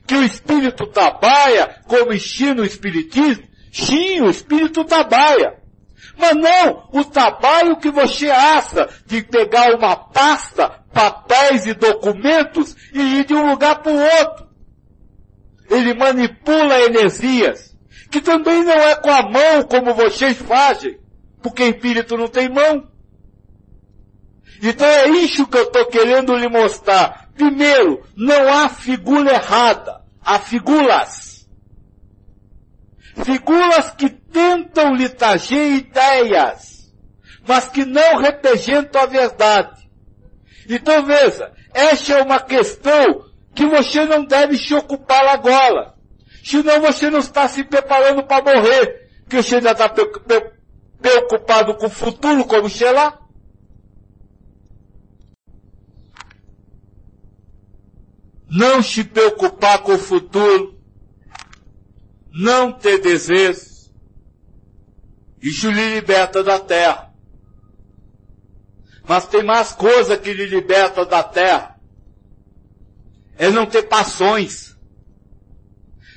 Que 0.05 0.13
o 0.13 0.23
espírito 0.23 0.85
trabalha 0.85 1.81
como 1.87 2.13
ensina 2.13 2.61
o 2.61 2.65
espiritismo. 2.65 3.49
Sim, 3.71 4.21
o 4.21 4.29
espírito 4.29 4.83
trabalha. 4.83 5.61
Mas 6.17 6.35
não 6.35 6.89
o 6.91 7.03
trabalho 7.05 7.77
que 7.77 7.89
você 7.89 8.29
acha 8.29 8.89
de 9.05 9.23
pegar 9.23 9.73
uma 9.75 9.95
pasta, 9.95 10.69
papéis 10.93 11.65
e 11.65 11.73
documentos 11.73 12.75
e 12.93 12.99
ir 12.99 13.25
de 13.25 13.33
um 13.33 13.49
lugar 13.49 13.81
para 13.81 13.91
o 13.91 13.99
outro. 14.19 14.47
Ele 15.69 15.93
manipula 15.93 16.81
energias, 16.81 17.75
que 18.11 18.19
também 18.19 18.63
não 18.63 18.73
é 18.73 18.95
com 18.95 19.09
a 19.09 19.23
mão 19.23 19.63
como 19.63 19.93
vocês 19.93 20.37
fazem, 20.37 20.99
porque 21.41 21.63
espírito 21.63 22.17
não 22.17 22.27
tem 22.27 22.49
mão. 22.49 22.91
Então 24.61 24.85
é 24.85 25.07
isso 25.07 25.47
que 25.47 25.57
eu 25.57 25.63
estou 25.63 25.85
querendo 25.87 26.35
lhe 26.35 26.49
mostrar. 26.49 27.29
Primeiro, 27.33 28.03
não 28.15 28.53
há 28.53 28.69
figura 28.69 29.33
errada, 29.33 30.01
há 30.23 30.37
figuras. 30.37 31.30
Figuras 33.15 33.91
que 33.91 34.09
tentam 34.09 34.95
lhe 34.95 35.09
trazer 35.09 35.75
ideias, 35.75 36.93
mas 37.47 37.67
que 37.67 37.83
não 37.85 38.17
representam 38.17 39.01
a 39.01 39.05
verdade. 39.05 39.89
Então 40.67 41.05
veja, 41.05 41.51
essa 41.73 42.13
é 42.13 42.21
uma 42.21 42.39
questão 42.39 43.25
que 43.53 43.65
você 43.65 44.05
não 44.05 44.23
deve 44.23 44.57
se 44.57 44.73
ocupar 44.73 45.27
agora. 45.27 45.93
Senão 46.43 46.81
você 46.81 47.09
não 47.09 47.19
está 47.19 47.47
se 47.47 47.63
preparando 47.63 48.23
para 48.23 48.43
morrer, 48.43 49.09
porque 49.23 49.43
você 49.43 49.55
ainda 49.55 49.71
está 49.71 49.89
preocupado 49.89 51.75
com 51.75 51.85
o 51.87 51.89
futuro, 51.89 52.45
como 52.45 52.69
sei 52.69 52.91
lá. 52.91 53.19
Não 58.49 58.81
se 58.81 59.03
preocupar 59.03 59.79
com 59.79 59.93
o 59.93 59.97
futuro 59.97 60.80
não 62.31 62.71
ter 62.71 62.99
desejos, 62.99 63.91
isso 65.41 65.69
lhe 65.69 65.95
liberta 65.95 66.43
da 66.43 66.59
terra. 66.59 67.11
Mas 69.07 69.27
tem 69.27 69.43
mais 69.43 69.71
coisa 69.71 70.17
que 70.17 70.33
lhe 70.33 70.45
liberta 70.45 71.05
da 71.05 71.23
terra. 71.23 71.79
É 73.37 73.49
não 73.49 73.65
ter 73.65 73.83
passões. 73.83 74.77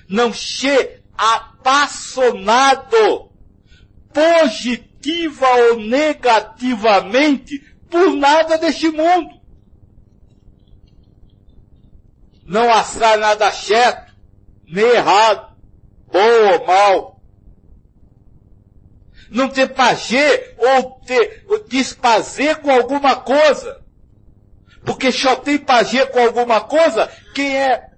Não 0.08 0.32
ser 0.32 1.04
apaixonado, 1.16 3.30
positiva 4.12 5.46
ou 5.70 5.80
negativamente, 5.80 7.58
por 7.88 8.14
nada 8.14 8.58
deste 8.58 8.90
mundo. 8.90 9.44
não 12.46 12.72
assar 12.72 13.18
nada 13.18 13.50
certo, 13.50 14.12
nem 14.66 14.84
errado, 14.84 15.53
bom 16.14 16.52
ou 16.52 16.64
mal. 16.64 17.20
Não 19.28 19.48
ter 19.48 19.74
pajé 19.74 20.54
ou 20.56 20.92
ter, 21.00 21.44
ou 21.48 21.64
despazer 21.64 22.60
com 22.60 22.70
alguma 22.70 23.16
coisa. 23.16 23.82
Porque 24.84 25.10
só 25.10 25.34
tem 25.34 25.58
pajé 25.58 26.06
com 26.06 26.20
alguma 26.20 26.60
coisa 26.60 27.10
quem 27.34 27.56
é 27.56 27.90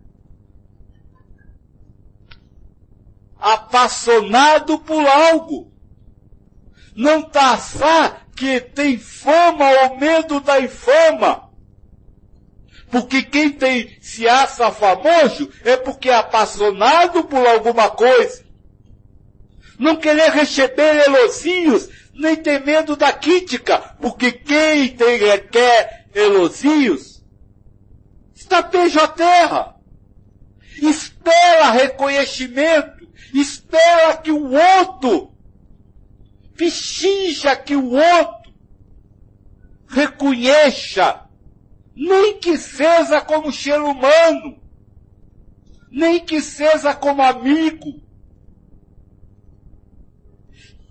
apaixonado 3.38 4.78
por 4.78 5.06
algo. 5.06 5.70
Não 6.94 7.20
taçar 7.20 8.26
que 8.34 8.60
tem 8.60 8.98
fama 8.98 9.68
ou 9.82 9.98
medo 9.98 10.40
da 10.40 10.58
infama. 10.58 11.45
Porque 12.96 13.22
quem 13.22 13.50
tem, 13.50 13.94
se 14.00 14.26
acha 14.26 14.70
famoso 14.70 15.50
é 15.62 15.76
porque 15.76 16.08
é 16.08 16.14
apaixonado 16.14 17.24
por 17.24 17.46
alguma 17.46 17.90
coisa. 17.90 18.42
Não 19.78 19.96
querer 19.96 20.30
receber 20.30 21.04
elogios, 21.06 21.90
nem 22.14 22.34
ter 22.36 22.64
medo 22.64 22.96
da 22.96 23.12
crítica, 23.12 23.78
porque 24.00 24.32
quem 24.32 24.88
tem, 24.88 25.18
quer 25.50 26.06
elogios 26.14 27.22
está 28.34 28.62
beijo 28.62 28.98
a 28.98 29.08
terra. 29.08 29.76
Espera 30.80 31.72
reconhecimento, 31.72 33.06
espera 33.34 34.16
que 34.16 34.30
o 34.30 34.52
outro 34.54 35.34
pechincha 36.56 37.54
que 37.56 37.76
o 37.76 37.92
outro 37.92 38.50
reconheça, 39.86 41.25
nem 41.96 42.38
que 42.38 42.58
seja 42.58 43.22
como 43.22 43.50
ser 43.50 43.80
humano, 43.80 44.60
nem 45.90 46.22
que 46.22 46.42
seja 46.42 46.94
como 46.94 47.22
amigo. 47.22 48.02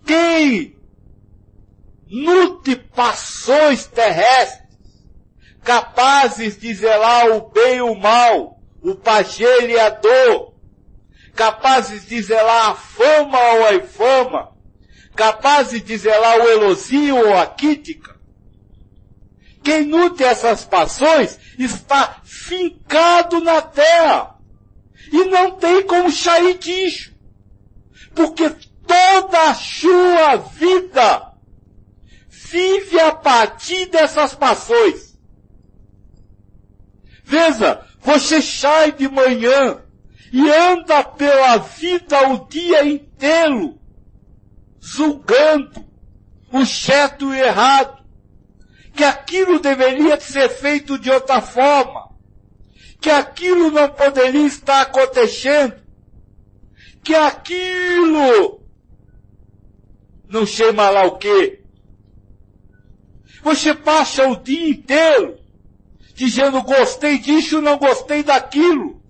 Quem 0.03 0.76
nutre 2.08 2.76
passões 2.76 3.86
terrestres, 3.86 4.66
capazes 5.64 6.58
de 6.58 6.74
zelar 6.74 7.30
o 7.32 7.49
bem 7.49 7.78
e 7.78 7.82
o 7.82 7.95
mal, 7.95 8.60
o 8.82 8.95
pajé 8.95 9.68
e 9.68 9.80
a 9.80 9.89
dor, 9.89 10.53
capazes 11.36 12.08
de 12.08 12.20
zelar 12.22 12.72
a 12.72 12.76
fama 12.76 13.39
ou 13.39 13.66
a 13.66 13.76
infama, 13.76 14.56
capazes 15.16 15.84
de 15.84 15.97
zelar 15.97 16.39
o 16.39 16.49
elogio 16.49 17.18
ou 17.18 17.38
a 17.38 17.45
crítica. 17.45 18.14
Quem 19.66 19.84
nutre 19.84 20.24
essas 20.24 20.63
passões 20.63 21.39
está 21.57 22.22
fincado 22.24 23.41
na 23.41 23.63
terra 23.63 24.36
e 25.11 25.26
não 25.26 25.53
tem 25.53 25.82
como 25.88 26.11
sair 26.11 26.59
disso. 26.59 27.11
Porque 28.13 28.47
toda 28.86 29.49
a 29.49 29.55
sua 29.55 30.36
vida 30.36 31.34
vive 32.30 32.99
a 32.99 33.11
partir 33.11 33.88
dessas 33.88 34.36
passões. 34.36 35.18
Veja, 37.24 37.84
você 38.01 38.43
sai 38.43 38.91
de 38.91 39.09
manhã 39.09 39.82
e 40.32 40.47
anda 40.47 41.03
pela 41.03 41.57
vida 41.57 42.30
o 42.30 42.47
dia 42.47 42.86
inteiro 42.86 43.80
julgando 44.80 45.84
o 46.51 46.63
certo 46.68 47.26
e 47.26 47.28
o 47.30 47.34
errado, 47.34 48.05
que 48.95 49.03
aquilo 49.03 49.59
deveria 49.59 50.19
ser 50.19 50.49
feito 50.49 50.97
de 50.97 51.11
outra 51.11 51.41
forma, 51.41 52.09
que 53.01 53.09
aquilo 53.09 53.69
não 53.69 53.89
poderia 53.89 54.47
estar 54.47 54.81
acontecendo, 54.81 55.75
que 57.03 57.13
aquilo 57.13 58.61
não 60.27 60.45
chama 60.45 60.89
lá 60.89 61.05
o 61.05 61.17
quê. 61.17 61.61
Você 63.43 63.75
passa 63.75 64.27
o 64.27 64.37
dia 64.37 64.69
inteiro 64.69 65.37
dizendo 66.15 66.63
gostei 66.63 67.19
disso, 67.19 67.61
não 67.61 67.77
gostei 67.77 68.23
daquilo. 68.23 69.03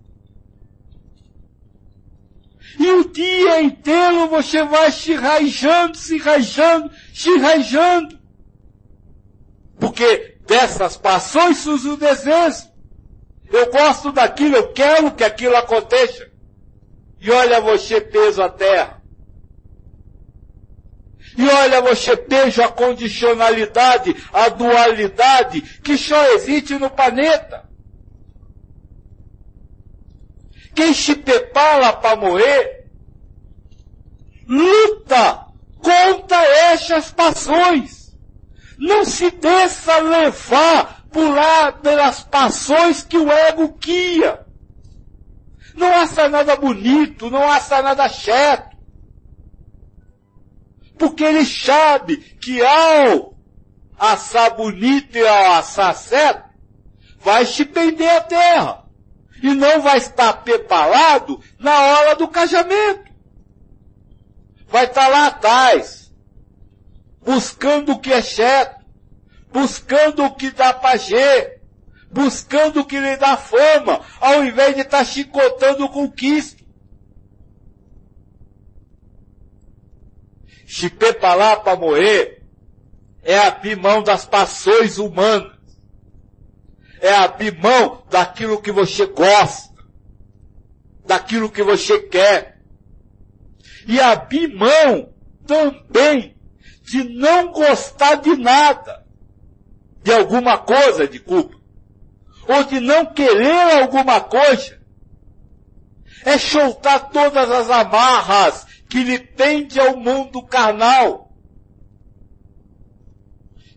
E 2.77 2.91
o 2.91 3.05
dia 3.05 3.61
inteiro 3.61 4.27
você 4.27 4.63
vai 4.63 4.91
se 4.91 5.13
rajando, 5.13 5.95
se 5.95 6.17
rajando, 6.17 6.91
se 7.13 7.37
rajando. 7.37 8.14
Porque 9.79 10.37
dessas 10.45 10.97
passões 10.97 11.57
surge 11.57 11.89
o 11.89 11.97
desejo. 11.97 12.69
Eu 13.51 13.71
gosto 13.71 14.11
daquilo, 14.11 14.55
eu 14.55 14.73
quero 14.73 15.11
que 15.11 15.23
aquilo 15.23 15.55
aconteça. 15.55 16.29
E 17.19 17.31
olha 17.31 17.61
você 17.61 18.01
peso 18.01 18.41
a 18.41 18.49
terra. 18.49 19.01
E 21.37 21.47
olha 21.47 21.81
você 21.81 22.15
peso 22.15 22.61
a 22.63 22.69
condicionalidade, 22.69 24.15
a 24.31 24.49
dualidade 24.49 25.61
que 25.61 25.97
só 25.97 26.33
existe 26.33 26.75
no 26.75 26.89
planeta. 26.89 27.65
Quem 30.73 30.93
se 30.93 31.15
prepara 31.15 31.93
para 31.93 32.15
morrer, 32.15 32.85
luta 34.47 35.47
contra 35.81 36.43
essas 36.71 37.11
passões. 37.11 38.04
Não 38.77 39.05
se 39.05 39.31
deixa 39.31 39.97
levar 39.99 41.05
lá 41.13 41.71
pelas 41.71 42.21
passões 42.21 43.03
que 43.03 43.17
o 43.17 43.31
ego 43.31 43.77
guia. 43.79 44.45
Não 45.75 45.87
acha 45.87 46.27
nada 46.29 46.55
bonito, 46.55 47.29
não 47.29 47.49
acha 47.49 47.81
nada 47.81 48.07
certo. 48.09 48.75
Porque 50.97 51.23
ele 51.23 51.45
sabe 51.45 52.17
que 52.17 52.61
ao 52.61 53.35
assar 53.97 54.55
bonito 54.55 55.17
e 55.17 55.27
ao 55.27 55.53
assar 55.53 55.95
certo, 55.95 56.49
vai 57.19 57.45
se 57.45 57.65
prender 57.65 58.09
a 58.09 58.21
terra 58.21 58.85
e 59.41 59.53
não 59.53 59.81
vai 59.81 59.97
estar 59.97 60.31
preparado 60.43 61.41
na 61.59 61.73
hora 61.73 62.15
do 62.15 62.27
casamento. 62.27 63.11
Vai 64.67 64.85
estar 64.85 65.07
lá 65.07 65.27
atrás, 65.27 66.04
buscando 67.25 67.93
o 67.93 67.99
que 67.99 68.13
é 68.13 68.21
certo, 68.21 68.85
buscando 69.51 70.23
o 70.23 70.35
que 70.35 70.51
dá 70.51 70.73
pajé, 70.73 71.59
buscando 72.11 72.81
o 72.81 72.85
que 72.85 72.99
lhe 72.99 73.17
dá 73.17 73.35
fama, 73.35 74.01
ao 74.21 74.45
invés 74.45 74.75
de 74.75 74.81
estar 74.81 75.03
chicotando 75.03 75.89
com 75.89 76.09
Cristo. 76.09 76.63
Se 80.67 80.89
preparar 80.89 81.63
para 81.63 81.77
morrer 81.77 82.43
é 83.23 83.37
abrir 83.39 83.75
mão 83.75 84.03
das 84.03 84.25
passões 84.25 84.97
humanas 84.97 85.55
é 87.05 87.13
abrir 87.13 87.55
mão 87.59 88.03
daquilo 88.09 88.61
que 88.61 88.71
você 88.71 89.05
gosta, 89.05 89.73
daquilo 91.05 91.51
que 91.51 91.61
você 91.61 91.99
quer. 91.99 92.59
E 93.87 93.99
abrir 93.99 94.47
mão 94.47 95.13
também 95.45 96.34
de 96.85 97.03
não 97.03 97.51
gostar 97.51 98.15
de 98.15 98.35
nada, 98.37 99.05
de 100.03 100.13
alguma 100.13 100.57
coisa, 100.57 101.07
de 101.07 101.19
culpa, 101.19 101.57
ou 102.47 102.63
de 102.63 102.79
não 102.79 103.07
querer 103.07 103.81
alguma 103.81 104.21
coisa. 104.21 104.79
É 106.23 106.37
soltar 106.37 107.09
todas 107.09 107.49
as 107.49 107.69
amarras 107.69 108.65
que 108.89 109.03
lhe 109.03 109.19
prende 109.19 109.79
ao 109.79 109.97
mundo 109.97 110.43
carnal 110.43 111.25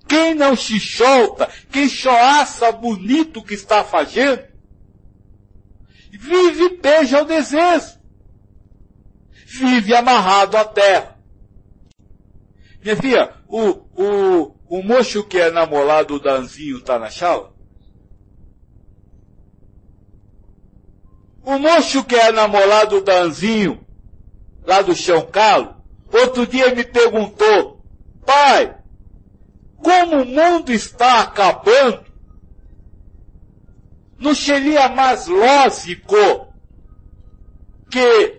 quem 0.08 0.34
não 0.34 0.56
se 0.56 0.80
solta, 0.80 1.46
quem 1.70 1.86
acha 2.08 2.72
bonito 2.72 3.40
o 3.40 3.44
que 3.44 3.52
está 3.52 3.84
fazendo, 3.84 4.42
vive 6.10 6.78
beija 6.78 7.22
o 7.22 7.26
desejo. 7.26 7.98
Vive 9.44 9.94
amarrado 9.94 10.56
à 10.56 10.64
terra. 10.64 11.17
Minha 12.82 12.96
filha, 12.96 13.34
o, 13.48 13.70
o, 13.96 14.54
o 14.68 14.82
moço 14.82 15.24
que 15.24 15.38
é 15.38 15.50
namorado 15.50 16.18
do 16.18 16.28
Anzinho 16.28 16.78
está 16.78 16.98
na 16.98 17.10
chala? 17.10 17.52
O 21.42 21.58
moço 21.58 22.04
que 22.04 22.14
é 22.14 22.30
namorado 22.30 23.00
do 23.00 23.10
Anzinho, 23.10 23.84
lá 24.64 24.82
do 24.82 24.94
Chão 24.94 25.26
Calo, 25.26 25.76
outro 26.12 26.46
dia 26.46 26.74
me 26.74 26.84
perguntou, 26.84 27.82
pai, 28.24 28.76
como 29.76 30.22
o 30.22 30.26
mundo 30.26 30.72
está 30.72 31.22
acabando, 31.22 32.04
não 34.18 34.34
seria 34.34 34.88
mais 34.88 35.26
lógico 35.26 36.52
que 37.90 38.37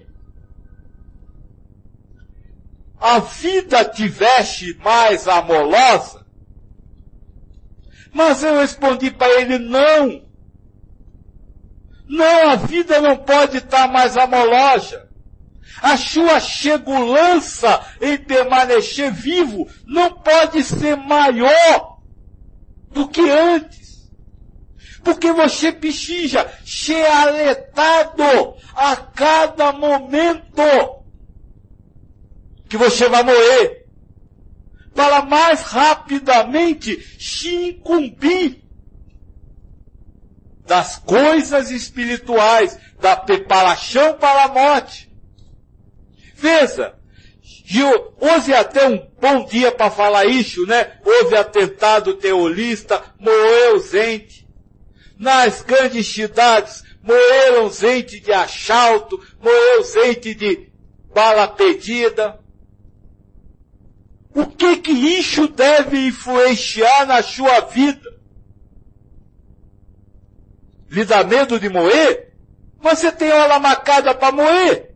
a 2.99 3.19
vida 3.19 3.85
tivesse 3.85 4.73
mais 4.83 5.27
amorosa? 5.27 6.25
Mas 8.11 8.43
eu 8.43 8.57
respondi 8.57 9.11
para 9.11 9.41
ele, 9.41 9.57
não. 9.57 10.21
Não, 12.07 12.49
a 12.49 12.55
vida 12.55 12.99
não 12.99 13.15
pode 13.17 13.57
estar 13.57 13.87
mais 13.87 14.17
amoloja. 14.17 15.07
A 15.81 15.95
sua 15.95 16.39
chegulança 16.39 17.81
em 18.01 18.17
permanecer 18.17 19.11
vivo 19.11 19.67
não 19.85 20.11
pode 20.11 20.63
ser 20.63 20.97
maior 20.97 21.99
do 22.91 23.07
que 23.07 23.21
antes. 23.29 24.09
Porque 25.03 25.31
você 25.31 25.71
precisa 25.71 26.51
ser 26.65 27.05
a 28.75 28.95
cada 28.95 29.71
momento 29.71 30.98
que 32.69 32.77
você 32.77 33.09
vai 33.09 33.23
morrer. 33.23 33.85
Para 34.93 35.23
mais 35.23 35.61
rapidamente 35.61 36.99
se 37.19 37.69
incumbir 37.69 38.61
das 40.65 40.97
coisas 40.97 41.71
espirituais, 41.71 42.77
da 43.01 43.15
preparação 43.15 44.13
para 44.13 44.43
a 44.43 44.47
morte. 44.49 45.09
Veja, 46.35 46.93
hoje 48.19 48.53
é 48.53 48.57
até 48.57 48.87
um 48.87 49.09
bom 49.19 49.45
dia 49.45 49.71
para 49.71 49.89
falar 49.89 50.25
isso, 50.25 50.65
né? 50.67 50.99
Houve 51.03 51.35
atentado 51.35 52.13
terrorista, 52.15 53.03
morreu 53.19 53.81
gente. 53.81 54.47
Nas 55.17 55.61
grandes 55.63 56.07
cidades, 56.07 56.83
morreram 57.01 57.69
gente 57.71 58.19
de 58.19 58.31
assalto, 58.31 59.19
morreu 59.41 59.83
gente 59.83 60.33
de 60.33 60.69
bala 61.13 61.47
pedida. 61.47 62.38
O 64.33 64.45
que 64.45 64.77
que 64.77 64.91
isso 64.91 65.47
deve 65.47 66.07
influenciar 66.07 67.05
na 67.05 67.23
sua 67.23 67.61
vida? 67.61 68.17
Lhe 70.89 71.03
dá 71.03 71.23
medo 71.23 71.59
de 71.59 71.69
morrer? 71.69 72.33
Você 72.79 73.11
tem 73.11 73.31
hora 73.31 73.59
marcada 73.59 74.13
para 74.13 74.31
morrer. 74.31 74.95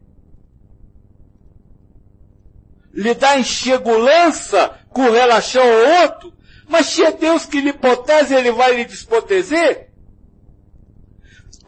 Lhe 2.94 3.14
dá 3.16 3.40
enxegulança 3.40 4.80
com 4.90 5.10
relação 5.10 5.64
ao 5.64 6.04
outro? 6.04 6.34
Mas 6.68 6.88
se 6.88 7.04
é 7.04 7.12
Deus 7.12 7.46
que 7.46 7.60
lhe 7.60 7.74
protege, 7.74 8.36
Ele 8.36 8.52
vai 8.52 8.76
lhe 8.76 8.86
desproteger? 8.86 9.90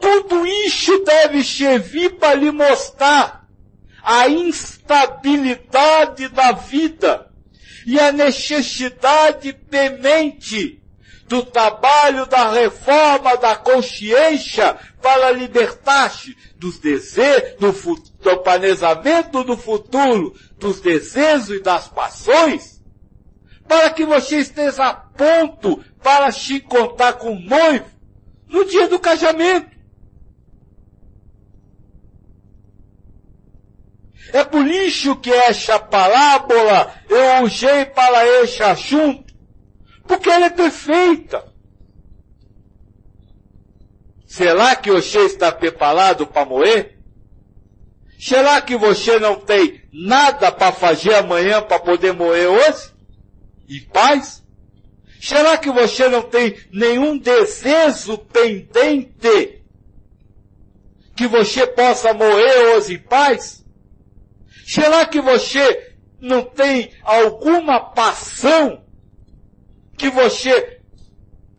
Tudo 0.00 0.46
isso 0.46 1.04
deve 1.04 1.42
servir 1.42 2.16
para 2.16 2.34
lhe 2.34 2.50
mostrar 2.50 3.46
a 4.02 4.28
instabilidade 4.28 6.28
da 6.28 6.52
vida 6.52 7.25
e 7.86 8.00
a 8.00 8.10
necessidade 8.10 9.52
temente 9.52 10.82
do 11.28 11.44
trabalho 11.44 12.26
da 12.26 12.50
reforma 12.50 13.36
da 13.36 13.54
consciência 13.54 14.76
para 15.00 15.30
libertar-se 15.30 16.36
dos 16.56 16.78
desejos, 16.78 17.54
do, 17.60 17.72
do 18.22 18.38
planejamento 18.38 19.44
do 19.44 19.56
futuro, 19.56 20.34
dos 20.58 20.80
desejos 20.80 21.50
e 21.50 21.62
das 21.62 21.86
paixões, 21.86 22.82
para 23.68 23.90
que 23.90 24.04
você 24.04 24.38
esteja 24.38 24.86
a 24.86 24.94
ponto 24.94 25.82
para 26.02 26.32
se 26.32 26.54
encontrar 26.54 27.12
com 27.14 27.36
o 27.36 27.40
noivo 27.40 27.86
no 28.48 28.64
dia 28.64 28.88
do 28.88 28.98
casamento. 28.98 29.75
É 34.32 34.44
por 34.44 34.66
isso 34.66 35.16
que 35.16 35.32
esta 35.32 35.78
parábola 35.78 36.94
eu 37.08 37.44
usei 37.44 37.84
para 37.86 38.26
este 38.42 38.62
assunto, 38.62 39.34
porque 40.06 40.28
ela 40.28 40.46
é 40.46 40.50
perfeita. 40.50 41.44
Será 44.26 44.74
que 44.76 44.90
você 44.90 45.20
está 45.20 45.52
preparado 45.52 46.26
para 46.26 46.44
morrer? 46.44 46.98
Será 48.18 48.60
que 48.60 48.76
você 48.76 49.18
não 49.18 49.36
tem 49.36 49.82
nada 49.92 50.50
para 50.50 50.72
fazer 50.72 51.14
amanhã 51.14 51.62
para 51.62 51.78
poder 51.78 52.12
morrer 52.12 52.46
hoje? 52.46 52.92
Em 53.68 53.80
paz? 53.82 54.44
Será 55.20 55.56
que 55.56 55.70
você 55.70 56.08
não 56.08 56.22
tem 56.22 56.56
nenhum 56.72 57.18
desejo 57.18 58.18
pendente 58.18 59.62
que 61.16 61.26
você 61.26 61.66
possa 61.66 62.12
morrer 62.12 62.74
hoje 62.74 62.94
em 62.94 62.98
paz? 62.98 63.65
Será 64.66 65.06
que 65.06 65.20
você 65.20 65.94
não 66.20 66.42
tem 66.42 66.90
alguma 67.04 67.78
passão 67.78 68.84
que 69.96 70.10
você 70.10 70.80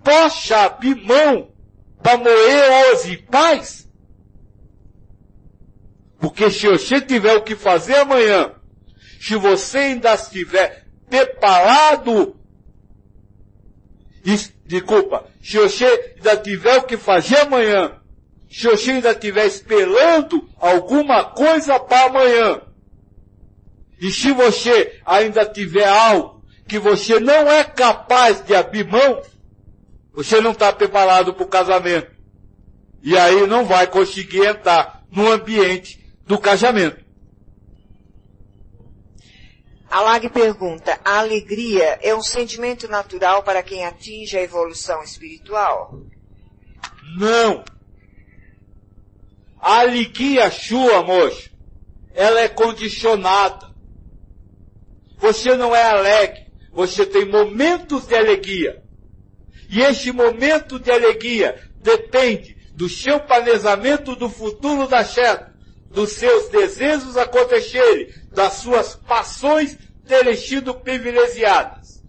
possa 0.03 0.65
abrir 0.65 0.95
mão 0.95 1.49
para 2.03 2.17
morrer 2.17 2.91
hoje 2.91 3.13
em 3.13 3.23
paz? 3.23 3.89
Porque 6.19 6.51
se 6.51 6.67
você 6.67 6.99
tiver 6.99 7.33
o 7.37 7.43
que 7.43 7.55
fazer 7.55 7.95
amanhã, 7.95 8.51
se 9.21 9.37
você 9.37 9.77
ainda 9.77 10.13
estiver 10.13 10.85
preparado, 11.09 12.35
desculpa, 14.65 15.25
se 15.41 15.57
você 15.57 15.85
ainda 16.17 16.35
tiver 16.35 16.77
o 16.79 16.83
que 16.83 16.97
fazer 16.97 17.37
amanhã, 17.37 18.01
se 18.51 18.67
você 18.67 18.91
ainda 18.91 19.11
estiver 19.11 19.45
esperando 19.45 20.49
alguma 20.59 21.23
coisa 21.23 21.79
para 21.79 22.07
amanhã, 22.07 22.66
e 23.99 24.11
se 24.11 24.31
você 24.31 24.99
ainda 25.05 25.45
tiver 25.45 25.87
algo 25.87 26.43
que 26.67 26.77
você 26.77 27.19
não 27.19 27.49
é 27.51 27.63
capaz 27.63 28.41
de 28.41 28.53
abrir 28.53 28.85
mão, 28.85 29.21
você 30.13 30.41
não 30.41 30.51
está 30.51 30.71
preparado 30.71 31.33
para 31.33 31.43
o 31.43 31.47
casamento. 31.47 32.11
E 33.01 33.17
aí 33.17 33.47
não 33.47 33.65
vai 33.65 33.87
conseguir 33.87 34.45
entrar 34.45 35.03
no 35.11 35.31
ambiente 35.31 36.03
do 36.25 36.37
casamento. 36.37 37.05
A 39.89 40.01
Lag 40.01 40.29
pergunta, 40.29 40.99
a 41.03 41.19
alegria 41.19 41.97
é 42.01 42.13
um 42.13 42.21
sentimento 42.21 42.89
natural 42.89 43.41
para 43.41 43.63
quem 43.63 43.85
atinge 43.85 44.37
a 44.37 44.41
evolução 44.41 45.01
espiritual? 45.01 46.01
Não. 47.17 47.63
A 49.59 49.79
alegria 49.79 50.51
sua, 50.51 51.01
moço, 51.03 51.49
ela 52.13 52.41
é 52.41 52.49
condicionada. 52.49 53.66
Você 55.17 55.55
não 55.55 55.75
é 55.75 55.83
alegre, 55.83 56.47
você 56.71 57.05
tem 57.05 57.25
momentos 57.25 58.05
de 58.05 58.15
alegria. 58.15 58.81
E 59.69 59.81
este 59.81 60.11
momento 60.11 60.79
de 60.79 60.91
alegria 60.91 61.61
depende 61.81 62.55
do 62.73 62.87
seu 62.87 63.19
planejamento 63.19 64.15
do 64.15 64.29
futuro 64.29 64.87
da 64.87 65.03
certo, 65.03 65.51
dos 65.89 66.11
seus 66.11 66.49
desejos 66.49 67.17
acontecerem, 67.17 68.09
das 68.31 68.53
suas 68.53 68.95
passões 68.95 69.77
terem 70.05 70.35
sido 70.35 70.73
privilegiadas. 70.75 72.03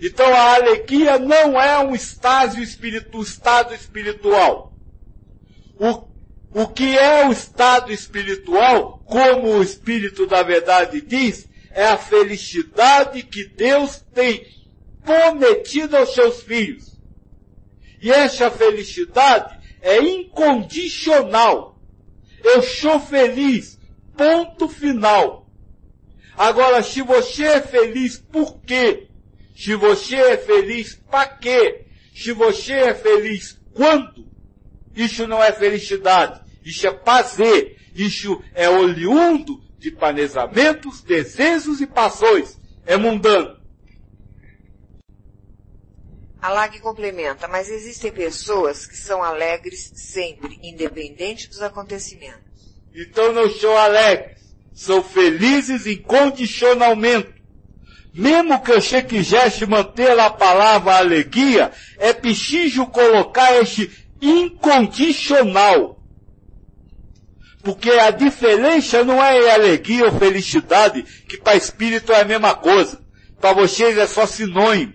Então 0.00 0.32
a 0.34 0.54
alegria 0.54 1.18
não 1.18 1.60
é 1.60 1.78
um 1.78 1.94
estágio 1.94 2.62
espiritu, 2.62 3.22
estado 3.22 3.74
espiritual. 3.74 4.72
O, 5.78 6.04
o 6.62 6.68
que 6.68 6.96
é 6.96 7.26
o 7.26 7.32
estado 7.32 7.92
espiritual, 7.92 9.00
como 9.04 9.56
o 9.56 9.62
Espírito 9.62 10.26
da 10.26 10.42
Verdade 10.42 11.00
diz, 11.00 11.48
é 11.74 11.84
a 11.84 11.96
felicidade 11.96 13.22
que 13.22 13.44
Deus 13.44 14.04
tem 14.14 14.46
prometido 15.04 15.96
aos 15.96 16.14
seus 16.14 16.42
filhos. 16.42 16.92
E 18.00 18.10
essa 18.10 18.50
felicidade 18.50 19.58
é 19.80 20.00
incondicional. 20.00 21.78
Eu 22.42 22.62
sou 22.62 23.00
feliz. 23.00 23.78
Ponto 24.16 24.68
final. 24.68 25.46
Agora, 26.36 26.82
se 26.82 27.02
você 27.02 27.44
é 27.44 27.60
feliz 27.60 28.18
por 28.18 28.60
quê? 28.62 29.08
Se 29.56 29.74
você 29.74 30.16
é 30.16 30.36
feliz 30.36 30.94
para 31.10 31.26
quê? 31.26 31.86
Se 32.14 32.32
você 32.32 32.72
é 32.72 32.94
feliz 32.94 33.58
quando? 33.72 34.26
Isso 34.94 35.26
não 35.26 35.42
é 35.42 35.52
felicidade. 35.52 36.40
Isso 36.64 36.86
é 36.86 36.92
prazer. 36.92 37.78
Isso 37.94 38.42
é 38.54 38.68
oriundo 38.68 39.62
de 39.82 39.90
planejamentos, 39.90 41.02
desejos 41.02 41.80
e 41.80 41.86
passões. 41.86 42.56
É 42.86 42.96
mundano. 42.96 43.60
A 46.40 46.48
Lag 46.48 46.78
complementa, 46.80 47.46
mas 47.48 47.68
existem 47.68 48.10
pessoas 48.10 48.86
que 48.86 48.96
são 48.96 49.22
alegres 49.22 49.92
sempre, 49.94 50.58
independente 50.62 51.48
dos 51.48 51.60
acontecimentos. 51.60 52.40
Então 52.94 53.32
não 53.32 53.48
sou 53.50 53.76
alegres, 53.76 54.54
são 54.72 55.02
felizes 55.02 55.86
incondicionalmente. 55.86 57.42
Mesmo 58.14 58.60
que 58.62 58.72
você 58.72 59.02
quisesse 59.02 59.64
manter 59.66 60.18
a 60.18 60.30
palavra 60.30 60.96
alegria, 60.96 61.72
é 61.98 62.12
preciso 62.12 62.86
colocar 62.86 63.60
este 63.60 63.90
incondicional. 64.20 66.01
Porque 67.62 67.90
a 67.90 68.10
diferença 68.10 69.04
não 69.04 69.22
é 69.22 69.52
alegria 69.52 70.06
ou 70.06 70.18
felicidade, 70.18 71.02
que 71.28 71.38
para 71.38 71.56
espírito 71.56 72.12
é 72.12 72.20
a 72.20 72.24
mesma 72.24 72.54
coisa. 72.54 73.00
Para 73.40 73.52
vocês 73.52 73.96
é 73.96 74.06
só 74.06 74.26
sinônimo. 74.26 74.94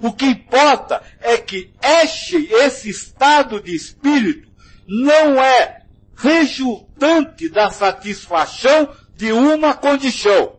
O 0.00 0.12
que 0.12 0.26
importa 0.26 1.02
é 1.20 1.38
que 1.38 1.72
este, 1.82 2.48
esse 2.52 2.90
estado 2.90 3.60
de 3.60 3.74
espírito 3.74 4.48
não 4.86 5.42
é 5.42 5.82
resultante 6.16 7.48
da 7.48 7.70
satisfação 7.70 8.88
de 9.14 9.32
uma 9.32 9.74
condição. 9.74 10.56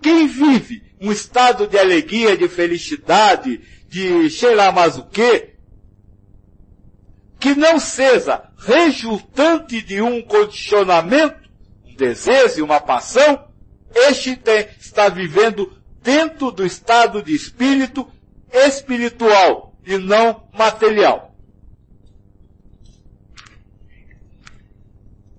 Quem 0.00 0.26
vive 0.26 0.82
um 1.00 1.10
estado 1.10 1.66
de 1.66 1.78
alegria, 1.78 2.36
de 2.36 2.48
felicidade, 2.48 3.60
de 3.88 4.30
sei 4.30 4.54
lá 4.54 4.70
mais 4.70 4.98
o 4.98 5.04
quê, 5.04 5.54
que 7.40 7.54
não 7.54 7.78
seja 7.78 8.47
resultante 8.58 9.80
de 9.80 10.02
um 10.02 10.20
condicionamento, 10.20 11.48
um 11.86 11.94
desejo, 11.94 12.64
uma 12.64 12.80
paixão, 12.80 13.48
este 13.94 14.36
tem, 14.36 14.68
está 14.78 15.08
vivendo 15.08 15.78
dentro 16.02 16.50
do 16.50 16.66
estado 16.66 17.22
de 17.22 17.34
espírito 17.34 18.10
espiritual 18.52 19.74
e 19.84 19.96
não 19.96 20.48
material. 20.52 21.34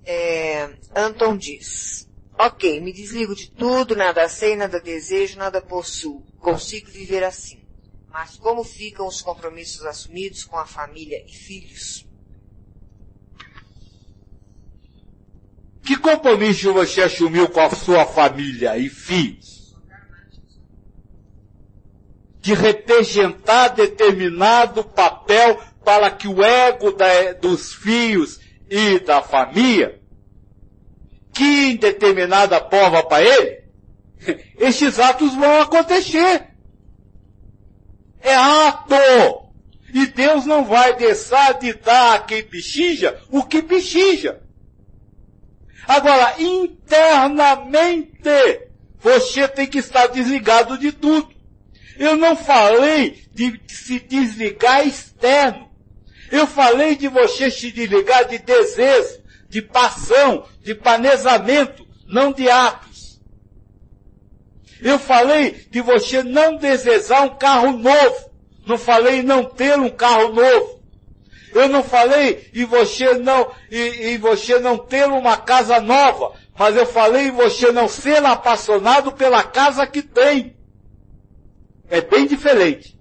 É, 0.05 0.73
Anton 0.95 1.37
diz, 1.37 2.09
ok, 2.37 2.81
me 2.81 2.91
desligo 2.91 3.35
de 3.35 3.51
tudo, 3.51 3.95
nada 3.95 4.27
sei, 4.27 4.55
nada 4.55 4.79
desejo, 4.79 5.37
nada 5.37 5.61
possuo. 5.61 6.25
Consigo 6.39 6.89
viver 6.89 7.23
assim. 7.23 7.61
Mas 8.09 8.37
como 8.37 8.63
ficam 8.63 9.05
os 9.05 9.21
compromissos 9.21 9.85
assumidos 9.85 10.45
com 10.45 10.57
a 10.57 10.65
família 10.65 11.23
e 11.27 11.31
filhos? 11.31 12.08
Que 15.89 15.97
compromisso 15.97 16.71
você 16.71 17.01
assumiu 17.01 17.49
com 17.49 17.61
a 17.61 17.71
sua 17.71 18.05
família 18.05 18.77
e 18.77 18.87
filhos? 18.87 19.75
De 22.39 22.53
representar 22.53 23.69
determinado 23.69 24.83
papel 24.83 25.59
para 25.83 26.11
que 26.11 26.27
o 26.27 26.43
ego 26.43 26.91
da, 26.91 27.33
dos 27.33 27.73
filhos 27.73 28.39
e 28.69 28.99
da 28.99 29.23
família, 29.23 29.99
que 31.33 31.71
em 31.71 31.75
determinada 31.75 32.61
prova 32.61 33.01
para 33.01 33.23
ele, 33.23 33.63
estes 34.59 34.99
atos 34.99 35.33
vão 35.33 35.59
acontecer. 35.59 36.49
É 38.21 38.35
ato! 38.35 38.93
E 39.91 40.05
Deus 40.05 40.45
não 40.45 40.65
vai 40.65 40.95
deixar 40.95 41.53
de 41.53 41.73
dar 41.73 42.13
a 42.13 42.19
quem 42.19 42.43
pechija 42.43 43.19
o 43.31 43.43
que 43.43 43.63
pechija. 43.63 44.47
Agora, 45.89 46.35
internamente, 46.39 48.19
você 48.99 49.47
tem 49.47 49.65
que 49.65 49.79
estar 49.79 50.05
desligado 50.05 50.77
de 50.77 50.91
tudo. 50.91 51.33
Eu 51.97 52.15
não 52.15 52.35
falei 52.35 53.23
de 53.33 53.59
se 53.67 53.99
desligar 53.99 54.85
externo. 54.85 55.67
Eu 56.31 56.45
falei 56.45 56.95
de 56.95 57.07
você 57.07 57.49
se 57.49 57.71
desligar 57.71 58.27
de 58.27 58.37
desejo, 58.37 59.19
de 59.49 59.63
paixão, 59.63 60.45
de 60.61 60.75
planejamento, 60.75 61.87
não 62.05 62.31
de 62.31 62.47
atos. 62.47 63.19
Eu 64.79 64.99
falei 64.99 65.65
de 65.71 65.81
você 65.81 66.21
não 66.21 66.55
desejar 66.57 67.23
um 67.23 67.35
carro 67.35 67.71
novo. 67.71 68.29
Não 68.63 68.77
falei 68.77 69.23
não 69.23 69.43
ter 69.43 69.75
um 69.79 69.89
carro 69.89 70.35
novo. 70.35 70.78
Eu 71.53 71.67
não 71.67 71.83
falei 71.83 72.49
e 72.53 72.63
você 72.63 73.13
não, 73.15 73.51
e, 73.71 74.17
você 74.17 74.59
não 74.59 74.77
ter 74.77 75.05
uma 75.07 75.37
casa 75.37 75.79
nova, 75.79 76.33
mas 76.57 76.75
eu 76.75 76.85
falei 76.85 77.27
e 77.27 77.31
você 77.31 77.71
não 77.71 77.87
ser 77.87 78.23
apaixonado 78.23 79.11
pela 79.11 79.43
casa 79.43 79.87
que 79.87 80.01
tem. 80.01 80.55
É 81.89 82.01
bem 82.01 82.27
diferente. 82.27 82.97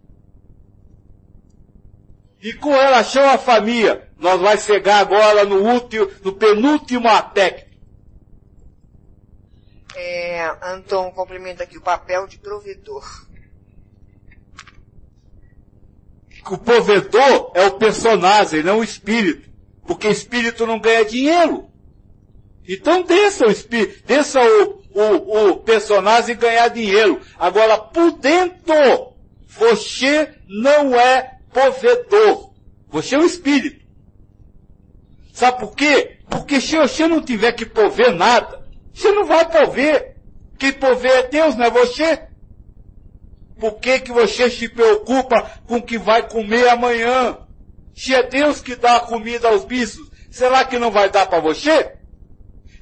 E 2.40 2.52
com 2.54 2.70
relação 2.70 3.28
à 3.28 3.36
família, 3.36 4.08
nós 4.16 4.40
vai 4.40 4.56
chegar 4.56 5.00
agora 5.00 5.44
no 5.44 5.60
último, 5.60 6.10
no 6.24 6.32
penúltimo 6.32 7.08
aspecto. 7.08 7.68
É, 9.94 10.56
Anton 10.62 11.10
complementa 11.10 11.64
aqui 11.64 11.76
o 11.76 11.82
papel 11.82 12.26
de 12.26 12.38
provedor. 12.38 13.27
O 16.48 16.58
provedor 16.58 17.52
é 17.54 17.66
o 17.66 17.72
personagem, 17.72 18.62
não 18.62 18.78
o 18.78 18.84
espírito. 18.84 19.48
Porque 19.86 20.08
espírito 20.08 20.66
não 20.66 20.78
ganha 20.78 21.04
dinheiro. 21.04 21.68
Então 22.68 23.02
deixa 23.02 23.46
o 23.46 23.50
espírito, 23.50 24.02
deixa 24.06 24.38
o, 24.40 24.82
o, 24.92 25.48
o 25.48 25.56
personagem 25.56 26.36
ganhar 26.36 26.68
dinheiro. 26.68 27.20
Agora, 27.38 27.78
por 27.78 28.12
dentro, 28.12 29.14
você 29.46 30.34
não 30.46 30.94
é 30.94 31.38
provedor. 31.50 32.50
Você 32.88 33.14
é 33.14 33.18
o 33.18 33.24
espírito. 33.24 33.86
Sabe 35.32 35.60
por 35.60 35.74
quê? 35.74 36.18
Porque 36.28 36.60
se 36.60 36.76
você 36.76 37.06
não 37.06 37.22
tiver 37.22 37.52
que 37.52 37.64
prover 37.64 38.14
nada, 38.14 38.66
você 38.92 39.10
não 39.12 39.24
vai 39.24 39.48
prover. 39.48 40.16
Quem 40.58 40.72
prover 40.72 41.12
é 41.12 41.22
Deus, 41.28 41.56
não 41.56 41.64
é 41.64 41.70
você. 41.70 42.27
Por 43.58 43.74
que, 43.80 44.00
que 44.00 44.12
você 44.12 44.48
se 44.48 44.68
preocupa 44.68 45.50
com 45.66 45.76
o 45.76 45.82
que 45.82 45.98
vai 45.98 46.28
comer 46.28 46.68
amanhã? 46.68 47.38
Se 47.94 48.14
é 48.14 48.22
Deus 48.22 48.60
que 48.60 48.76
dá 48.76 48.96
a 48.96 49.00
comida 49.00 49.48
aos 49.48 49.64
bichos, 49.64 50.08
será 50.30 50.64
que 50.64 50.78
não 50.78 50.90
vai 50.90 51.10
dar 51.10 51.26
para 51.26 51.40
você? 51.40 51.92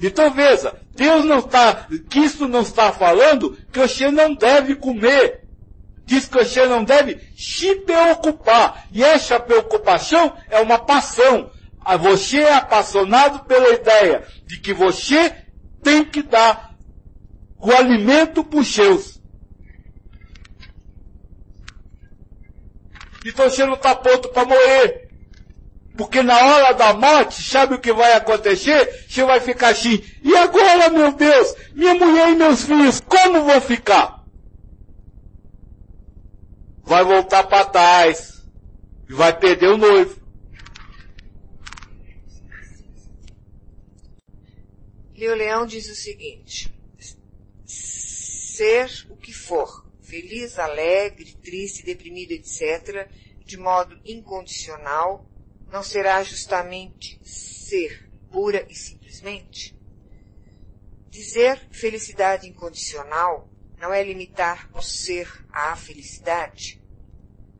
Então 0.01 0.31
veja, 0.31 0.75
Deus 0.95 1.25
não 1.25 1.39
está, 1.39 1.87
Cristo 2.11 2.47
não 2.47 2.61
está 2.61 2.93
falando 2.93 3.57
que 3.73 3.79
você 3.79 4.11
não 4.11 4.35
deve 4.35 4.75
comer. 4.75 5.47
Diz 6.05 6.27
que 6.27 6.45
você 6.45 6.67
não 6.67 6.85
deve 6.85 7.19
se 7.37 7.75
preocupar. 7.77 8.87
E 8.93 9.03
essa 9.03 9.41
preocupação 9.41 10.35
é 10.51 10.61
uma 10.61 10.79
paixão. 10.79 11.51
Você 12.01 12.39
é 12.41 12.55
apaixonado 12.55 13.45
pela 13.45 13.71
ideia 13.71 14.25
de 14.45 14.59
que 14.61 14.75
você 14.75 15.33
tem 15.83 16.05
que 16.05 16.23
dar 16.23 16.75
o 17.59 17.73
alimento 17.73 18.45
para 18.45 18.61
os 18.61 18.69
seus. 18.69 19.16
Então 23.27 23.51
você 23.51 23.67
não 23.67 23.75
está 23.75 23.93
pronto 23.95 24.29
para 24.29 24.45
morrer. 24.45 25.09
Porque 25.97 26.23
na 26.23 26.39
hora 26.39 26.75
da 26.75 26.93
morte, 26.95 27.43
sabe 27.43 27.75
o 27.75 27.81
que 27.81 27.93
vai 27.93 28.13
acontecer? 28.13 29.07
Você 29.09 29.25
vai 29.25 29.41
ficar 29.41 29.71
assim, 29.71 30.01
e 30.23 30.37
agora, 30.37 30.91
meu 30.91 31.13
Deus, 31.13 31.55
minha 31.75 31.95
mulher 31.95 32.31
e 32.31 32.37
meus 32.37 32.63
filhos, 32.63 33.01
como 33.01 33.43
vou 33.43 33.61
ficar? 33.61 34.25
Vai 36.85 37.03
voltar 37.03 37.45
para 37.45 37.65
trás. 37.65 38.45
E 39.09 39.15
vai 39.15 39.37
perder 39.37 39.69
o 39.71 39.77
noivo. 39.77 40.21
Leo 45.17 45.35
Leão 45.35 45.67
diz 45.67 45.89
o 45.89 45.95
seguinte, 45.95 46.73
ser 47.65 49.07
o 49.09 49.17
que 49.17 49.33
for, 49.33 49.86
feliz, 50.07 50.59
alegre, 50.59 51.37
triste, 51.43 51.85
deprimido, 51.85 52.33
etc., 52.33 53.09
de 53.45 53.57
modo 53.57 54.01
incondicional, 54.05 55.29
não 55.71 55.83
será 55.83 56.23
justamente 56.23 57.21
ser 57.25 58.09
pura 58.31 58.65
e 58.69 58.75
simplesmente? 58.75 59.77
Dizer 61.11 61.61
felicidade 61.71 62.49
incondicional 62.49 63.51
não 63.79 63.93
é 63.93 64.03
limitar 64.03 64.71
o 64.75 64.81
ser 64.81 65.29
à 65.51 65.75
felicidade? 65.75 66.81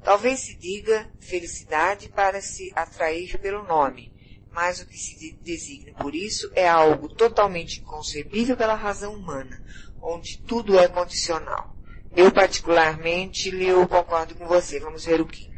Talvez 0.03 0.41
se 0.41 0.55
diga 0.55 1.11
felicidade 1.21 2.09
para 2.09 2.41
se 2.41 2.73
atrair 2.77 3.39
pelo 3.39 3.65
nome, 3.65 4.13
mas 4.53 4.81
o 4.81 4.87
que 4.87 4.97
se 4.97 5.33
designa 5.43 5.93
por 5.95 6.15
isso 6.15 6.51
é 6.55 6.69
algo 6.69 7.09
totalmente 7.09 7.81
inconcebível 7.81 8.57
pela 8.57 8.75
razão 8.75 9.15
humana, 9.15 9.63
onde 10.01 10.41
tudo 10.43 10.79
é 10.79 10.87
condicional. 10.87 11.76
Eu 12.17 12.33
particularmente, 12.33 13.55
eu 13.63 13.87
concordo 13.87 14.35
com 14.35 14.47
você. 14.47 14.81
Vamos 14.81 15.05
ver 15.05 15.21
o 15.21 15.27
que. 15.27 15.51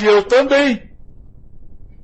Eu 0.00 0.22
também. 0.22 0.92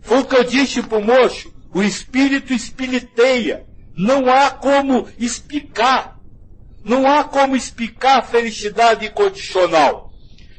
Foi 0.01 0.19
o 0.19 0.25
que 0.25 0.35
eu 0.35 0.43
disse 0.43 0.83
pro 0.83 1.01
moço. 1.01 1.55
O 1.73 1.81
espírito 1.81 2.53
espiriteia. 2.53 3.65
Não 3.97 4.29
há 4.29 4.51
como 4.51 5.09
explicar. 5.17 6.19
Não 6.85 7.07
há 7.07 7.23
como 7.23 7.55
explicar 7.55 8.19
a 8.19 8.23
felicidade 8.23 9.07
incondicional. 9.07 10.13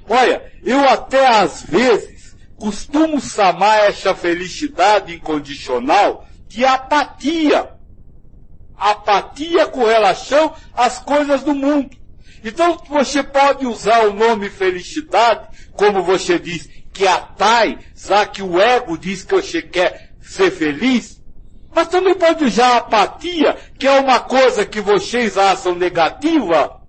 Olha, 0.07 0.51
eu 0.63 0.87
até 0.87 1.27
às 1.27 1.63
vezes 1.63 2.37
costumo 2.55 3.19
chamar 3.19 3.79
essa 3.79 4.15
felicidade 4.15 5.13
incondicional 5.13 6.25
de 6.47 6.63
apatia. 6.63 7.73
Apatia 8.77 9.67
com 9.67 9.83
relação 9.83 10.53
às 10.73 10.99
coisas 10.99 11.43
do 11.43 11.53
mundo. 11.53 11.98
Então 12.43 12.77
você 12.87 13.21
pode 13.23 13.65
usar 13.65 14.07
o 14.07 14.13
nome 14.13 14.49
felicidade, 14.49 15.47
como 15.73 16.03
você 16.03 16.39
diz, 16.39 16.69
que 16.93 17.07
atrai, 17.07 17.79
já 17.95 18.25
que 18.25 18.41
o 18.41 18.59
ego 18.59 18.97
diz 18.97 19.23
que 19.23 19.35
você 19.35 19.61
quer 19.61 20.13
ser 20.21 20.51
feliz, 20.51 21.21
mas 21.73 21.87
também 21.87 22.15
pode 22.15 22.43
usar 22.43 22.77
apatia, 22.77 23.55
que 23.77 23.87
é 23.87 23.99
uma 23.99 24.19
coisa 24.19 24.65
que 24.65 24.81
vocês 24.81 25.37
acham 25.37 25.75
negativa, 25.75 26.81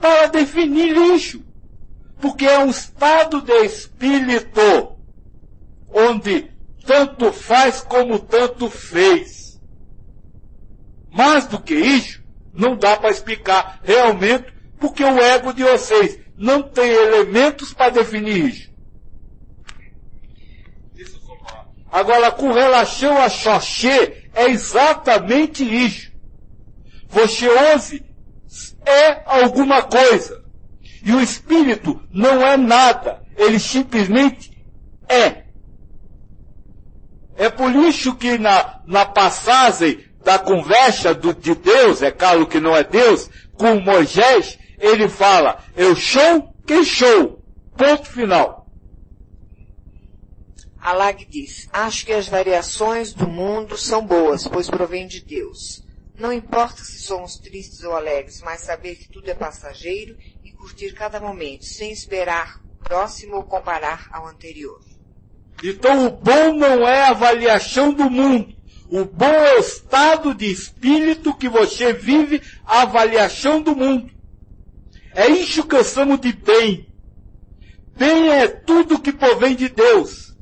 para 0.00 0.26
definir 0.26 0.92
lixo. 0.92 1.44
Porque 2.20 2.46
é 2.46 2.58
um 2.58 2.70
estado 2.70 3.42
de 3.42 3.52
espírito 3.64 4.96
onde 5.88 6.50
tanto 6.84 7.32
faz 7.32 7.80
como 7.80 8.18
tanto 8.18 8.70
fez. 8.70 9.60
Mais 11.10 11.46
do 11.46 11.60
que 11.60 11.74
isso, 11.74 12.22
não 12.52 12.76
dá 12.76 12.96
para 12.96 13.10
explicar 13.10 13.80
realmente 13.82 14.55
porque 14.78 15.02
o 15.04 15.18
ego 15.18 15.52
de 15.52 15.62
vocês 15.62 16.18
não 16.36 16.62
tem 16.62 16.90
elementos 16.90 17.72
para 17.72 17.90
definir 17.90 18.46
isso. 18.46 18.70
Agora, 21.90 22.30
com 22.30 22.52
relação 22.52 23.16
a 23.16 23.28
Xoxê, 23.28 24.24
é 24.34 24.50
exatamente 24.50 25.64
isso. 25.64 26.12
Você 27.08 27.48
ouve 27.48 28.04
é 28.84 29.22
alguma 29.26 29.82
coisa. 29.82 30.44
E 31.02 31.12
o 31.12 31.20
espírito 31.20 32.00
não 32.12 32.46
é 32.46 32.56
nada. 32.56 33.22
Ele 33.36 33.58
simplesmente 33.58 34.50
é. 35.08 35.44
É 37.36 37.50
por 37.50 37.74
isso 37.74 38.14
que 38.14 38.38
na, 38.38 38.80
na 38.86 39.04
passagem 39.04 40.04
da 40.24 40.38
conversa 40.38 41.14
do, 41.14 41.34
de 41.34 41.54
Deus, 41.54 42.02
é 42.02 42.10
claro 42.10 42.46
que 42.46 42.58
não 42.58 42.74
é 42.74 42.82
Deus, 42.82 43.28
com 43.54 43.80
Moisés, 43.80 44.58
ele 44.78 45.08
fala, 45.08 45.62
eu 45.76 45.94
sou 45.96 46.54
quem 46.66 46.84
sou. 46.84 47.42
Ponto 47.76 48.08
final. 48.08 48.66
Alag 50.80 51.24
diz, 51.26 51.68
acho 51.72 52.06
que 52.06 52.12
as 52.12 52.28
variações 52.28 53.12
do 53.12 53.26
mundo 53.26 53.76
são 53.76 54.06
boas, 54.06 54.46
pois 54.46 54.70
provém 54.70 55.06
de 55.06 55.20
Deus. 55.20 55.84
Não 56.18 56.32
importa 56.32 56.82
se 56.82 57.00
somos 57.00 57.36
tristes 57.36 57.82
ou 57.82 57.94
alegres, 57.94 58.40
mas 58.40 58.60
saber 58.60 58.94
que 58.94 59.08
tudo 59.08 59.28
é 59.28 59.34
passageiro 59.34 60.16
e 60.44 60.52
curtir 60.52 60.94
cada 60.94 61.20
momento, 61.20 61.66
sem 61.66 61.90
esperar 61.90 62.60
o 62.64 62.84
próximo 62.84 63.36
ou 63.36 63.42
comparar 63.42 64.08
ao 64.12 64.26
anterior. 64.26 64.80
Então 65.62 66.06
o 66.06 66.10
bom 66.10 66.52
não 66.54 66.86
é 66.86 67.00
a 67.00 67.10
avaliação 67.10 67.92
do 67.92 68.08
mundo. 68.08 68.54
O 68.88 69.04
bom 69.04 69.26
é 69.26 69.56
o 69.56 69.60
estado 69.60 70.34
de 70.34 70.50
espírito 70.50 71.34
que 71.34 71.48
você 71.48 71.92
vive 71.92 72.40
a 72.64 72.82
avaliação 72.82 73.60
do 73.60 73.74
mundo. 73.74 74.10
É 75.16 75.30
isso 75.30 75.64
que 75.64 75.82
chamo 75.82 76.18
de 76.18 76.30
bem. 76.34 76.86
Bem 77.96 78.30
é 78.30 78.46
tudo 78.46 79.00
que 79.00 79.10
provém 79.10 79.56
de 79.56 79.70
Deus. 79.70 80.36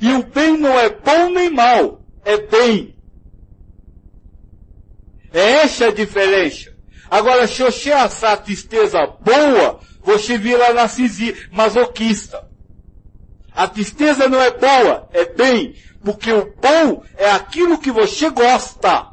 E 0.00 0.12
o 0.12 0.22
bem 0.22 0.56
não 0.56 0.78
é 0.78 0.88
bom 0.88 1.30
nem 1.30 1.50
mal, 1.50 2.00
é 2.24 2.36
bem. 2.36 2.96
É 5.32 5.62
essa 5.64 5.86
a 5.86 5.92
diferença. 5.92 6.72
Agora, 7.10 7.48
se 7.48 7.64
você 7.64 7.90
achar 7.90 8.36
tristeza 8.36 9.04
boa, 9.06 9.80
você 10.04 10.38
vira 10.38 10.72
narcisista, 10.72 11.48
masoquista. 11.50 12.48
A 13.52 13.66
tristeza 13.66 14.28
não 14.28 14.40
é 14.40 14.52
boa, 14.52 15.08
é 15.12 15.24
bem, 15.24 15.74
porque 16.04 16.32
o 16.32 16.54
bom 16.54 17.02
é 17.16 17.28
aquilo 17.32 17.78
que 17.78 17.90
você 17.90 18.30
gosta. 18.30 19.11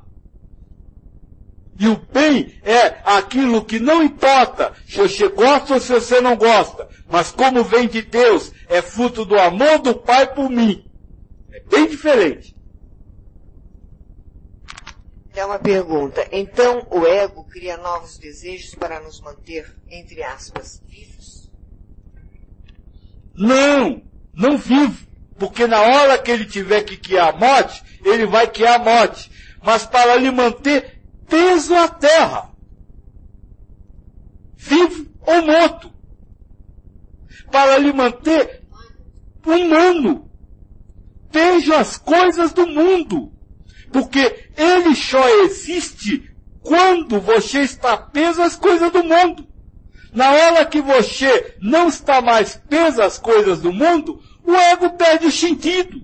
E 1.80 1.88
o 1.88 1.95
bem 1.95 2.60
é 2.61 2.99
aquilo 3.06 3.64
que 3.64 3.80
não 3.80 4.03
importa 4.03 4.73
se 4.85 4.97
você 4.97 5.30
gosta 5.30 5.76
ou 5.76 5.80
se 5.80 5.93
você 5.93 6.19
não 6.19 6.35
gosta, 6.35 6.89
mas 7.10 7.31
como 7.31 7.64
vem 7.64 7.88
de 7.88 8.01
Deus, 8.01 8.51
é 8.68 8.81
fruto 8.81 9.23
do 9.23 9.39
amor 9.39 9.80
do 9.80 9.95
Pai 9.95 10.34
por 10.34 10.49
mim. 10.49 10.85
É 11.49 11.61
bem 11.61 11.88
diferente. 11.88 12.53
É 15.34 15.45
uma 15.45 15.57
pergunta. 15.57 16.27
Então 16.34 16.85
o 16.91 17.07
ego 17.07 17.45
cria 17.45 17.77
novos 17.77 18.18
desejos 18.18 18.76
para 18.76 18.99
nos 18.99 19.22
manter, 19.22 19.73
entre 19.89 20.22
aspas, 20.22 20.84
vivos? 20.85 21.49
Não, 23.34 24.01
não 24.34 24.57
vivo. 24.57 25.07
Porque 25.38 25.65
na 25.65 25.80
hora 25.80 26.18
que 26.18 26.30
ele 26.30 26.45
tiver 26.45 26.84
que 26.84 26.97
criar 26.97 27.30
a 27.30 27.38
morte, 27.38 27.81
ele 28.03 28.26
vai 28.26 28.47
criar 28.47 28.76
a 28.76 28.80
morte. 28.80 29.31
Mas 29.64 29.85
para 29.85 30.18
lhe 30.18 30.30
manter 30.30 30.98
peso 31.30 31.73
à 31.76 31.88
terra. 31.88 32.49
Vivo 34.57 35.07
ou 35.22 35.41
morto. 35.43 35.91
Para 37.51 37.77
lhe 37.77 37.93
manter 37.93 38.64
humano. 39.45 40.30
Veja 41.31 41.80
as 41.80 41.97
coisas 41.97 42.51
do 42.51 42.68
mundo. 42.68 43.31
Porque 43.91 44.49
ele 44.57 44.95
só 44.95 45.27
existe 45.43 46.30
quando 46.61 47.19
você 47.19 47.61
está 47.61 47.97
preso 47.97 48.41
às 48.41 48.56
coisas 48.56 48.91
do 48.91 49.03
mundo. 49.03 49.47
Na 50.14 50.31
hora 50.31 50.65
que 50.65 50.81
você 50.81 51.56
não 51.61 51.88
está 51.88 52.22
mais 52.22 52.56
preso 52.56 53.01
às 53.01 53.18
coisas 53.18 53.61
do 53.61 53.72
mundo, 53.72 54.22
o 54.43 54.53
ego 54.53 54.89
perde 54.91 55.27
o 55.27 55.31
sentido. 55.31 56.03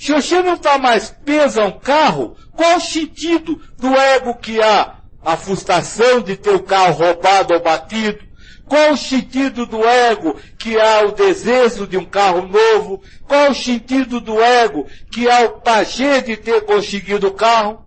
Se 0.00 0.12
você 0.14 0.42
não 0.42 0.54
está 0.54 0.78
mais 0.78 1.10
preso 1.10 1.60
a 1.60 1.66
um 1.66 1.78
carro, 1.78 2.34
qual 2.56 2.78
o 2.78 2.80
sentido 2.80 3.60
do 3.78 3.94
ego 3.94 4.34
que 4.34 4.58
há? 4.58 4.94
A 5.22 5.36
frustração 5.36 6.22
de 6.22 6.36
ter 6.36 6.54
o 6.54 6.62
carro 6.62 7.04
roubado 7.04 7.52
ou 7.52 7.60
batido, 7.60 8.18
qual 8.64 8.92
o 8.92 8.96
sentido 8.96 9.66
do 9.66 9.84
ego 9.84 10.34
que 10.58 10.80
há 10.80 11.04
o 11.04 11.12
desejo 11.12 11.86
de 11.86 11.98
um 11.98 12.06
carro 12.06 12.48
novo? 12.48 13.02
Qual 13.28 13.50
o 13.50 13.54
sentido 13.54 14.22
do 14.22 14.40
ego 14.40 14.86
que 15.12 15.28
há 15.28 15.40
o 15.40 15.60
prazer 15.60 16.22
de 16.22 16.38
ter 16.38 16.64
conseguido 16.64 17.28
o 17.28 17.34
carro? 17.34 17.84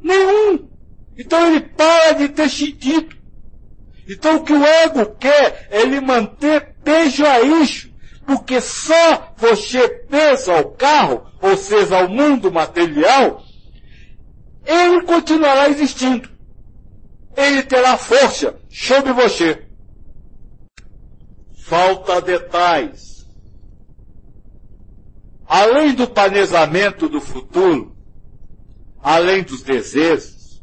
Nenhum. 0.00 0.68
Então 1.18 1.48
ele 1.48 1.62
para 1.62 2.12
de 2.12 2.28
ter 2.28 2.48
sentido. 2.48 3.16
Então 4.08 4.36
o 4.36 4.44
que 4.44 4.52
o 4.52 4.64
ego 4.64 5.16
quer 5.18 5.66
é 5.68 5.80
ele 5.80 6.00
manter 6.00 6.76
peso 6.84 7.26
a 7.26 7.40
isso. 7.40 7.89
Porque 8.30 8.60
só 8.60 9.34
você 9.36 9.88
pesa 10.08 10.56
ao 10.56 10.70
carro, 10.70 11.26
ou 11.42 11.56
seja, 11.56 11.98
ao 11.98 12.08
mundo 12.08 12.52
material, 12.52 13.42
ele 14.64 15.02
continuará 15.02 15.68
existindo. 15.68 16.30
Ele 17.36 17.60
terá 17.64 17.96
força 17.96 18.56
sobre 18.70 19.12
você 19.12 19.66
falta 21.64 22.20
detalhes. 22.20 23.26
Além 25.44 25.92
do 25.92 26.06
planejamento 26.06 27.08
do 27.08 27.20
futuro, 27.20 27.96
além 29.02 29.42
dos 29.42 29.62
desejos, 29.62 30.62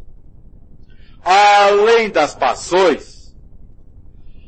além 1.22 2.10
das 2.10 2.34
paixões, 2.34 3.17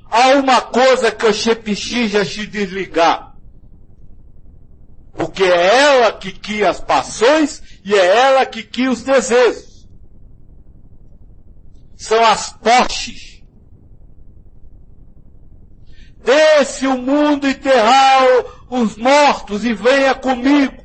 há 0.10 0.30
uma 0.36 0.62
coisa 0.62 1.12
que 1.12 1.26
você 1.26 1.56
precisa 1.56 2.26
se 2.26 2.46
desligar. 2.48 3.36
Porque 5.14 5.44
é 5.44 5.78
ela 5.78 6.14
que 6.14 6.32
cria 6.32 6.70
as 6.70 6.80
paixões 6.80 7.62
e 7.84 7.94
é 7.94 8.06
ela 8.06 8.46
que 8.46 8.64
cria 8.64 8.92
os 8.92 9.04
desejos. 9.04 9.88
São 11.98 12.24
as 12.26 12.54
postes 12.54 13.30
Desce 16.24 16.86
o 16.86 16.98
mundo 16.98 17.48
enterrar 17.48 18.24
os 18.70 18.98
mortos 18.98 19.64
e 19.64 19.74
venha 19.74 20.14
comigo. 20.14 20.78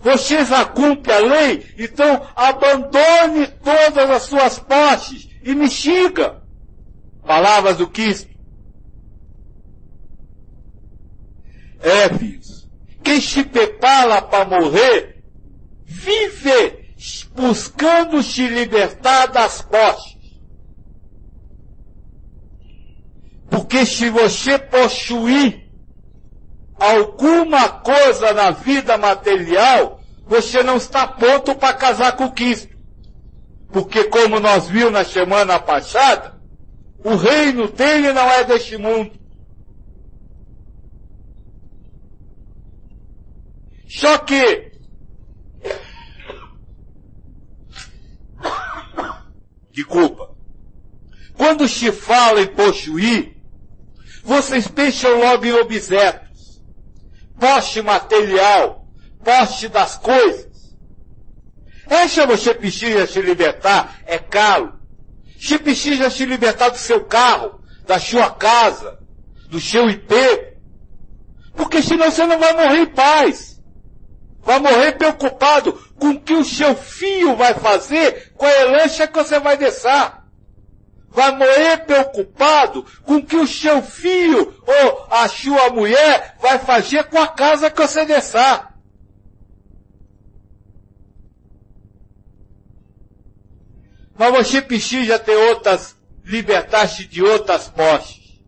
Você 0.00 0.44
já 0.44 0.62
a 0.64 1.18
lei, 1.18 1.74
então 1.78 2.26
abandone 2.34 3.46
todas 3.62 4.10
as 4.10 4.22
suas 4.22 4.58
posses 4.58 5.28
e 5.42 5.54
me 5.54 5.68
siga. 5.70 6.41
Palavras 7.24 7.76
do 7.76 7.86
Cristo. 7.88 8.30
É, 11.80 12.08
filhos. 12.16 12.68
Quem 13.02 13.20
se 13.20 13.44
prepara 13.44 14.22
para 14.22 14.44
morrer, 14.44 15.24
vive 15.84 16.82
buscando 17.34 18.22
se 18.22 18.46
libertar 18.46 19.26
das 19.26 19.62
posses. 19.62 20.16
Porque 23.50 23.84
se 23.84 24.08
você 24.08 24.58
possuir 24.58 25.68
alguma 26.78 27.68
coisa 27.68 28.32
na 28.32 28.50
vida 28.50 28.96
material, 28.96 30.00
você 30.26 30.62
não 30.62 30.76
está 30.76 31.06
pronto 31.06 31.54
para 31.54 31.74
casar 31.74 32.16
com 32.16 32.30
Cristo. 32.30 32.72
Porque 33.70 34.04
como 34.04 34.40
nós 34.40 34.68
vimos 34.68 34.92
na 34.92 35.04
semana 35.04 35.58
passada, 35.58 36.31
o 37.04 37.16
reino 37.16 37.68
dele 37.70 38.12
não 38.12 38.30
é 38.30 38.44
deste 38.44 38.76
mundo. 38.76 39.12
Só 43.88 44.18
que 44.18 44.72
desculpa. 49.70 50.32
Quando 51.34 51.66
se 51.68 51.90
fala 51.90 52.42
em 52.42 52.46
possuir, 52.46 53.36
vocês 54.22 54.68
pensam 54.68 55.18
logo 55.18 55.44
em 55.44 55.52
objetos. 55.52 56.62
Poste 57.38 57.82
material. 57.82 58.86
Poste 59.24 59.68
das 59.68 59.98
coisas. 59.98 60.76
Essa 61.86 62.26
você 62.26 62.54
precisa 62.54 63.06
se 63.06 63.20
libertar, 63.20 64.00
é 64.06 64.18
caro. 64.18 64.81
Você 65.42 65.58
precisa 65.58 66.08
se 66.08 66.24
libertar 66.24 66.68
do 66.68 66.78
seu 66.78 67.04
carro, 67.04 67.60
da 67.84 67.98
sua 67.98 68.30
casa, 68.30 69.00
do 69.48 69.60
seu 69.60 69.90
emprego. 69.90 70.52
Porque 71.56 71.82
senão 71.82 72.12
você 72.12 72.24
não 72.24 72.38
vai 72.38 72.52
morrer 72.52 72.82
em 72.82 72.86
paz. 72.86 73.60
Vai 74.40 74.60
morrer 74.60 74.92
preocupado 74.92 75.72
com 75.98 76.10
o 76.10 76.20
que 76.20 76.32
o 76.32 76.44
seu 76.44 76.76
filho 76.76 77.34
vai 77.34 77.54
fazer 77.54 78.32
com 78.36 78.46
a 78.46 78.52
herança 78.52 79.08
que 79.08 79.18
você 79.18 79.40
vai 79.40 79.56
deixar. 79.56 80.24
Vai 81.08 81.32
morrer 81.32 81.78
preocupado 81.86 82.86
com 83.02 83.16
o 83.16 83.26
que 83.26 83.36
o 83.36 83.46
seu 83.46 83.82
filho 83.82 84.54
ou 84.64 85.06
a 85.10 85.26
sua 85.26 85.70
mulher 85.70 86.36
vai 86.40 86.60
fazer 86.60 87.08
com 87.08 87.18
a 87.18 87.26
casa 87.26 87.68
que 87.68 87.82
você 87.82 88.04
deixar. 88.04 88.71
Mas 94.16 94.32
você 94.32 94.60
precisa 94.60 95.18
ter 95.18 95.36
outras, 95.36 95.96
libertar-se 96.24 97.06
de 97.06 97.22
outras 97.22 97.68
postes. 97.68 98.40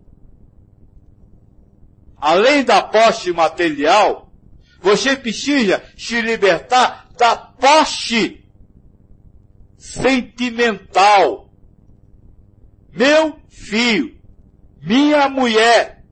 Além 2.17 2.65
da 2.65 2.83
poste 2.83 3.33
material, 3.33 4.33
você 4.81 5.17
precisa 5.17 5.83
se 5.97 6.21
libertar 6.21 7.11
da 7.19 7.37
poste 7.37 8.45
sentimental. 9.77 11.51
Meu 12.93 13.39
filho, 13.49 14.15
minha 14.83 15.29
mulher, 15.29 16.05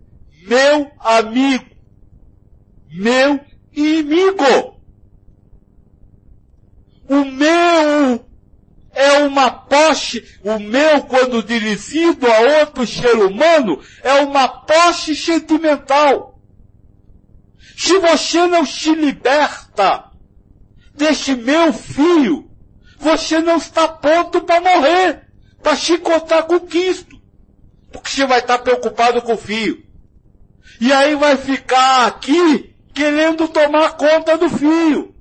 meu 0.47 0.91
amigo, 0.99 1.65
meu 2.91 3.41
inimigo. 3.73 4.81
O 7.09 7.25
meu 7.25 8.32
é 8.95 9.19
uma 9.19 9.51
poste, 9.51 10.39
o 10.43 10.59
meu 10.59 11.03
quando 11.03 11.43
dirigido 11.43 12.27
a 12.31 12.61
outro 12.61 12.87
ser 12.87 13.17
humano, 13.17 13.81
é 14.03 14.15
uma 14.21 14.49
poste 14.49 15.15
sentimental. 15.15 16.39
Se 17.77 17.99
você 17.99 18.47
não 18.47 18.67
se 18.67 18.95
liberta 18.95 20.11
deste 20.95 21.35
meu 21.35 21.73
filho, 21.73 22.51
você 22.99 23.41
não 23.41 23.57
está 23.57 23.89
pronto 23.89 24.43
para 24.43 24.61
morrer, 24.61 25.27
para 25.63 25.77
encontrar 25.91 26.45
com 26.45 26.61
Cristo. 26.61 27.21
Porque 27.91 28.11
você 28.11 28.27
vai 28.27 28.39
estar 28.39 28.59
preocupado 28.59 29.21
com 29.23 29.35
o 29.35 29.39
filho. 29.39 29.85
E 30.81 30.93
aí 30.93 31.15
vai 31.15 31.37
ficar 31.37 32.07
aqui 32.07 32.75
querendo 32.95 33.49
tomar 33.49 33.97
conta 33.97 34.37
do 34.37 34.49
filho. 34.49 35.12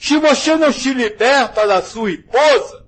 Se 0.00 0.16
você 0.16 0.56
não 0.56 0.72
se 0.72 0.94
liberta 0.94 1.66
da 1.66 1.82
sua 1.82 2.10
esposa, 2.10 2.86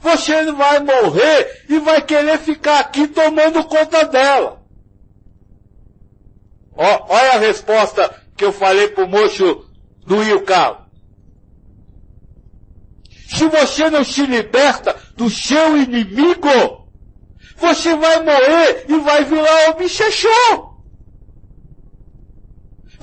você 0.00 0.52
vai 0.52 0.78
morrer 0.80 1.64
e 1.66 1.78
vai 1.78 2.02
querer 2.02 2.38
ficar 2.38 2.80
aqui 2.80 3.08
tomando 3.08 3.64
conta 3.64 4.04
dela. 4.04 4.62
Ó, 6.74 7.06
olha 7.08 7.32
a 7.32 7.38
resposta 7.38 8.14
que 8.36 8.44
eu 8.44 8.52
falei 8.52 8.88
pro 8.88 9.08
moço 9.08 9.66
do 10.06 10.20
Rio 10.20 10.42
Carlos. 10.42 10.84
Se 13.30 13.48
você 13.48 13.88
não 13.88 14.04
se 14.04 14.26
liberta 14.26 14.94
do 15.16 15.30
seu 15.30 15.74
inimigo, 15.78 16.86
você 17.56 17.96
vai 17.96 18.22
morrer 18.22 18.84
e 18.88 18.98
vai 18.98 19.24
virar 19.24 19.70
o 19.70 19.74
bichechão 19.74 20.69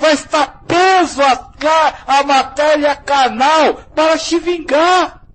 vai 0.08 0.14
estar 0.14 0.64
preso 0.66 1.22
a, 1.22 2.24
matéria 2.24 2.96
canal 2.96 3.76
para 3.94 4.18
se 4.18 4.40
vingar. 4.40 5.26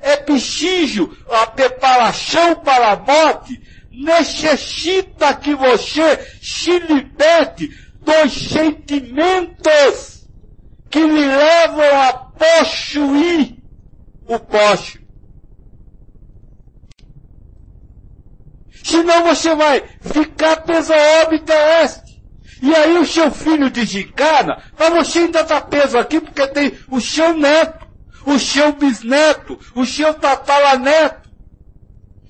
É 0.00 0.16
preciso 0.16 1.16
a 1.30 1.46
preparação 1.46 2.56
para 2.56 2.92
a 2.92 2.96
morte 2.96 3.60
necessita 3.90 5.34
que 5.34 5.54
você 5.54 6.18
se 6.40 6.78
liberte 6.78 7.68
dos 8.00 8.50
sentimentos 8.50 10.28
que 10.90 10.98
lhe 11.00 11.26
levam 11.26 12.00
a 12.02 12.12
possuir 12.12 13.56
o 14.26 14.38
poste. 14.38 15.01
Senão 18.92 19.24
você 19.24 19.54
vai 19.54 19.82
ficar 20.02 20.56
preso 20.64 20.92
à 20.92 21.20
órbita 21.22 21.54
este. 21.82 22.22
E 22.60 22.74
aí 22.74 22.98
o 22.98 23.06
seu 23.06 23.30
filho 23.30 23.70
desencana, 23.70 24.62
mas 24.78 24.92
você 24.92 25.20
ainda 25.20 25.40
está 25.40 25.62
preso 25.62 25.96
aqui 25.96 26.20
porque 26.20 26.46
tem 26.48 26.74
o 26.90 27.00
seu 27.00 27.32
neto, 27.32 27.86
o 28.26 28.38
seu 28.38 28.74
bisneto, 28.74 29.58
o 29.74 29.86
seu 29.86 30.12
tataraneto. 30.12 31.30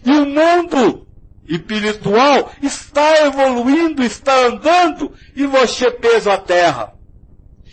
E 0.04 0.12
o 0.12 0.24
mundo 0.24 1.04
espiritual 1.48 2.52
está 2.62 3.26
evoluindo, 3.26 4.04
está 4.04 4.46
andando, 4.46 5.12
e 5.34 5.44
você 5.46 5.90
preso 5.90 6.30
à 6.30 6.38
terra. 6.38 6.94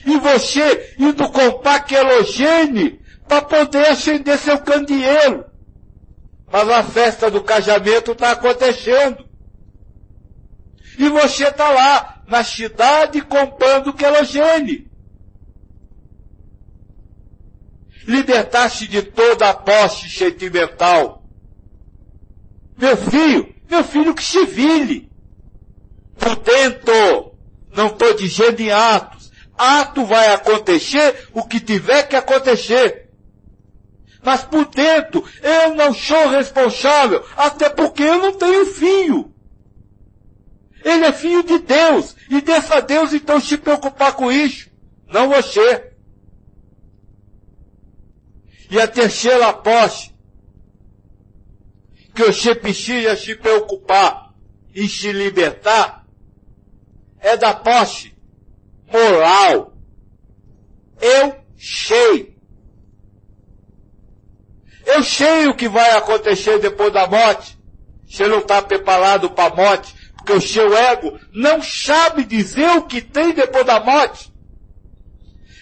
E 0.03 0.17
você 0.17 0.95
indo 0.97 1.29
comprar 1.29 1.81
quelogene 1.81 2.99
para 3.27 3.43
poder 3.43 3.87
acender 3.89 4.39
seu 4.39 4.57
candeeiro. 4.57 5.45
Mas 6.51 6.69
a 6.69 6.83
festa 6.83 7.29
do 7.29 7.43
casamento 7.43 8.11
está 8.11 8.31
acontecendo. 8.31 9.25
E 10.97 11.07
você 11.09 11.47
está 11.47 11.69
lá, 11.69 12.23
na 12.27 12.43
cidade, 12.43 13.21
comprando 13.21 13.93
quelogene. 13.93 14.89
Libertar-se 18.05 18.87
de 18.87 19.03
toda 19.03 19.49
a 19.49 19.53
posse 19.53 20.09
sentimental. 20.09 21.23
Meu 22.77 22.97
filho, 22.97 23.53
meu 23.69 23.83
filho 23.83 24.15
que 24.15 24.23
se 24.23 24.45
vile. 24.45 25.09
Por 26.17 26.35
dentro, 26.37 27.37
não 27.75 27.87
estou 27.87 28.13
dizendo 28.15 28.59
em 28.59 28.71
atos. 28.71 29.31
Ato 29.57 30.05
vai 30.05 30.33
acontecer 30.33 31.29
o 31.33 31.43
que 31.43 31.59
tiver 31.59 32.03
que 32.03 32.15
acontecer. 32.15 33.08
Mas 34.21 34.43
por 34.43 34.65
dentro, 34.65 35.23
eu 35.41 35.75
não 35.75 35.93
sou 35.93 36.29
responsável, 36.29 37.25
até 37.37 37.69
porque 37.69 38.03
eu 38.03 38.17
não 38.17 38.33
tenho 38.33 38.65
filho. 38.65 39.33
Ele 40.83 41.05
é 41.05 41.11
filho 41.11 41.43
de 41.43 41.59
Deus, 41.59 42.15
e 42.29 42.41
dessa 42.41 42.81
Deus 42.81 43.13
então 43.13 43.39
se 43.39 43.57
preocupar 43.57 44.15
com 44.15 44.31
isso, 44.31 44.69
não 45.07 45.29
você. 45.29 45.93
E 48.69 48.79
a 48.79 48.87
terceira 48.87 49.51
posse, 49.53 50.13
que 52.13 52.23
você 52.23 52.53
precisa 52.53 53.15
se 53.15 53.35
preocupar 53.35 54.33
e 54.73 54.87
se 54.87 55.11
libertar, 55.11 56.05
é 57.19 57.35
da 57.37 57.53
posse 57.53 58.13
moral. 58.91 59.73
Eu 61.01 61.39
sei 61.57 62.38
eu 64.89 65.03
sei 65.03 65.47
o 65.47 65.53
que 65.53 65.69
vai 65.69 65.91
acontecer 65.91 66.59
depois 66.59 66.91
da 66.91 67.07
morte. 67.07 67.57
Você 68.07 68.27
não 68.27 68.39
está 68.39 68.61
preparado 68.61 69.29
para 69.29 69.53
a 69.53 69.55
morte, 69.55 69.93
porque 70.15 70.33
o 70.33 70.41
seu 70.41 70.75
ego 70.75 71.19
não 71.31 71.61
sabe 71.61 72.23
dizer 72.23 72.69
o 72.71 72.83
que 72.83 73.01
tem 73.01 73.31
depois 73.33 73.65
da 73.65 73.79
morte. 73.79 74.33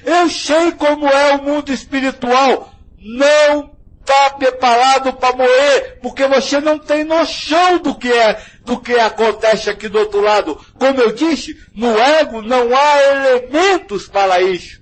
Eu 0.05 0.29
sei 0.29 0.71
como 0.71 1.07
é 1.07 1.35
o 1.35 1.43
mundo 1.43 1.73
espiritual. 1.73 2.73
Não 2.97 3.75
está 3.99 4.29
preparado 4.29 5.11
para 5.13 5.35
morrer, 5.35 5.99
porque 6.01 6.25
você 6.27 6.61
não 6.61 6.79
tem 6.79 7.03
noção 7.03 7.79
do 7.79 7.93
que 7.95 8.09
é, 8.09 8.41
do 8.63 8.79
que 8.79 8.93
acontece 8.93 9.69
aqui 9.69 9.89
do 9.89 9.99
outro 9.99 10.21
lado. 10.21 10.55
Como 10.79 11.01
eu 11.01 11.11
disse, 11.11 11.53
no 11.75 11.99
ego 11.99 12.41
não 12.41 12.73
há 12.73 13.03
elementos 13.03 14.07
para 14.07 14.41
isso. 14.41 14.81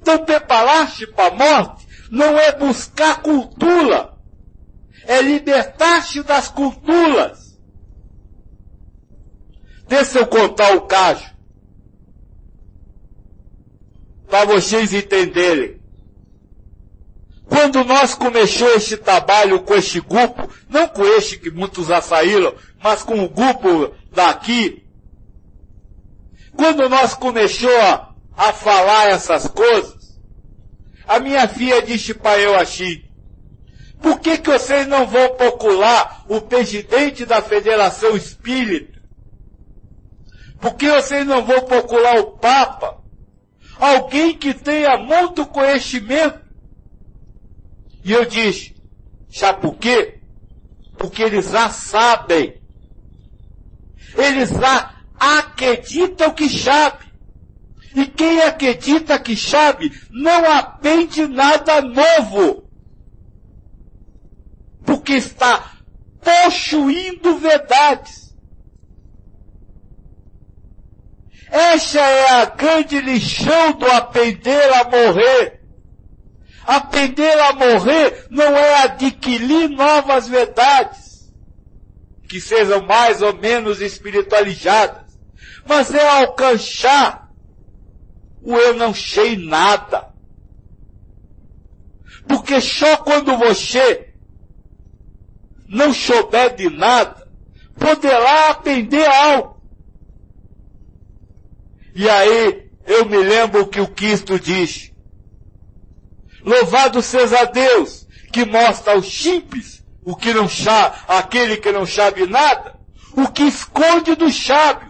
Então 0.00 0.18
preparar-se 0.24 1.06
para 1.06 1.32
a 1.32 1.36
morte 1.36 1.79
não 2.10 2.36
é 2.36 2.52
buscar 2.52 3.22
cultura, 3.22 4.12
é 5.04 5.22
libertar-se 5.22 6.22
das 6.22 6.48
culturas. 6.48 7.58
Deixa 9.86 10.18
eu 10.18 10.26
contar 10.26 10.76
o 10.76 10.82
caso, 10.82 11.24
para 14.28 14.44
vocês 14.44 14.92
entenderem. 14.92 15.80
Quando 17.46 17.82
nós 17.84 18.14
começamos 18.14 18.76
este 18.76 18.96
trabalho 18.96 19.62
com 19.62 19.74
este 19.74 20.00
grupo, 20.00 20.48
não 20.68 20.86
com 20.86 21.04
este 21.04 21.36
que 21.38 21.50
muitos 21.50 21.88
já 21.88 22.00
saíram, 22.00 22.54
mas 22.80 23.02
com 23.02 23.24
o 23.24 23.28
grupo 23.28 23.92
daqui, 24.12 24.86
quando 26.56 26.88
nós 26.88 27.14
começamos 27.14 27.74
a, 27.74 28.14
a 28.36 28.52
falar 28.52 29.08
essas 29.08 29.48
coisas, 29.48 29.99
a 31.10 31.20
minha 31.20 31.46
filha 31.48 31.82
disse 31.82 32.14
para 32.14 32.38
eu 32.38 32.54
assim, 32.54 33.02
por 34.00 34.20
que, 34.20 34.38
que 34.38 34.50
vocês 34.50 34.86
não 34.86 35.06
vão 35.06 35.34
procurar 35.36 36.24
o 36.28 36.40
presidente 36.40 37.26
da 37.26 37.42
Federação 37.42 38.16
Espírita? 38.16 38.98
Por 40.60 40.74
que 40.74 40.90
vocês 40.90 41.26
não 41.26 41.44
vão 41.44 41.62
procurar 41.62 42.18
o 42.18 42.32
Papa? 42.38 42.98
Alguém 43.78 44.36
que 44.36 44.52
tenha 44.52 44.96
muito 44.98 45.46
conhecimento. 45.46 46.38
E 48.04 48.12
eu 48.12 48.24
disse, 48.24 48.74
sabe 49.30 49.60
por 49.62 49.76
quê? 49.76 50.20
porque 51.00 51.22
eles 51.22 51.50
já 51.50 51.70
sabem. 51.70 52.60
Eles 54.14 54.50
já 54.50 54.96
acreditam 55.18 56.30
que 56.30 56.46
sabe. 56.46 57.06
E 57.94 58.06
quem 58.06 58.40
acredita 58.42 59.18
que 59.18 59.36
sabe 59.36 59.90
não 60.10 60.52
aprende 60.52 61.26
nada 61.26 61.80
novo. 61.80 62.68
Porque 64.84 65.14
está 65.14 65.72
possuindo 66.20 67.36
verdades. 67.38 68.30
Essa 71.50 71.98
é 71.98 72.30
a 72.42 72.44
grande 72.44 73.00
lição 73.00 73.72
do 73.72 73.86
aprender 73.86 74.72
a 74.72 74.84
morrer. 74.84 75.60
Aprender 76.64 77.38
a 77.40 77.52
morrer 77.54 78.26
não 78.30 78.56
é 78.56 78.84
adquirir 78.84 79.68
novas 79.68 80.28
verdades, 80.28 81.32
que 82.28 82.40
sejam 82.40 82.82
mais 82.86 83.20
ou 83.22 83.34
menos 83.34 83.80
espiritualizadas, 83.80 85.02
mas 85.66 85.92
é 85.92 86.06
alcançar 86.06 87.29
o 88.42 88.56
eu 88.56 88.74
não 88.74 88.94
sei 88.94 89.36
nada. 89.36 90.10
Porque 92.26 92.60
só 92.60 92.96
quando 92.98 93.36
você 93.36 94.14
não 95.68 95.92
souber 95.92 96.54
de 96.54 96.68
nada, 96.68 97.28
poderá 97.78 98.50
aprender 98.50 99.06
algo. 99.06 99.60
E 101.94 102.08
aí, 102.08 102.70
eu 102.86 103.04
me 103.04 103.18
lembro 103.18 103.66
que 103.66 103.80
o 103.80 103.88
Cristo 103.88 104.38
diz, 104.38 104.90
Louvado 106.42 107.02
seja 107.02 107.44
Deus, 107.44 108.06
que 108.32 108.44
mostra 108.44 108.94
aos 108.94 109.06
simples 109.06 109.84
o 110.02 110.16
que 110.16 110.32
não 110.32 110.48
sabe, 110.48 110.96
aquele 111.06 111.56
que 111.56 111.70
não 111.70 111.86
sabe 111.86 112.26
nada, 112.26 112.78
o 113.14 113.28
que 113.28 113.42
esconde 113.42 114.14
dos 114.14 114.34
sábios. 114.44 114.89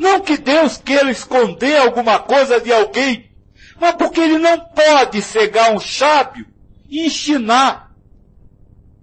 Não 0.00 0.18
que 0.18 0.38
Deus 0.38 0.78
queira 0.78 1.10
esconder 1.10 1.76
alguma 1.76 2.18
coisa 2.18 2.58
de 2.58 2.72
alguém, 2.72 3.30
mas 3.78 3.94
porque 3.96 4.18
ele 4.18 4.38
não 4.38 4.58
pode 4.58 5.20
cegar 5.20 5.74
um 5.74 5.78
sábio 5.78 6.46
e 6.88 7.04
ensinar. 7.04 7.94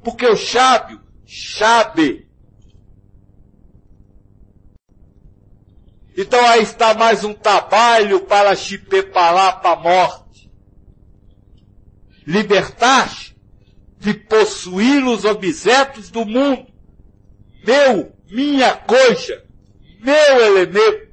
Porque 0.04 0.26
o 0.26 0.36
sábio 0.36 1.00
sabe. 1.28 2.28
Então 6.18 6.44
aí 6.48 6.64
está 6.64 6.96
mais 6.96 7.24
um 7.24 7.36
trabalho 7.36 8.22
para 8.22 8.56
te 8.56 8.76
preparar 8.80 9.62
para 9.62 9.74
a 9.74 9.80
morte 9.80 10.50
libertar 12.26 13.16
de 14.00 14.16
possuir 14.16 15.04
os 15.06 15.26
objetos 15.26 16.10
do 16.10 16.26
mundo. 16.26 16.66
Meu, 17.64 18.12
minha 18.32 18.74
coisa, 18.76 19.47
meu 20.00 20.42
elemento. 20.46 21.08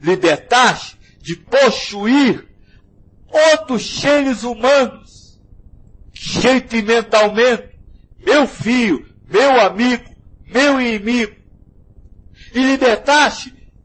Libertar 0.00 0.80
de 1.20 1.36
possuir 1.36 2.46
outros 3.52 4.00
seres 4.00 4.42
humanos, 4.42 5.40
sentimentalmente, 6.14 7.70
meu 8.18 8.46
filho, 8.46 9.06
meu 9.26 9.60
amigo, 9.60 10.04
meu 10.46 10.80
inimigo. 10.80 11.34
E 12.54 12.60
libertar 12.60 13.34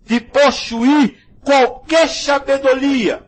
de 0.06 0.20
possuir 0.20 1.18
qualquer 1.42 2.08
sabedoria, 2.08 3.26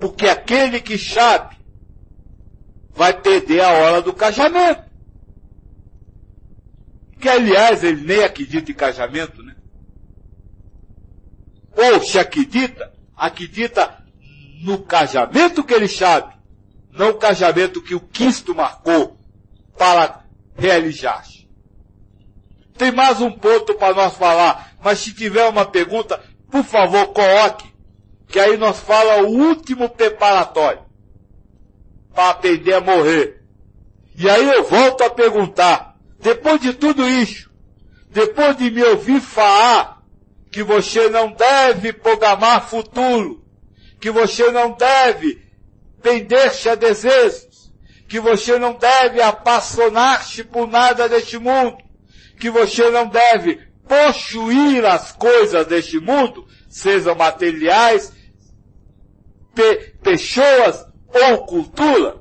porque 0.00 0.28
aquele 0.28 0.80
que 0.80 0.96
sabe 0.96 1.56
vai 2.94 3.12
perder 3.20 3.60
a 3.60 3.70
hora 3.72 4.02
do 4.02 4.12
casamento. 4.12 4.91
Que 7.22 7.28
aliás 7.28 7.84
ele 7.84 8.02
nem 8.02 8.24
acredita 8.24 8.72
em 8.72 8.74
casamento, 8.74 9.44
né? 9.44 9.54
Ou 11.76 12.02
se 12.02 12.18
acredita, 12.18 12.92
acredita 13.16 14.04
no 14.60 14.82
casamento 14.82 15.62
que 15.62 15.72
ele 15.72 15.86
sabe, 15.86 16.34
não 16.90 17.10
o 17.10 17.14
casamento 17.14 17.80
que 17.80 17.94
o 17.94 18.00
Cristo 18.00 18.52
marcou 18.56 19.16
para 19.78 20.24
realizar. 20.56 21.24
-se. 21.24 21.48
Tem 22.76 22.90
mais 22.90 23.20
um 23.20 23.30
ponto 23.30 23.74
para 23.76 23.94
nós 23.94 24.16
falar, 24.16 24.74
mas 24.82 24.98
se 24.98 25.14
tiver 25.14 25.48
uma 25.48 25.64
pergunta, 25.64 26.20
por 26.50 26.64
favor, 26.64 27.12
coloque 27.12 27.72
que 28.26 28.40
aí 28.40 28.56
nós 28.56 28.80
fala 28.80 29.22
o 29.22 29.28
último 29.28 29.88
preparatório 29.88 30.82
para 32.12 32.30
aprender 32.30 32.74
a 32.74 32.80
morrer. 32.80 33.44
E 34.16 34.28
aí 34.28 34.44
eu 34.44 34.64
volto 34.64 35.04
a 35.04 35.10
perguntar, 35.10 35.91
depois 36.22 36.60
de 36.60 36.72
tudo 36.72 37.06
isso, 37.06 37.50
depois 38.08 38.56
de 38.56 38.70
me 38.70 38.82
ouvir 38.84 39.20
falar 39.20 40.00
que 40.52 40.62
você 40.62 41.08
não 41.08 41.32
deve 41.32 41.92
programar 41.92 42.68
futuro, 42.68 43.44
que 44.00 44.10
você 44.10 44.50
não 44.52 44.72
deve 44.72 45.42
prender-se 46.00 46.68
a 46.68 46.76
desejos, 46.76 47.72
que 48.08 48.20
você 48.20 48.56
não 48.56 48.74
deve 48.74 49.20
apaixonar-se 49.20 50.44
por 50.44 50.68
nada 50.68 51.08
deste 51.08 51.38
mundo, 51.38 51.78
que 52.38 52.50
você 52.50 52.88
não 52.90 53.08
deve 53.08 53.60
possuir 53.88 54.84
as 54.84 55.10
coisas 55.12 55.66
deste 55.66 55.98
mundo, 55.98 56.46
sejam 56.68 57.16
materiais, 57.16 58.12
pe 59.54 59.94
pessoas 60.02 60.86
ou 61.12 61.46
cultura? 61.46 62.20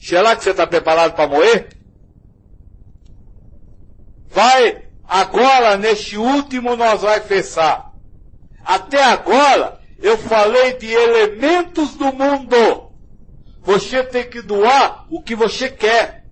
Será 0.00 0.34
que 0.34 0.42
você 0.42 0.50
está 0.50 0.66
preparado 0.66 1.14
para 1.14 1.28
morrer? 1.28 1.81
Vai, 4.32 4.82
agora 5.06 5.76
neste 5.76 6.16
último 6.16 6.74
nós 6.74 7.02
vai 7.02 7.20
fechar. 7.20 7.92
Até 8.64 9.02
agora 9.02 9.78
eu 9.98 10.16
falei 10.16 10.72
de 10.78 10.90
elementos 10.90 11.94
do 11.96 12.06
mundo. 12.12 12.90
Você 13.60 14.02
tem 14.02 14.28
que 14.28 14.40
doar 14.40 15.06
o 15.10 15.22
que 15.22 15.34
você 15.36 15.68
quer. 15.68 16.24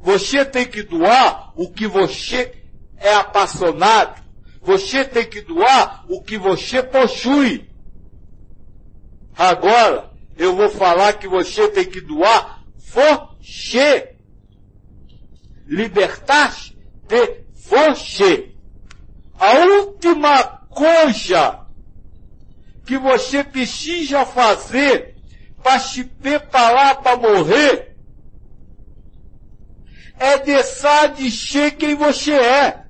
Você 0.00 0.44
tem 0.44 0.66
que 0.66 0.82
doar 0.82 1.52
o 1.54 1.70
que 1.70 1.86
você 1.86 2.54
é 2.96 3.14
apaixonado. 3.14 4.22
Você 4.62 5.04
tem 5.04 5.28
que 5.28 5.42
doar 5.42 6.06
o 6.08 6.22
que 6.22 6.38
você 6.38 6.82
possui. 6.82 7.68
Agora, 9.36 10.10
eu 10.38 10.56
vou 10.56 10.70
falar 10.70 11.12
que 11.12 11.28
você 11.28 11.68
tem 11.68 11.84
que 11.84 12.00
doar 12.00 12.64
você. 12.78 14.16
Libertar-se 15.66 16.75
de 17.06 17.44
você. 17.68 18.54
A 19.38 19.52
última 19.52 20.44
coisa 20.68 21.66
que 22.84 22.96
você 22.98 23.42
precisa 23.42 24.24
fazer 24.24 25.16
para 25.62 25.78
se 25.80 26.04
preparar 26.04 27.02
para 27.02 27.16
morrer 27.16 27.96
é 30.18 30.38
deixar 30.38 31.08
de 31.08 31.30
ser 31.30 31.72
quem 31.72 31.94
você 31.94 32.32
é. 32.32 32.86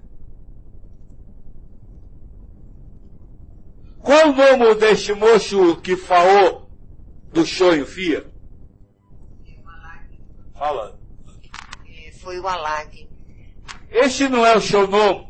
Qual 3.98 4.28
o 4.28 4.32
nome 4.32 4.74
deste 4.76 5.12
moço 5.12 5.80
que 5.80 5.96
falou 5.96 6.70
do 7.32 7.44
sonho, 7.44 7.84
Fia? 7.84 8.24
Fala. 10.54 10.98
É, 11.86 12.12
foi 12.12 12.38
o 12.38 12.46
Alag. 12.46 13.05
Este 13.96 14.28
não 14.28 14.44
é 14.44 14.54
o 14.54 14.60
seu 14.60 14.86
nome. 14.86 15.26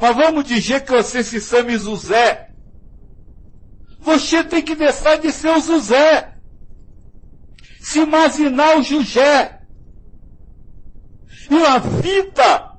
Mas 0.00 0.16
vamos 0.16 0.44
dizer 0.44 0.84
que 0.84 0.92
você 0.92 1.24
se 1.24 1.40
chama 1.40 1.76
José. 1.76 2.50
Você 4.00 4.44
tem 4.44 4.62
que 4.62 4.76
deixar 4.76 5.18
de 5.18 5.32
ser 5.32 5.50
o 5.50 5.60
José. 5.60 6.32
Se 7.80 7.98
imaginar 7.98 8.78
o 8.78 8.82
José. 8.84 9.60
E 11.50 11.66
a 11.66 11.78
vida 11.78 12.72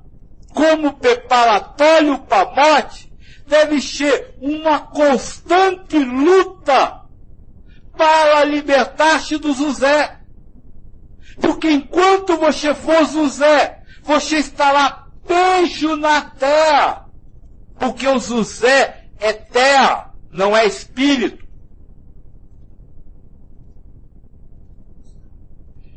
como 0.54 0.94
preparatório 0.94 2.18
para 2.20 2.50
a 2.50 2.54
morte 2.54 3.12
deve 3.46 3.80
ser 3.80 4.34
uma 4.40 4.78
constante 4.78 5.98
luta 5.98 7.02
para 7.94 8.44
libertar-se 8.44 9.36
do 9.36 9.52
José. 9.52 10.18
Porque 11.42 11.70
enquanto 11.70 12.38
você 12.38 12.74
for 12.74 13.04
José, 13.04 13.82
você 14.02 14.36
estará 14.38 14.99
beijo 15.30 15.96
na 15.96 16.22
terra. 16.22 17.06
Porque 17.78 18.06
o 18.06 18.18
José 18.18 19.06
é 19.18 19.32
terra, 19.32 20.12
não 20.30 20.56
é 20.56 20.66
espírito. 20.66 21.48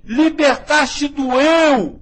Libertar-se 0.03 1.07
do 1.07 1.39
eu. 1.39 2.01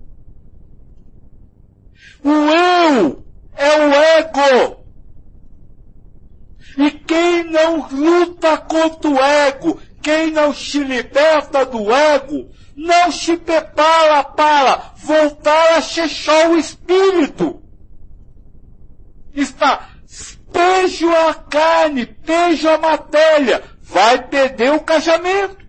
O 2.24 2.30
eu 2.30 3.26
é 3.56 3.78
o 3.80 3.94
ego. 4.20 4.82
E 6.78 6.92
quem 6.92 7.44
não 7.44 7.88
luta 7.90 8.58
contra 8.58 9.10
o 9.10 9.18
ego, 9.20 9.80
Quem 10.02 10.32
não 10.32 10.52
se 10.52 10.80
liberta 10.80 11.64
do 11.64 11.94
ego, 11.94 12.50
não 12.76 13.12
se 13.12 13.38
prepara 13.38 14.24
para 14.24 14.94
voltar 14.98 15.78
a 15.78 15.82
chechar 15.82 16.50
o 16.50 16.58
espírito. 16.58 17.62
Está, 19.34 19.90
pejo 20.52 21.10
a 21.10 21.34
carne, 21.34 22.06
pejo 22.06 22.68
a 22.70 22.78
matéria, 22.78 23.64
vai 23.82 24.28
perder 24.28 24.74
o 24.74 24.82
casamento. 24.82 25.62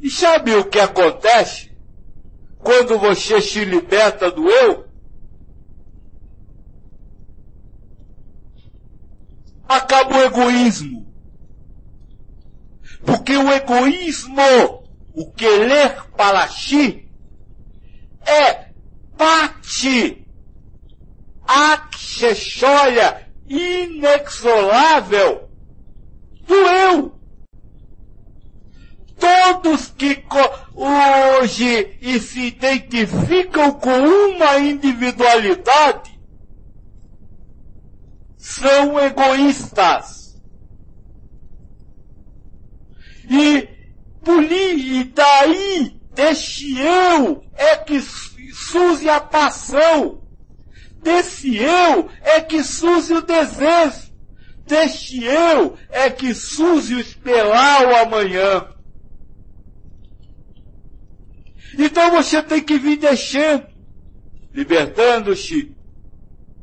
E 0.00 0.10
sabe 0.10 0.54
o 0.56 0.64
que 0.64 0.80
acontece 0.80 1.70
quando 2.58 2.98
você 2.98 3.40
se 3.40 3.64
liberta 3.64 4.30
do 4.30 4.48
eu? 4.48 4.88
Acaba 9.68 10.16
o 10.16 10.22
egoísmo. 10.22 11.11
Porque 13.04 13.36
o 13.36 13.52
egoísmo, 13.52 14.84
o 15.14 15.30
querer 15.32 16.04
para 16.16 16.48
si, 16.48 17.08
é 18.24 18.68
parte 19.16 20.22
acessória, 21.46 23.28
inexorável 23.48 25.48
do 26.46 26.54
eu. 26.54 27.12
Todos 29.18 29.88
que 29.90 30.24
hoje 30.74 31.96
e 32.00 32.18
se 32.18 32.48
identificam 32.48 33.72
com 33.72 33.90
uma 33.90 34.58
individualidade 34.58 36.10
são 38.36 38.98
egoístas. 38.98 40.21
E, 43.32 43.66
e 44.28 45.04
daí, 45.04 45.96
deste 46.14 46.78
eu, 46.78 47.42
é 47.54 47.78
que 47.78 47.98
surge 48.52 49.08
a 49.08 49.20
paixão. 49.20 50.20
Desse 51.02 51.56
eu 51.56 52.10
é 52.20 52.40
que 52.42 52.62
surge 52.62 53.14
o 53.14 53.22
desejo. 53.22 54.12
Deste 54.66 55.24
eu 55.24 55.76
é 55.88 56.10
que 56.10 56.34
surge 56.34 56.94
o 56.94 57.00
esperar 57.00 57.86
o 57.86 57.96
amanhã. 57.96 58.68
Então 61.78 62.10
você 62.10 62.42
tem 62.42 62.62
que 62.62 62.78
vir 62.78 62.98
deixando, 62.98 63.66
libertando-se 64.52 65.74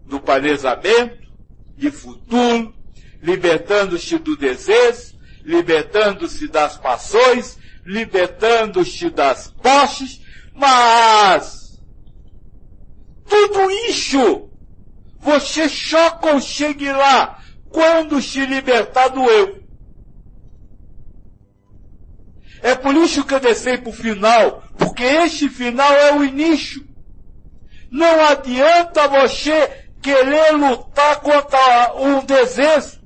do 0.06 0.20
planejamento 0.20 1.28
de 1.76 1.90
futuro, 1.90 2.74
libertando-se 3.22 4.20
do 4.20 4.38
desejo, 4.38 5.19
libertando-se 5.50 6.48
das 6.48 6.78
paixões, 6.78 7.58
libertando-se 7.84 9.10
das 9.10 9.50
posses, 9.50 10.22
mas 10.54 11.82
tudo 13.28 13.72
isso 13.90 14.48
você 15.18 15.68
só 15.68 16.12
consegue 16.12 16.92
lá 16.92 17.40
quando 17.68 18.22
se 18.22 18.46
libertar 18.46 19.08
do 19.08 19.28
eu. 19.28 19.60
É 22.62 22.76
por 22.76 22.94
isso 22.96 23.24
que 23.24 23.34
eu 23.34 23.40
desci 23.40 23.76
para 23.80 23.90
o 23.90 23.94
final, 23.94 24.64
porque 24.78 25.04
este 25.04 25.50
final 25.50 25.92
é 25.92 26.14
o 26.14 26.24
início. 26.24 26.88
Não 27.90 28.24
adianta 28.28 29.08
você 29.08 29.88
querer 30.00 30.52
lutar 30.52 31.22
contra 31.22 31.96
um 31.96 32.24
desejo. 32.24 32.99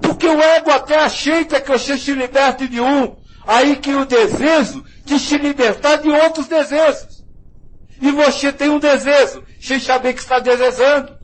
Porque 0.00 0.26
o 0.26 0.40
ego 0.40 0.70
até 0.70 0.98
aceita 1.04 1.60
que 1.60 1.70
você 1.70 1.96
se 1.98 2.12
liberte 2.12 2.66
de 2.68 2.80
um, 2.80 3.16
aí 3.46 3.76
que 3.76 3.94
o 3.94 4.04
desejo 4.04 4.84
de 5.04 5.18
se 5.18 5.36
libertar 5.38 5.96
de 5.96 6.08
outros 6.08 6.46
desejos. 6.46 7.24
E 8.00 8.10
você 8.10 8.52
tem 8.52 8.70
um 8.70 8.78
desejo, 8.78 9.44
sem 9.60 9.78
saber 9.78 10.14
que 10.14 10.20
está 10.20 10.38
desejando. 10.38 11.18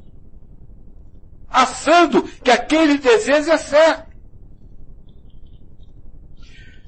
Assando 1.48 2.22
que 2.22 2.50
aquele 2.50 2.98
desejo 2.98 3.50
é 3.50 3.58
certo. 3.58 4.06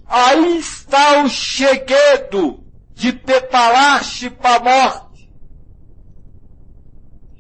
Aí 0.06 0.59
está 0.59 1.23
o 1.23 1.28
cheguedo 1.28 2.65
de 2.94 3.12
preparar-se 3.12 4.31
para 4.31 4.56
a 4.56 4.60
morte. 4.60 5.31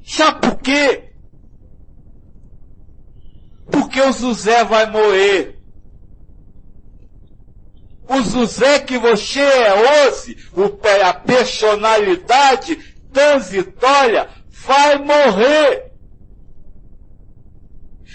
Sabe 0.06 0.40
por 0.40 0.56
quê? 0.60 1.07
Porque 3.70 4.00
o 4.00 4.12
José 4.12 4.64
vai 4.64 4.90
morrer. 4.90 5.58
O 8.08 8.22
José 8.22 8.80
que 8.80 8.98
você 8.98 9.40
é 9.40 10.06
hoje, 10.06 10.36
a 11.04 11.12
personalidade 11.12 12.76
transitória, 13.12 14.28
vai 14.48 14.98
morrer. 14.98 15.92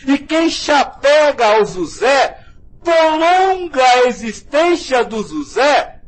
E 0.07 0.17
quem 0.17 0.49
se 0.49 0.71
apega 0.71 1.45
ao 1.45 1.65
José 1.65 2.39
prolonga 2.84 3.84
a 3.84 4.07
existência 4.07 5.05
do 5.05 5.23
José, 5.23 6.01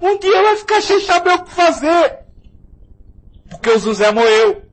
um 0.00 0.18
dia 0.18 0.42
vai 0.42 0.56
ficar 0.56 0.80
sem 0.80 1.00
saber 1.00 1.34
o 1.34 1.44
que 1.44 1.52
fazer. 1.52 2.18
Porque 3.50 3.70
o 3.70 3.78
José 3.78 4.10
morreu. 4.10 4.67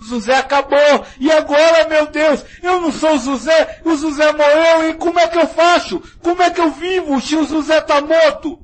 O 0.00 0.04
José 0.04 0.36
acabou. 0.36 1.04
E 1.18 1.30
agora, 1.30 1.88
meu 1.88 2.06
Deus, 2.06 2.44
eu 2.62 2.80
não 2.80 2.92
sou 2.92 3.14
o 3.14 3.18
José, 3.18 3.80
o 3.84 3.96
José 3.96 4.32
morreu, 4.32 4.90
e 4.90 4.94
como 4.94 5.18
é 5.18 5.26
que 5.26 5.38
eu 5.38 5.48
faço? 5.48 6.02
Como 6.22 6.42
é 6.42 6.50
que 6.50 6.60
eu 6.60 6.70
vivo 6.70 7.20
se 7.20 7.34
o 7.34 7.44
José 7.44 7.78
está 7.78 8.00
morto? 8.00 8.58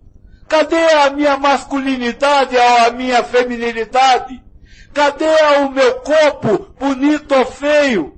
Cadê 0.49 0.77
a 0.77 1.11
minha 1.11 1.37
masculinidade, 1.37 2.57
a 2.57 2.91
minha 2.91 3.23
feminilidade? 3.25 4.43
Cadê 4.93 5.25
o 5.65 5.71
meu 5.71 5.95
corpo, 6.01 6.73
bonito 6.79 7.35
ou 7.35 7.47
feio? 7.47 8.15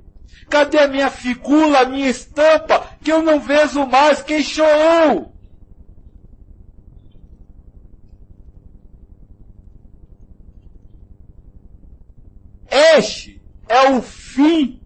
Cadê 0.49 0.79
a 0.79 0.87
minha 0.87 1.09
figura, 1.09 1.79
a 1.79 1.85
minha 1.85 2.09
estampa, 2.09 2.83
que 3.03 3.11
eu 3.11 3.21
não 3.21 3.39
vejo 3.39 3.85
mais 3.87 4.21
quem 4.21 4.43
sou 4.43 5.33
Este 12.69 13.41
é 13.67 13.91
o 13.91 14.01
fim 14.01 14.81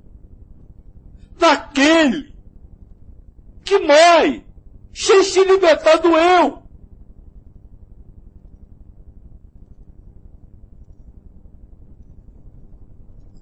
daquele 1.37 2.33
que 3.63 3.79
morre 3.79 4.45
sem 4.93 5.23
se 5.23 5.43
libertar 5.43 5.97
do 5.97 6.15
eu. 6.15 6.61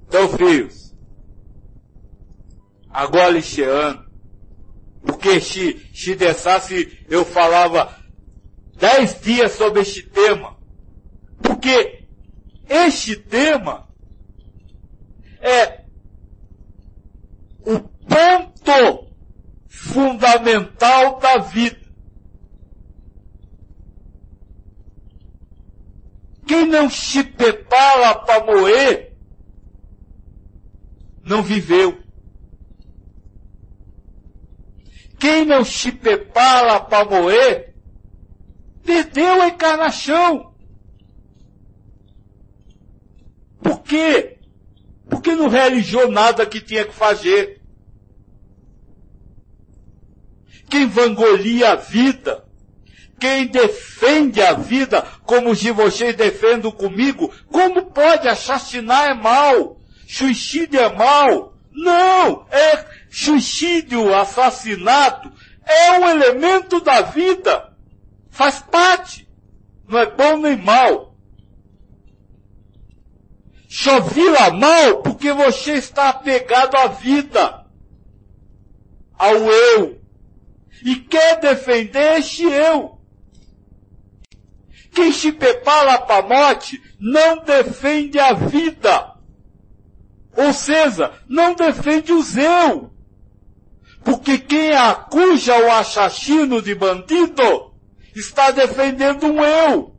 Então, 0.07 0.27
filhos, 0.29 0.95
agora 2.89 3.37
este 3.37 3.61
ano. 3.61 4.09
Porque 5.01 5.39
se, 5.39 5.89
se 5.93 6.15
deixasse, 6.15 7.05
eu 7.07 7.23
falava 7.23 7.95
dez 8.75 9.19
dias 9.21 9.53
sobre 9.53 9.81
este 9.81 10.03
tema. 10.03 10.57
Porque 11.41 12.05
este 12.67 13.15
tema 13.15 13.88
é 15.41 15.85
o 17.65 17.79
ponto 17.79 19.07
fundamental 19.67 21.19
da 21.19 21.37
vida. 21.37 21.79
Quem 26.47 26.65
não 26.65 26.89
se 26.89 27.23
prepara 27.23 28.15
para 28.15 28.43
morrer, 28.43 29.15
não 31.23 31.43
viveu. 31.43 32.01
Quem 35.19 35.45
não 35.45 35.63
se 35.63 35.91
prepara 35.91 36.79
para 36.79 37.05
morrer, 37.05 37.75
perdeu 38.83 39.41
a 39.41 39.49
encarnação. 39.49 40.55
Por 43.61 43.83
quê? 43.83 44.38
Porque 45.10 45.34
não 45.34 45.49
realizou 45.49 46.10
nada 46.10 46.45
que 46.45 46.61
tinha 46.61 46.86
que 46.86 46.94
fazer. 46.94 47.61
Quem 50.69 50.88
vangolia 50.88 51.72
a 51.72 51.76
vida, 51.76 52.45
quem 53.19 53.48
defende 53.48 54.40
a 54.41 54.53
vida, 54.53 55.02
como 55.26 55.56
se 55.56 55.72
vocês 55.72 56.15
defendem 56.15 56.72
comigo, 56.72 57.34
como 57.52 57.88
pode 57.88 58.27
assassinar 58.27 59.10
é 59.10 59.14
mal? 59.15 59.81
Suicídio 60.07 60.80
é 60.80 60.94
mal? 60.95 61.53
Não! 61.72 62.45
É 62.52 62.86
suicídio, 63.10 64.14
assassinato, 64.14 65.31
é 65.65 65.91
um 65.99 66.10
elemento 66.10 66.80
da 66.81 67.02
vida. 67.02 67.73
Faz 68.30 68.60
parte. 68.60 69.27
Não 69.88 69.99
é 69.99 70.06
bom 70.06 70.38
nem 70.38 70.56
mal. 70.56 71.09
Só 73.69 73.99
vira 73.99 74.49
mal 74.49 75.03
porque 75.03 75.31
você 75.31 75.73
está 75.73 76.09
apegado 76.09 76.75
à 76.75 76.87
vida. 76.87 77.65
ao 79.15 79.35
eu 79.35 80.01
e 80.83 80.95
quer 80.95 81.39
defender 81.39 82.19
este 82.19 82.43
eu. 82.43 82.97
Quem 84.91 85.11
se 85.11 85.31
prepara 85.33 85.99
para 85.99 86.25
a 86.25 86.27
morte 86.27 86.81
não 86.99 87.43
defende 87.43 88.17
a 88.17 88.33
vida. 88.33 89.15
Ou 90.35 90.53
seja, 90.53 91.11
não 91.27 91.53
defende 91.53 92.11
os 92.11 92.35
eu. 92.37 92.91
Porque 94.03 94.37
quem 94.37 94.73
acusa 94.73 95.55
o 95.57 95.71
assassino 95.71 96.61
de 96.61 96.73
bandido 96.73 97.73
está 98.15 98.51
defendendo 98.51 99.25
um 99.25 99.43
eu. 99.43 99.93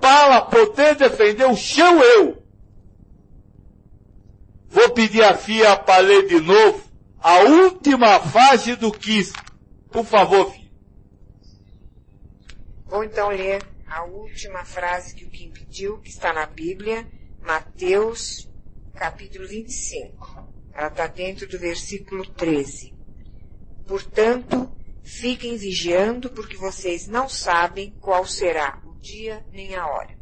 Para 0.00 0.42
poder 0.42 0.96
defender 0.96 1.46
o 1.46 1.56
seu 1.56 2.00
eu. 2.00 2.39
Vou 4.70 4.88
pedir 4.90 5.24
a 5.24 5.36
Fia 5.36 5.76
para 5.76 5.98
ler 6.00 6.28
de 6.28 6.40
novo 6.40 6.80
a 7.18 7.40
última 7.40 8.20
fase 8.20 8.76
do 8.76 8.92
Cristo. 8.92 9.42
Por 9.90 10.04
favor, 10.04 10.52
Fia. 10.52 10.70
Vou 12.86 13.02
então 13.02 13.28
ler 13.30 13.66
a 13.84 14.04
última 14.04 14.64
frase 14.64 15.14
que 15.14 15.24
o 15.24 15.30
Kim 15.30 15.50
pediu, 15.50 15.98
que 15.98 16.08
está 16.08 16.32
na 16.32 16.46
Bíblia, 16.46 17.04
Mateus, 17.42 18.48
capítulo 18.94 19.48
25. 19.48 20.48
Ela 20.72 20.86
está 20.86 21.08
dentro 21.08 21.48
do 21.48 21.58
versículo 21.58 22.24
13. 22.24 22.94
Portanto, 23.88 24.72
fiquem 25.02 25.56
vigiando, 25.56 26.30
porque 26.30 26.56
vocês 26.56 27.08
não 27.08 27.28
sabem 27.28 27.92
qual 28.00 28.24
será 28.24 28.80
o 28.86 28.94
dia 29.00 29.44
nem 29.52 29.74
a 29.74 29.84
hora. 29.88 30.16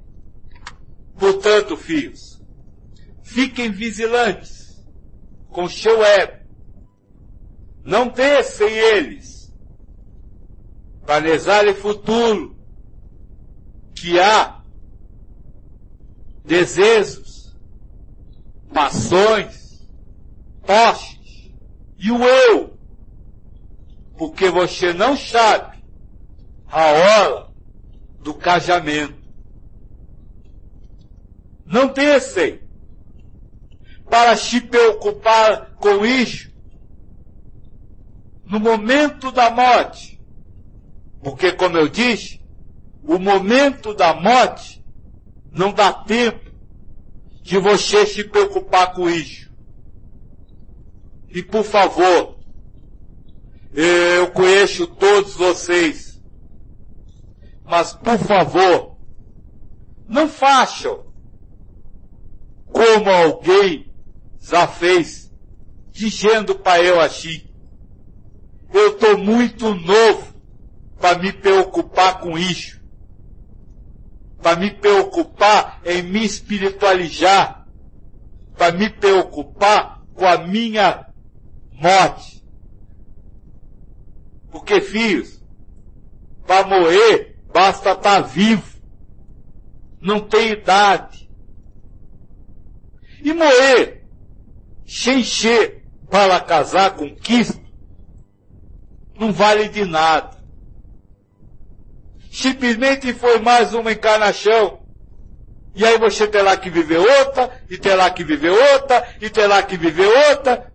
Portanto, 1.19 1.77
filhos, 1.77 2.38
fiquem 3.29 3.71
vigilantes 3.71 4.83
com 5.51 5.69
seu 5.69 6.03
ego. 6.03 6.39
Não 7.85 8.09
deixem 8.09 8.69
eles 8.69 9.55
planejarem 11.05 11.75
futuro 11.75 12.57
que 13.95 14.19
há 14.19 14.63
desejos, 16.45 17.55
paixões, 18.73 19.87
postes 20.67 21.53
e 21.99 22.11
o 22.11 22.25
eu, 22.25 22.79
porque 24.17 24.49
você 24.49 24.93
não 24.93 25.17
sabe 25.17 25.79
a 26.67 26.83
hora 26.83 27.49
do 28.21 28.33
casamento. 28.35 29.19
Não 31.67 31.89
deixem 31.89 32.68
para 34.09 34.37
se 34.37 34.61
preocupar 34.61 35.75
com 35.77 36.05
isso 36.05 36.49
no 38.49 38.59
momento 38.59 39.31
da 39.31 39.51
morte, 39.51 40.19
porque 41.23 41.53
como 41.53 41.77
eu 41.77 41.89
disse, 41.89 42.41
o 43.03 43.19
momento 43.19 43.95
da 43.95 44.15
morte 44.15 44.83
não 45.53 45.73
dá 45.73 45.93
tempo 45.93 46.51
de 47.43 47.59
você 47.59 48.07
se 48.07 48.25
preocupar 48.25 48.95
com 48.95 49.09
isso. 49.09 49.51
E 51.29 51.43
por 51.43 51.63
favor, 51.63 52.39
eu 53.73 54.31
conheço 54.31 54.87
todos 54.87 55.35
vocês, 55.35 56.23
mas 57.65 57.93
por 57.93 58.19
favor, 58.19 58.97
não 60.09 60.27
façam 60.27 61.07
como 62.73 63.11
alguém 63.11 63.88
já 64.49 64.67
fez, 64.67 65.31
dizendo 65.91 66.55
para 66.55 66.83
eu 66.83 67.01
assim, 67.01 67.43
eu 68.73 68.93
estou 68.93 69.19
muito 69.19 69.75
novo 69.75 70.35
para 70.99 71.19
me 71.19 71.33
preocupar 71.33 72.21
com 72.21 72.39
isso 72.39 72.79
para 74.43 74.57
me 74.57 74.71
preocupar 74.71 75.81
em 75.85 76.03
me 76.03 76.25
espiritualizar, 76.25 77.67
para 78.57 78.73
me 78.73 78.89
preocupar 78.89 80.03
com 80.15 80.27
a 80.27 80.39
minha 80.39 81.07
morte. 81.73 82.45
Porque, 84.51 84.81
filhos, 84.81 85.43
para 86.47 86.67
morrer 86.67 87.37
basta 87.53 87.93
estar 87.93 88.03
tá 88.03 88.21
vivo. 88.21 88.79
Não 90.01 90.21
tem 90.21 90.53
idade. 90.53 91.29
E 93.23 93.33
morrer 93.35 93.98
ser 94.89 95.85
para 96.11 96.41
casar 96.41 96.93
com 96.93 97.15
Cristo 97.15 97.61
não 99.19 99.33
vale 99.33 99.69
de 99.69 99.85
nada 99.85 100.39
simplesmente 102.39 103.13
foi 103.15 103.41
mais 103.41 103.75
uma 103.75 103.93
encarnação. 103.93 104.81
E 105.75 105.85
aí 105.85 105.99
você 105.99 106.27
terá 106.27 106.57
que 106.57 106.71
viver 106.71 106.99
outra, 106.99 107.63
e 107.69 107.77
terá 107.77 108.11
que 108.11 108.25
viver 108.25 108.51
outra, 108.51 109.07
e 109.21 109.29
terá 109.29 109.63
que 109.63 109.77
viver 109.77 110.07
outra. 110.31 110.73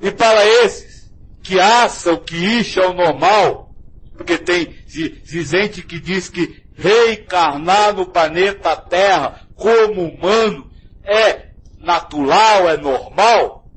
E 0.00 0.10
para 0.10 0.46
esses 0.64 1.10
que 1.42 1.58
acham 1.58 2.16
que 2.18 2.36
isso 2.36 2.78
é 2.80 2.86
o 2.86 2.92
normal, 2.92 3.74
porque 4.16 4.38
tem 4.38 4.74
gente 4.86 5.82
que 5.82 5.98
diz 5.98 6.28
que 6.28 6.62
reencarnar 6.74 7.94
no 7.94 8.06
planeta 8.06 8.76
Terra 8.76 9.47
como 9.58 10.04
humano 10.04 10.70
é 11.02 11.48
natural, 11.80 12.70
é 12.70 12.76
normal, 12.76 13.68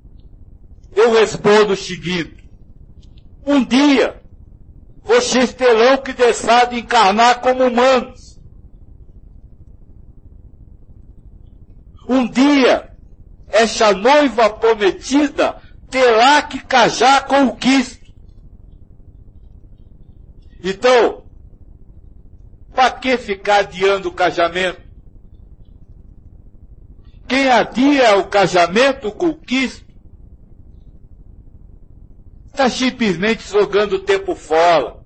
eu 0.95 1.11
respondo 1.11 1.73
o 1.73 1.77
seguinte, 1.77 2.47
um 3.45 3.65
dia, 3.65 4.21
vocês 5.03 5.51
terão 5.53 5.97
que 5.97 6.13
deixar 6.13 6.67
de 6.67 6.79
encarnar 6.79 7.41
como 7.41 7.65
humanos. 7.65 8.39
Um 12.07 12.29
dia, 12.29 12.91
essa 13.47 13.91
noiva 13.93 14.49
prometida 14.51 15.57
terá 15.89 16.43
que 16.43 16.59
casar 16.59 17.25
com 17.25 17.45
o 17.45 17.55
Cristo. 17.55 18.05
Então, 20.63 21.23
para 22.75 22.91
que 22.91 23.17
ficar 23.17 23.61
adiando 23.61 24.09
o 24.09 24.13
casamento? 24.13 24.90
Quem 27.31 27.47
adia 27.47 28.17
o 28.17 28.27
casamento 28.27 29.09
com 29.09 29.27
o 29.27 29.37
Cristo 29.37 29.85
está 32.47 32.69
simplesmente 32.69 33.49
jogando 33.49 33.93
o 33.93 33.99
tempo 33.99 34.35
fora, 34.35 34.97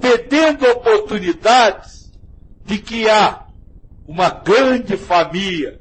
perdendo 0.00 0.70
oportunidades 0.70 2.12
de 2.64 2.78
criar 2.78 3.52
uma 4.06 4.30
grande 4.30 4.96
família, 4.96 5.80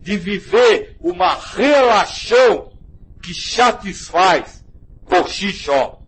de 0.00 0.16
viver 0.16 0.96
uma 0.98 1.32
relação 1.36 2.72
que 3.22 3.32
satisfaz 3.32 4.64
por 5.08 5.28
si 5.28 5.52
só. 5.52 6.02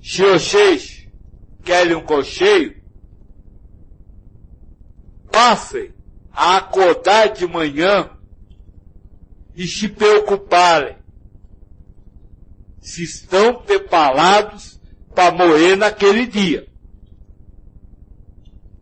Se 0.00 0.22
vocês 0.22 1.05
querem 1.66 1.96
um 1.96 2.04
conselho, 2.04 2.80
passem 5.32 5.92
a 6.32 6.58
acordar 6.58 7.30
de 7.30 7.44
manhã 7.44 8.16
e 9.54 9.66
se 9.66 9.88
preocuparem 9.88 10.96
se 12.80 13.02
estão 13.02 13.62
preparados 13.62 14.80
para 15.12 15.32
morrer 15.32 15.74
naquele 15.74 16.24
dia. 16.24 16.68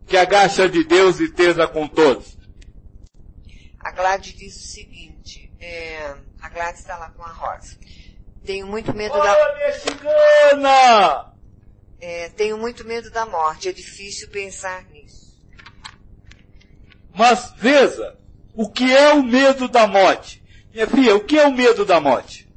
Que 0.05 0.15
a 0.15 0.25
graça 0.25 0.69
de 0.69 0.83
Deus 0.83 1.19
esteja 1.19 1.67
com 1.67 1.87
todos. 1.87 2.37
A 3.79 3.91
Gladys 3.91 4.35
diz 4.35 4.55
o 4.55 4.67
seguinte, 4.67 5.51
é, 5.59 6.15
a 6.39 6.49
Gladys 6.49 6.81
está 6.81 6.97
lá 6.97 7.09
com 7.09 7.23
a 7.23 7.31
Rosa. 7.31 7.77
Tenho 8.45 8.67
muito 8.67 8.93
medo 8.93 9.15
Olha, 9.15 9.33
da... 9.33 9.55
minha 9.55 9.73
cigana! 9.79 11.34
É, 12.07 12.29
tenho 12.29 12.55
muito 12.55 12.85
medo 12.85 13.09
da 13.09 13.25
morte, 13.25 13.67
é 13.67 13.71
difícil 13.71 14.29
pensar 14.29 14.85
nisso. 14.91 15.35
Mas 17.15 17.51
veja, 17.57 18.15
o 18.53 18.69
que 18.69 18.95
é 18.95 19.11
o 19.13 19.23
medo 19.23 19.67
da 19.67 19.87
morte? 19.87 20.43
Minha 20.71 20.85
filha, 20.85 21.15
o 21.15 21.23
que 21.23 21.35
é 21.35 21.47
o 21.47 21.51
medo 21.51 21.83
da 21.83 21.99
morte? 21.99 22.47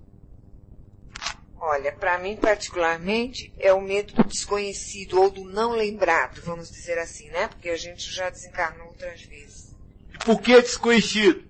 Olha, 1.59 1.91
para 1.93 2.19
mim 2.19 2.37
particularmente 2.37 3.51
é 3.59 3.73
o 3.73 3.81
medo 3.81 4.13
do 4.13 4.25
desconhecido 4.25 5.19
ou 5.19 5.31
do 5.31 5.45
não 5.45 5.73
lembrado, 5.73 6.43
vamos 6.43 6.71
dizer 6.71 6.99
assim, 6.99 7.31
né? 7.31 7.49
Porque 7.49 7.71
a 7.71 7.77
gente 7.79 8.13
já 8.13 8.29
desencarnou 8.29 8.89
outras 8.89 9.23
vezes. 9.23 9.75
E 10.13 10.19
por 10.27 10.43
que 10.43 10.61
desconhecido? 10.61 11.43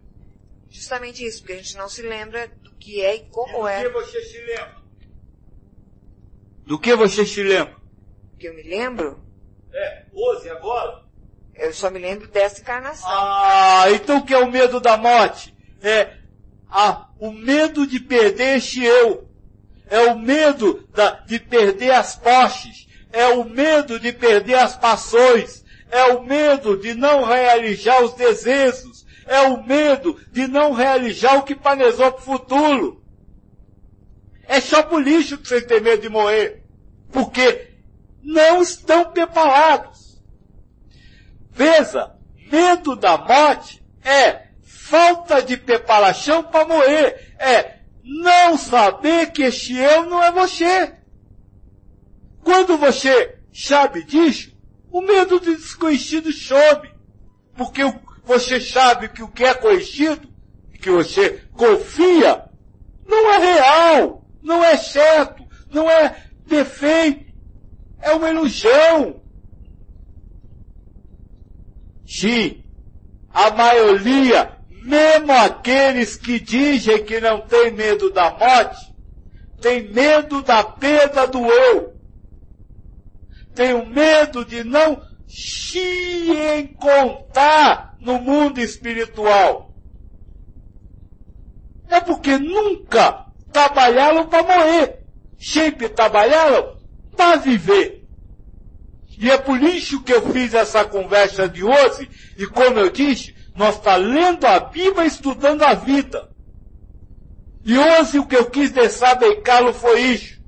Justamente 0.71 1.27
isso, 1.27 1.41
porque 1.41 1.55
a 1.55 1.57
gente 1.57 1.77
não 1.77 1.89
se 1.89 2.03
lembra 2.03 2.47
do 2.63 2.71
que 2.77 3.01
é 3.05 3.17
e 3.17 3.21
como 3.25 3.69
e 3.69 3.73
é. 3.73 3.83
Do 3.83 3.91
que 3.91 3.95
você 3.99 4.23
se 4.23 4.39
lembra? 4.39 4.79
Do 6.65 6.79
que 6.79 6.95
você 6.95 7.27
se 7.27 7.43
lembra? 7.43 7.78
Que 8.39 8.49
eu 8.49 8.55
me 8.55 8.63
lembro? 8.63 9.19
É, 9.73 10.05
hoje, 10.13 10.49
agora? 10.49 11.03
Eu 11.55 11.73
só 11.73 11.91
me 11.91 11.99
lembro 11.99 12.29
dessa 12.29 12.61
encarnação. 12.61 13.09
Ah, 13.11 13.87
então 13.91 14.19
o 14.19 14.25
que 14.25 14.33
é 14.33 14.39
o 14.39 14.51
medo 14.51 14.79
da 14.79 14.97
morte? 14.97 15.53
É 15.83 16.19
a, 16.71 17.09
o 17.19 17.33
medo 17.33 17.85
de 17.85 17.99
perder 17.99 18.59
este 18.59 18.85
eu. 18.85 19.29
É 19.91 20.01
o 20.03 20.19
medo 20.19 20.87
da, 20.95 21.11
de 21.11 21.41
perder 21.41 21.91
as 21.91 22.15
posses. 22.15 22.87
É 23.13 23.27
o 23.27 23.45
medo 23.45 23.99
de 23.99 24.13
perder 24.13 24.55
as 24.55 24.77
passões. 24.77 25.65
É 25.91 26.05
o 26.05 26.23
medo 26.23 26.77
de 26.77 26.95
não 26.95 27.25
realizar 27.25 28.03
os 28.05 28.15
desejos. 28.15 29.05
É 29.27 29.41
o 29.43 29.65
medo 29.67 30.17
de 30.31 30.47
não 30.47 30.73
realizar 30.73 31.39
o 31.39 31.43
que 31.43 31.57
planejou 31.57 32.13
para 32.13 32.21
o 32.21 32.25
futuro. 32.25 33.03
É 34.45 34.61
só 34.61 34.83
por 34.83 35.03
lixo 35.03 35.39
que 35.39 35.49
vocês 35.49 35.65
têm 35.65 35.81
medo 35.81 36.03
de 36.03 36.09
morrer. 36.09 36.63
Porque 37.11 37.68
não 38.23 38.63
estão 38.63 39.11
preparados. 39.11 40.23
Veja, 41.51 42.15
medo 42.51 42.95
da 42.95 43.19
morte 43.19 43.83
é 44.05 44.49
falta 44.63 45.43
de 45.43 45.57
preparação 45.57 46.43
para 46.43 46.67
morrer. 46.67 47.35
É 47.39 47.79
não 48.03 48.57
saber 48.57 49.33
que 49.33 49.43
este 49.43 49.77
eu 49.77 50.05
não 50.05 50.23
é 50.23 50.33
você. 50.33 50.95
Quando 52.43 52.79
você 52.79 53.39
sabe 53.53 54.05
disso, 54.05 54.57
o 54.91 55.01
medo 55.01 55.39
do 55.39 55.57
desconhecido 55.57 56.33
sobe. 56.33 56.93
Porque 57.57 57.83
você 58.25 58.61
sabe 58.61 59.09
que 59.09 59.23
o 59.23 59.29
que 59.29 59.45
é 59.45 59.53
conhecido, 59.53 60.29
que 60.81 60.91
você 60.91 61.43
confia, 61.53 62.45
não 63.07 63.33
é 63.33 63.39
real, 63.39 64.25
não 64.43 64.65
é 64.65 64.77
certo, 64.77 65.45
não 65.71 65.91
é 65.91 66.25
perfeito. 66.49 67.28
É 68.01 68.13
uma 68.13 68.31
ilusão. 68.31 69.21
Sim, 72.07 72.65
a 73.31 73.51
maioria, 73.51 74.53
mesmo 74.83 75.33
aqueles 75.33 76.17
que 76.17 76.41
dizem 76.41 77.05
que 77.05 77.21
não 77.21 77.43
tem 77.43 77.71
medo 77.71 78.11
da 78.11 78.31
morte, 78.31 78.95
tem 79.61 79.93
medo 79.93 80.43
da 80.43 80.65
perda 80.65 81.27
do 81.27 81.45
eu. 81.47 81.95
Tem 83.55 83.75
o 83.75 83.85
medo 83.85 84.45
de 84.45 84.65
não 84.65 85.03
se 85.27 86.31
encontrar 86.59 87.97
no 88.01 88.19
mundo 88.21 88.59
espiritual. 88.61 89.75
É 91.89 92.01
porque 92.01 92.39
nunca 92.39 93.27
trabalharam 93.53 94.27
para 94.27 94.43
morrer. 94.43 95.05
Sempre 95.39 95.89
trabalharam 95.89 96.78
para 97.19 97.37
viver. 97.37 98.07
E 99.19 99.29
é 99.29 99.37
por 99.37 99.61
isso 99.61 100.01
que 100.05 100.13
eu 100.13 100.31
fiz 100.33 100.55
essa 100.55 100.85
conversa 100.85 101.49
de 101.49 101.65
hoje, 101.65 102.09
e 102.39 102.47
como 102.47 102.79
eu 102.79 102.89
disse, 102.89 103.35
nós 103.57 103.75
está 103.75 103.97
lendo 103.97 104.45
a 104.47 104.61
Bíblia 104.61 105.05
estudando 105.05 105.63
a 105.63 105.75
vida. 105.75 106.31
E 107.65 107.77
hoje 107.77 108.21
o 108.21 108.27
que 108.27 108.37
eu 108.37 108.49
quis 108.49 108.71
deixar 108.71 109.17
bem 109.17 109.43
claro 109.43 109.75
foi 109.75 110.01
isso. 110.01 110.39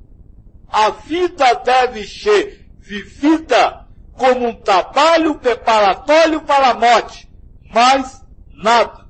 A 0.69 0.91
vida 0.91 1.53
deve 1.55 2.07
ser 2.07 2.65
vivida 2.79 3.85
como 4.13 4.47
um 4.47 4.55
trabalho 4.55 5.35
preparatório 5.35 6.41
para 6.43 6.69
a 6.69 6.75
morte, 6.75 7.29
mais 7.75 8.25
nada. 8.55 9.07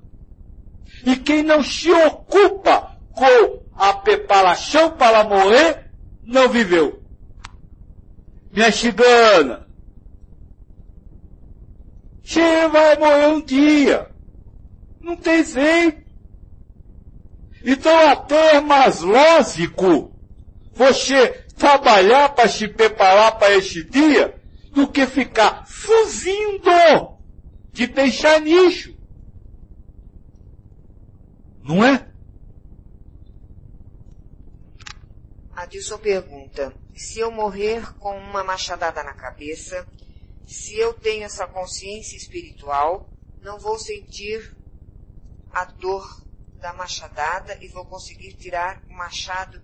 E 1.05 1.17
quem 1.17 1.43
não 1.43 1.63
se 1.63 1.93
ocupa 1.93 2.97
com 3.13 3.63
a 3.77 3.93
preparação 3.93 4.93
para 4.93 5.23
morrer, 5.25 5.91
não 6.25 6.49
viveu. 6.49 7.00
Minha 8.53 8.73
cigana, 8.73 9.69
você 12.23 12.69
vai 12.69 12.97
morrer 12.97 13.27
um 13.29 13.41
dia. 13.41 14.11
Não 15.01 15.17
tem 15.17 15.45
jeito. 15.45 16.01
Então 17.65 18.09
até 18.09 18.57
é 18.57 18.61
mais 18.61 19.01
lógico 19.01 20.13
você 20.73 21.29
trabalhar 21.57 22.31
para 22.31 22.49
se 22.49 22.67
preparar 22.69 23.39
para 23.39 23.55
este 23.55 23.85
dia 23.85 24.41
do 24.73 24.89
que 24.89 25.07
ficar 25.07 25.67
fugindo 25.67 27.19
de 27.73 27.87
deixar 27.87 28.41
nicho. 28.41 28.97
Não 31.63 31.85
é? 31.85 32.07
Adilson 35.55 35.99
pergunta, 35.99 36.73
se 37.01 37.19
eu 37.19 37.31
morrer 37.31 37.95
com 37.95 38.15
uma 38.15 38.45
machadada 38.45 39.03
na 39.03 39.15
cabeça, 39.15 39.89
se 40.47 40.77
eu 40.77 40.93
tenho 40.93 41.25
essa 41.25 41.47
consciência 41.47 42.15
espiritual, 42.15 43.09
não 43.41 43.59
vou 43.59 43.79
sentir 43.79 44.55
a 45.51 45.65
dor 45.65 46.23
da 46.59 46.75
machadada 46.75 47.57
e 47.65 47.69
vou 47.69 47.87
conseguir 47.87 48.35
tirar 48.35 48.83
o 48.87 48.93
machado 48.93 49.63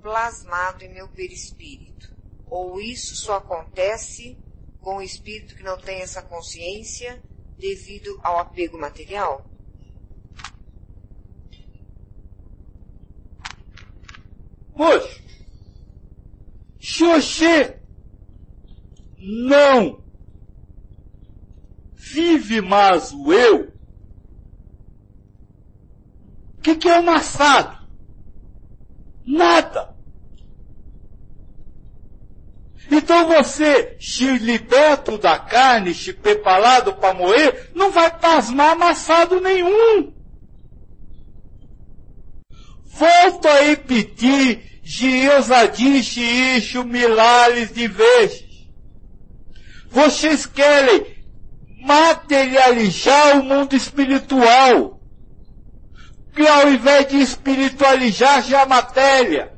plasmado 0.00 0.84
em 0.84 0.94
meu 0.94 1.08
perispírito. 1.08 2.14
Ou 2.46 2.80
isso 2.80 3.16
só 3.16 3.38
acontece 3.38 4.38
com 4.80 4.98
o 4.98 5.02
espírito 5.02 5.56
que 5.56 5.64
não 5.64 5.76
tem 5.76 6.02
essa 6.02 6.22
consciência 6.22 7.20
devido 7.58 8.16
ao 8.22 8.38
apego 8.38 8.78
material? 8.78 9.44
Poxa, 14.76 15.29
você 16.80 17.78
não 19.18 20.02
vive 21.94 22.60
mais 22.60 23.12
o 23.12 23.32
eu, 23.32 23.72
o 26.58 26.62
que, 26.62 26.74
que 26.76 26.88
é 26.88 26.98
o 26.98 27.04
maçado? 27.04 27.78
Nada. 29.26 29.94
Então 32.90 33.28
você, 33.28 33.96
se 34.00 34.26
liberto 34.38 35.16
da 35.16 35.38
carne, 35.38 35.94
se 35.94 36.12
preparado 36.12 36.94
para 36.94 37.14
morrer, 37.14 37.70
não 37.74 37.92
vai 37.92 38.10
pasmar 38.18 38.72
amassado 38.72 39.40
nenhum. 39.40 40.12
Volto 42.84 43.46
a 43.46 43.60
repetir, 43.60 44.79
Geusa 44.92 45.68
disse 45.68 46.20
isso 46.20 46.82
milhares 46.82 47.72
de 47.72 47.86
vezes. 47.86 48.68
Vocês 49.88 50.46
querem 50.46 51.06
materializar 51.80 53.38
o 53.38 53.44
mundo 53.44 53.76
espiritual 53.76 55.00
que 56.34 56.44
ao 56.44 56.72
invés 56.72 57.06
de 57.06 57.18
espiritualizar 57.18 58.42
já 58.42 58.62
a 58.62 58.66
matéria, 58.66 59.52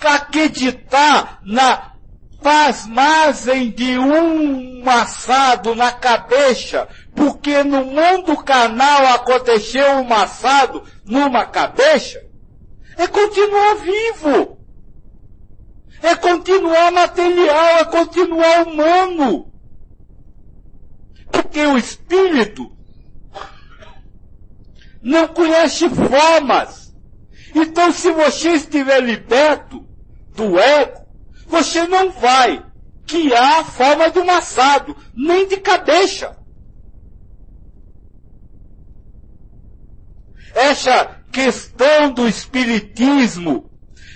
acreditar 0.00 1.40
na 1.44 1.92
pasmagem 2.42 3.70
de 3.70 3.98
um 3.98 4.88
assado 4.88 5.74
na 5.74 5.92
cabeça, 5.92 6.88
porque 7.14 7.62
no 7.64 7.84
mundo 7.84 8.34
carnal 8.38 9.08
aconteceu 9.08 9.90
um 9.96 10.14
assado 10.14 10.82
numa 11.04 11.44
cabeça, 11.44 12.27
é 12.98 13.06
continuar 13.06 13.76
vivo. 13.76 14.58
É 16.02 16.14
continuar 16.16 16.90
material, 16.92 17.78
é 17.78 17.84
continuar 17.84 18.66
humano. 18.66 19.52
Porque 21.30 21.60
o 21.60 21.78
espírito 21.78 22.70
não 25.00 25.28
conhece 25.28 25.88
formas. 25.88 26.94
Então, 27.54 27.92
se 27.92 28.10
você 28.10 28.50
estiver 28.54 29.00
liberto 29.00 29.86
do 30.34 30.58
ego, 30.58 31.06
você 31.46 31.86
não 31.86 32.10
vai 32.10 32.64
criar 33.06 33.60
a 33.60 33.64
forma 33.64 34.10
de 34.10 34.18
um 34.18 34.30
assado, 34.30 34.96
nem 35.14 35.46
de 35.46 35.56
cabeça. 35.58 36.36
Essa 40.54 41.17
questão 41.32 42.12
do 42.12 42.28
espiritismo, 42.28 43.70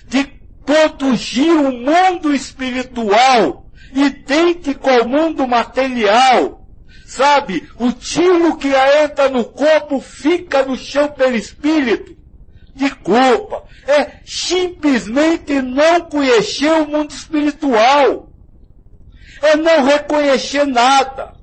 de 0.06 0.24
produzir 0.64 1.50
um 1.50 1.72
mundo 1.72 2.34
espiritual 2.34 3.66
idêntico 3.94 4.88
ao 4.88 5.06
mundo 5.06 5.46
material, 5.46 6.62
Sabe, 7.12 7.68
o 7.78 7.92
tiro 7.92 8.56
que 8.56 8.68
entra 9.04 9.28
no 9.28 9.44
corpo 9.44 10.00
fica 10.00 10.64
no 10.64 10.78
chão 10.78 11.08
pelo 11.08 11.36
espírito. 11.36 12.16
De 12.74 12.88
culpa. 12.88 13.64
É 13.86 14.20
simplesmente 14.24 15.60
não 15.60 16.00
conhecer 16.08 16.72
o 16.72 16.88
mundo 16.88 17.10
espiritual. 17.10 18.30
É 19.42 19.56
não 19.56 19.84
reconhecer 19.84 20.66
nada. 20.66 21.34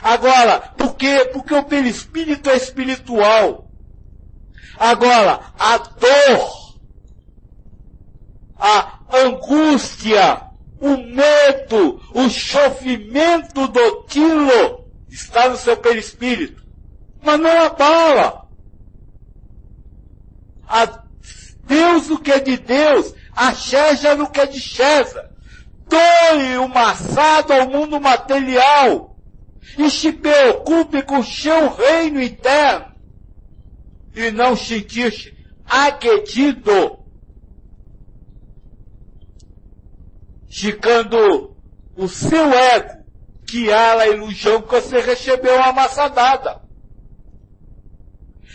Agora, 0.00 0.58
por 0.74 0.96
quê? 0.96 1.28
Porque 1.34 1.52
o 1.52 1.64
perispírito 1.64 2.48
é 2.48 2.56
espiritual. 2.56 3.70
Agora, 4.78 5.40
a 5.58 5.78
dor, 5.78 6.74
a 8.58 8.98
angústia, 9.12 10.42
o 10.80 10.96
medo, 10.96 12.00
o 12.12 12.28
sofrimento 12.28 13.68
do 13.68 14.02
tilo 14.08 14.84
está 15.08 15.48
no 15.48 15.56
seu 15.56 15.76
perispírito. 15.76 16.62
Mas 17.22 17.40
não 17.40 17.62
abala. 17.62 18.46
A 20.66 21.04
Deus 21.66 22.10
o 22.10 22.18
que 22.18 22.32
é 22.32 22.40
de 22.40 22.56
Deus, 22.56 23.14
a 23.34 23.54
César 23.54 24.20
o 24.20 24.26
que 24.28 24.40
é 24.40 24.46
de 24.46 24.60
César. 24.60 25.30
Doe 25.88 26.58
o 26.58 26.68
maçado 26.68 27.52
ao 27.52 27.68
mundo 27.68 28.00
material 28.00 29.16
e 29.78 29.88
se 29.88 30.12
preocupe 30.12 31.02
com 31.02 31.18
o 31.18 31.24
seu 31.24 31.74
reino 31.74 32.20
interno 32.20 32.93
e 34.14 34.30
não 34.30 34.56
sentir-se 34.56 35.34
agredido 35.66 37.04
esticando 40.54 41.56
o 41.96 42.06
seu 42.06 42.52
ego, 42.52 43.04
que 43.44 43.72
há 43.72 43.98
a 43.98 44.08
ilusão 44.08 44.62
que 44.62 44.68
você 44.68 45.00
recebeu 45.00 45.56
uma 45.56 45.72
maçadada. 45.72 46.62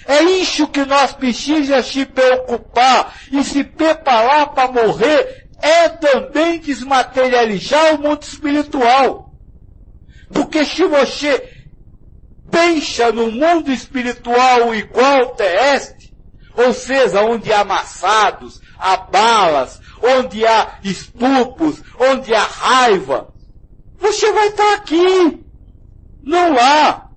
É 0.07 0.23
isso 0.23 0.67
que 0.67 0.85
nós 0.85 1.11
precisamos 1.11 1.87
se 1.87 2.05
preocupar 2.05 3.15
e 3.31 3.43
se 3.43 3.63
preparar 3.65 4.53
para 4.53 4.71
morrer 4.71 5.49
é 5.61 5.89
também 5.89 6.59
desmaterializar 6.59 7.95
o 7.95 8.01
mundo 8.01 8.23
espiritual. 8.23 9.33
Porque 10.31 10.63
se 10.63 10.85
você 10.85 11.58
pensa 12.51 13.11
no 13.11 13.31
mundo 13.31 13.71
espiritual 13.71 14.73
igual 14.73 15.35
terrestre, 15.35 16.13
ou 16.55 16.73
seja, 16.73 17.21
onde 17.23 17.51
há 17.53 17.61
amassados, 17.61 18.61
há 18.77 18.97
balas, 18.97 19.79
onde 20.01 20.45
há 20.45 20.79
estupros, 20.83 21.81
onde 21.99 22.33
há 22.33 22.43
raiva, 22.43 23.33
você 23.99 24.31
vai 24.31 24.47
estar 24.47 24.73
aqui. 24.75 25.43
Não 26.23 26.53
lá. 26.53 27.09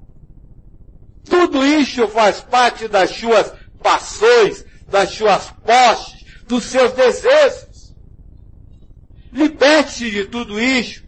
Tudo 1.25 1.65
isso 1.65 2.07
faz 2.09 2.41
parte 2.41 2.89
das 2.89 3.11
suas 3.11 3.53
passões, 3.83 4.65
das 4.89 5.11
suas 5.11 5.51
postes, 5.65 6.25
dos 6.47 6.65
seus 6.65 6.93
desejos. 6.93 7.95
Liberte-se 9.33 10.11
de 10.11 10.25
tudo 10.27 10.61
isso. 10.61 11.03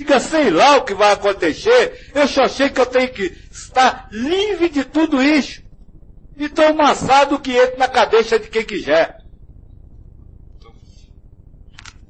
Diga, 0.00 0.18
sei 0.18 0.48
lá 0.48 0.78
o 0.78 0.84
que 0.86 0.94
vai 0.94 1.12
acontecer. 1.12 2.10
Eu 2.14 2.26
só 2.26 2.48
sei 2.48 2.70
que 2.70 2.80
eu 2.80 2.86
tenho 2.86 3.12
que 3.12 3.36
estar 3.52 4.08
livre 4.10 4.70
de 4.70 4.82
tudo 4.82 5.22
isso. 5.22 5.62
Então, 6.38 6.72
maçado 6.72 7.38
que 7.38 7.54
entra 7.54 7.76
na 7.76 7.86
cabeça 7.86 8.38
de 8.38 8.48
quem 8.48 8.64
quiser. 8.64 9.22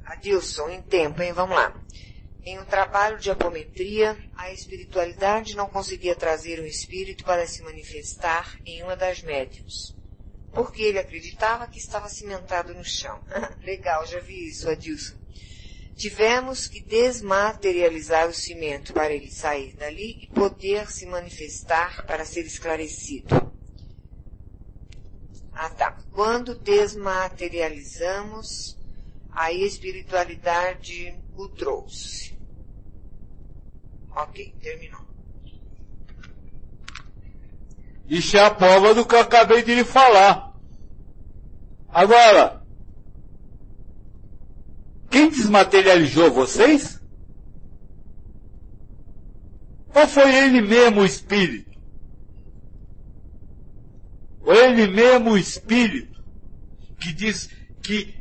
Adilson, 0.05 0.69
em 0.69 0.81
tempo, 0.81 1.21
hein? 1.21 1.33
Vamos 1.33 1.53
lá. 1.53 1.75
Em 2.45 2.57
um 2.59 2.63
trabalho 2.63 3.19
de 3.19 3.29
apometria, 3.29 4.17
a 4.37 4.53
espiritualidade 4.53 5.57
não 5.57 5.67
conseguia 5.67 6.15
trazer 6.15 6.61
o 6.61 6.65
espírito 6.65 7.25
para 7.25 7.45
se 7.45 7.61
manifestar 7.61 8.57
em 8.65 8.81
uma 8.83 8.95
das 8.95 9.21
médiums, 9.21 9.93
porque 10.53 10.81
ele 10.81 10.97
acreditava 10.97 11.67
que 11.67 11.77
estava 11.77 12.07
cimentado 12.07 12.73
no 12.73 12.85
chão. 12.85 13.21
Legal, 13.61 14.05
já 14.05 14.21
vi 14.21 14.47
isso, 14.47 14.69
Adilson. 14.69 15.20
Tivemos 16.01 16.65
que 16.65 16.81
desmaterializar 16.81 18.27
o 18.27 18.33
cimento 18.33 18.91
para 18.91 19.13
ele 19.13 19.29
sair 19.29 19.75
dali 19.75 20.23
e 20.23 20.27
poder 20.33 20.89
se 20.89 21.05
manifestar 21.05 22.03
para 22.07 22.25
ser 22.25 22.43
esclarecido. 22.43 23.53
Ah 25.53 25.69
tá. 25.69 25.95
Quando 26.11 26.55
desmaterializamos, 26.55 28.75
a 29.31 29.51
espiritualidade 29.51 31.15
o 31.35 31.47
trouxe. 31.49 32.35
Ok, 34.15 34.55
terminou. 34.59 35.05
Isso 38.07 38.37
é 38.37 38.43
a 38.43 38.49
prova 38.49 38.95
do 38.95 39.05
que 39.05 39.13
eu 39.13 39.19
acabei 39.19 39.61
de 39.61 39.75
lhe 39.75 39.85
falar. 39.85 40.51
Agora, 41.89 42.60
quem 45.11 45.29
desmaterializou 45.29 46.31
vocês? 46.31 46.99
Ou 49.93 50.07
foi 50.07 50.33
ele 50.33 50.61
mesmo 50.61 51.01
o 51.01 51.05
Espírito? 51.05 51.69
Ou 54.39 54.55
ele 54.55 54.87
mesmo 54.87 55.31
o 55.31 55.37
Espírito 55.37 56.23
que 56.97 57.11
diz 57.11 57.49
que 57.83 58.15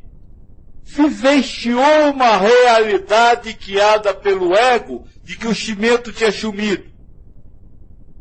vivenciou 0.83 2.11
uma 2.13 2.37
realidade 2.39 3.53
guiada 3.53 4.13
pelo 4.13 4.57
ego 4.57 5.07
de 5.23 5.37
que 5.37 5.47
o 5.47 5.55
cimento 5.55 6.13
tinha 6.13 6.33
sumido. 6.33 6.91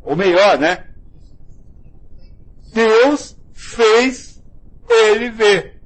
Ou 0.02 0.14
melhor, 0.14 0.58
né? 0.58 0.86
Deus 2.72 3.36
fez 3.52 4.40
ele 4.88 5.30
ver. 5.30 5.79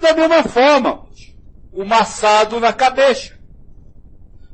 Da 0.00 0.14
mesma 0.14 0.42
forma, 0.44 1.06
o 1.72 1.84
maçado 1.84 2.58
na 2.58 2.72
cabeça. 2.72 3.38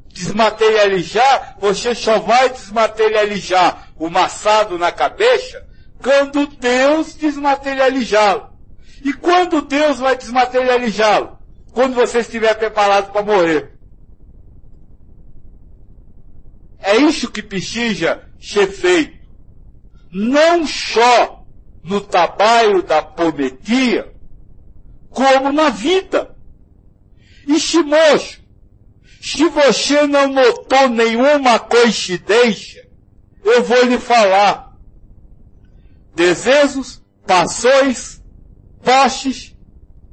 Desmaterializar, 0.09 1.57
você 1.61 1.95
só 1.95 2.19
vai 2.19 2.49
desmaterializar 2.49 3.93
o 3.97 4.09
maçado 4.09 4.79
na 4.79 4.91
cabeça 4.91 5.65
quando 6.03 6.47
Deus 6.47 7.15
desmaterializá-lo. 7.15 8.51
E 9.05 9.13
quando 9.13 9.63
Deus 9.63 9.99
vai 9.99 10.17
desmaterializá-lo? 10.17 11.39
Quando 11.73 11.95
você 11.95 12.21
estiver 12.21 12.55
preparado 12.55 13.13
para 13.13 13.23
morrer. 13.23 13.73
É 16.81 16.97
isso 16.97 17.31
que 17.31 17.43
precisa 17.43 18.23
ser 18.41 18.69
feito. 18.69 19.17
Não 20.11 20.67
só 20.67 21.45
no 21.85 22.01
trabalho 22.01 22.83
da 22.83 23.03
prometia, 23.03 24.16
como 25.17 25.51
na 25.51 25.71
vida. 25.71 26.37
E 27.47 27.83
moço, 27.83 28.39
se 29.19 29.49
você 29.49 30.07
não 30.07 30.29
notou 30.29 30.91
nenhuma 30.91 31.59
coincidência, 31.59 32.87
eu 33.43 33.65
vou 33.65 33.83
lhe 33.85 33.99
falar. 33.99 34.77
Desejos, 36.15 37.03
passões, 37.27 38.23
postes 38.85 39.57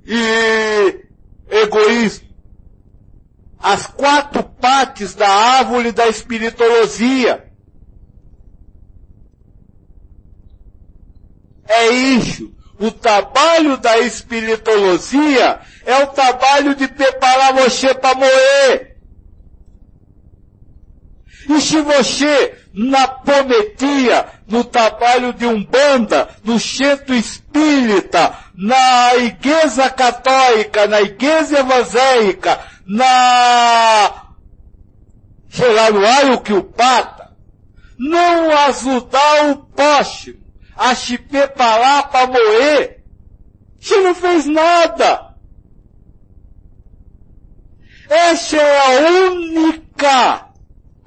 e 0.06 1.06
egoísmo. 1.50 2.30
As 3.60 3.86
quatro 3.88 4.42
partes 4.44 5.14
da 5.14 5.28
árvore 5.28 5.92
da 5.92 6.08
espiritologia. 6.08 7.52
É 11.68 11.90
isso. 11.90 12.54
O 12.80 12.90
trabalho 12.92 13.78
da 13.78 14.00
espiritologia 14.00 15.60
é 15.86 16.04
o 16.04 16.08
trabalho 16.08 16.76
de 16.76 16.88
preparar 16.88 17.54
você 17.54 17.94
para 17.94 18.16
morrer. 18.16 18.98
E 21.50 21.62
se 21.62 21.82
você, 21.82 22.58
na 22.74 23.08
prometia, 23.08 24.26
no 24.48 24.64
trabalho 24.64 25.34
de 25.34 25.46
Umbanda, 25.46 26.30
no 26.44 26.60
centro 26.60 27.14
espírita, 27.14 28.38
na 28.56 29.16
igreja 29.16 29.90
católica, 29.90 30.88
na 30.88 31.02
igreja 31.02 31.60
evangélica, 31.60 32.60
na, 32.88 34.34
sei 35.50 35.74
lá, 35.74 35.92
no 35.92 36.06
aio 36.06 36.42
que 36.42 36.54
o 36.54 36.64
pata, 36.64 37.32
não 38.00 38.58
ajudar 38.66 39.52
o 39.52 39.58
próximo 39.58 40.43
a 40.76 40.96
se 40.96 41.18
preparar 41.18 42.10
para 42.10 42.28
morrer, 42.28 43.04
você 43.80 44.00
não 44.02 44.16
fez 44.16 44.46
nada. 44.46 45.34
Essa 48.10 48.58
é 48.58 48.80
a 48.80 49.10
única 49.22 50.50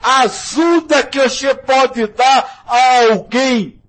ajuda 0.01 1.03
que 1.05 1.21
você 1.21 1.55
pode 1.55 2.07
dar 2.09 2.65
a 2.67 3.11
alguém 3.11 3.83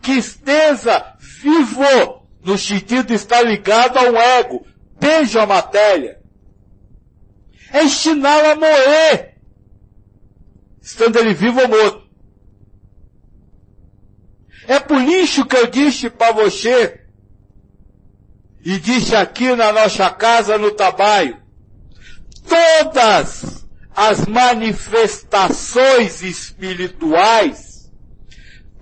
que 0.00 0.12
esteja 0.12 1.14
vivo, 1.18 2.26
no 2.44 2.58
sentido 2.58 3.08
de 3.08 3.14
estar 3.14 3.42
ligado 3.42 3.98
ao 3.98 4.16
ego, 4.16 4.66
beijo 4.98 5.38
a 5.38 5.46
matéria. 5.46 6.20
É 7.72 7.84
ensiná-lo 7.84 8.50
a 8.50 8.56
morrer, 8.56 9.36
estando 10.80 11.18
ele 11.18 11.32
vivo 11.32 11.60
ou 11.60 11.68
morto. 11.68 12.01
É 14.72 14.80
por 14.80 15.02
isso 15.02 15.44
que 15.44 15.54
eu 15.54 15.66
disse 15.66 16.08
para 16.08 16.32
você, 16.32 17.02
e 18.64 18.78
disse 18.78 19.14
aqui 19.14 19.54
na 19.54 19.70
nossa 19.70 20.08
casa 20.08 20.56
no 20.56 20.70
trabalho, 20.70 21.36
todas 22.48 23.66
as 23.94 24.24
manifestações 24.24 26.22
espirituais 26.22 27.92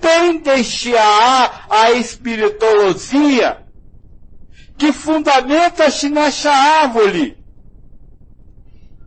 tendem 0.01 0.63
a 0.97 1.67
a 1.69 1.91
espiritologia 1.91 3.67
que 4.79 4.93
fundamenta-se 4.93 6.09
nessa 6.09 6.53
árvore, 6.53 7.37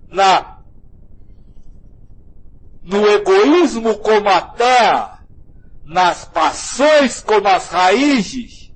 na, 0.10 0.58
no 2.84 3.08
egoísmo 3.08 4.00
como 4.00 4.28
a 4.28 4.42
terra, 4.42 5.13
nas 5.86 6.26
paixões 6.26 7.22
como 7.22 7.48
as 7.48 7.68
raízes, 7.70 8.72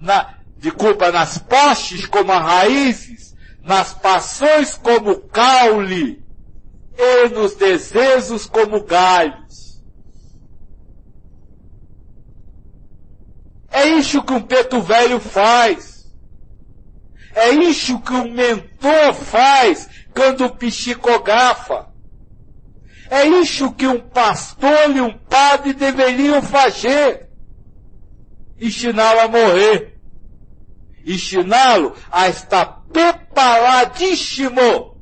na, 0.00 0.38
de 0.56 0.70
culpa 0.70 1.10
nas 1.10 1.38
postes 1.38 2.06
como 2.06 2.32
as 2.32 2.42
raízes, 2.42 3.34
nas 3.62 3.92
paixões 3.92 4.76
como 4.76 5.20
caule, 5.28 6.22
e 6.96 7.28
nos 7.30 7.54
desejos 7.54 8.46
como 8.46 8.84
galhos. 8.84 9.82
É 13.70 13.86
isso 13.86 14.22
que 14.22 14.32
um 14.32 14.42
preto 14.42 14.80
velho 14.82 15.18
faz. 15.18 16.12
É 17.34 17.48
isso 17.50 17.98
que 18.00 18.12
um 18.12 18.30
mentor 18.30 19.14
faz 19.14 19.88
quando 20.14 20.54
psicografa. 20.56 21.91
É 23.12 23.26
isso 23.26 23.70
que 23.74 23.86
um 23.86 24.00
pastor 24.00 24.96
e 24.96 25.00
um 25.02 25.12
padre 25.12 25.74
deveriam 25.74 26.40
fazer. 26.40 27.28
Ensiná-lo 28.58 29.20
a 29.20 29.28
morrer. 29.28 30.00
Ensiná-lo 31.04 31.94
a 32.10 32.30
estar 32.30 32.64
preparadíssimo 32.90 34.96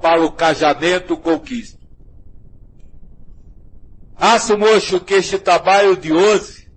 para 0.00 0.24
o 0.24 0.30
casamento 0.30 1.16
com 1.16 1.36
Cristo. 1.40 1.84
Acho, 4.16 4.56
moço, 4.56 5.00
que 5.00 5.14
este 5.14 5.36
trabalho 5.36 5.96
de 5.96 6.12
hoje 6.12 6.70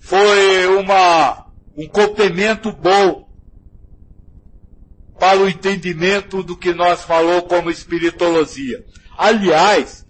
foi 0.00 0.66
uma, 0.66 1.46
um 1.76 1.86
complemento 1.86 2.72
bom 2.72 3.23
para 5.18 5.38
o 5.38 5.48
entendimento 5.48 6.42
do 6.42 6.56
que 6.56 6.72
nós 6.72 7.02
falou 7.02 7.42
como 7.42 7.70
espiritologia. 7.70 8.84
Aliás, 9.16 10.04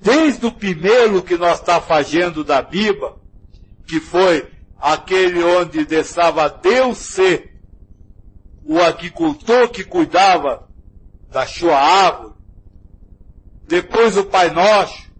desde 0.00 0.46
o 0.46 0.52
primeiro 0.52 1.22
que 1.22 1.36
nós 1.36 1.58
está 1.60 1.80
fazendo 1.80 2.44
da 2.44 2.62
Bíblia, 2.62 3.12
que 3.86 4.00
foi 4.00 4.46
aquele 4.78 5.42
onde 5.42 5.84
deixava 5.84 6.48
Deus 6.48 6.98
ser 6.98 7.54
o 8.64 8.80
agricultor 8.80 9.68
que 9.68 9.84
cuidava 9.84 10.68
da 11.30 11.46
sua 11.46 11.78
árvore, 11.78 12.34
depois 13.66 14.16
o 14.16 14.24
Pai 14.24 14.50
Nosso, 14.50 15.10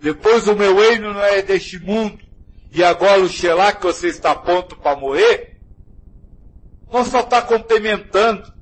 depois 0.00 0.48
o 0.48 0.56
meu 0.56 0.76
reino 0.76 1.12
não 1.12 1.22
é 1.22 1.42
deste 1.42 1.78
mundo, 1.78 2.18
e 2.72 2.82
agora 2.82 3.20
o 3.20 3.28
Xelá 3.28 3.72
que 3.72 3.82
você 3.82 4.08
está 4.08 4.34
pronto 4.34 4.76
para 4.76 4.96
morrer, 4.96 5.51
nós 6.92 7.08
só 7.08 7.20
está 7.20 7.40
complementando 7.40 8.52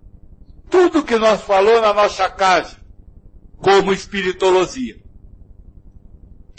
tudo 0.70 1.02
que 1.02 1.16
nós 1.16 1.43
falou 1.43 1.81
na 1.81 1.93
nossa 1.93 2.31
casa, 2.31 2.77
como 3.59 3.93
espiritologia. 3.93 4.99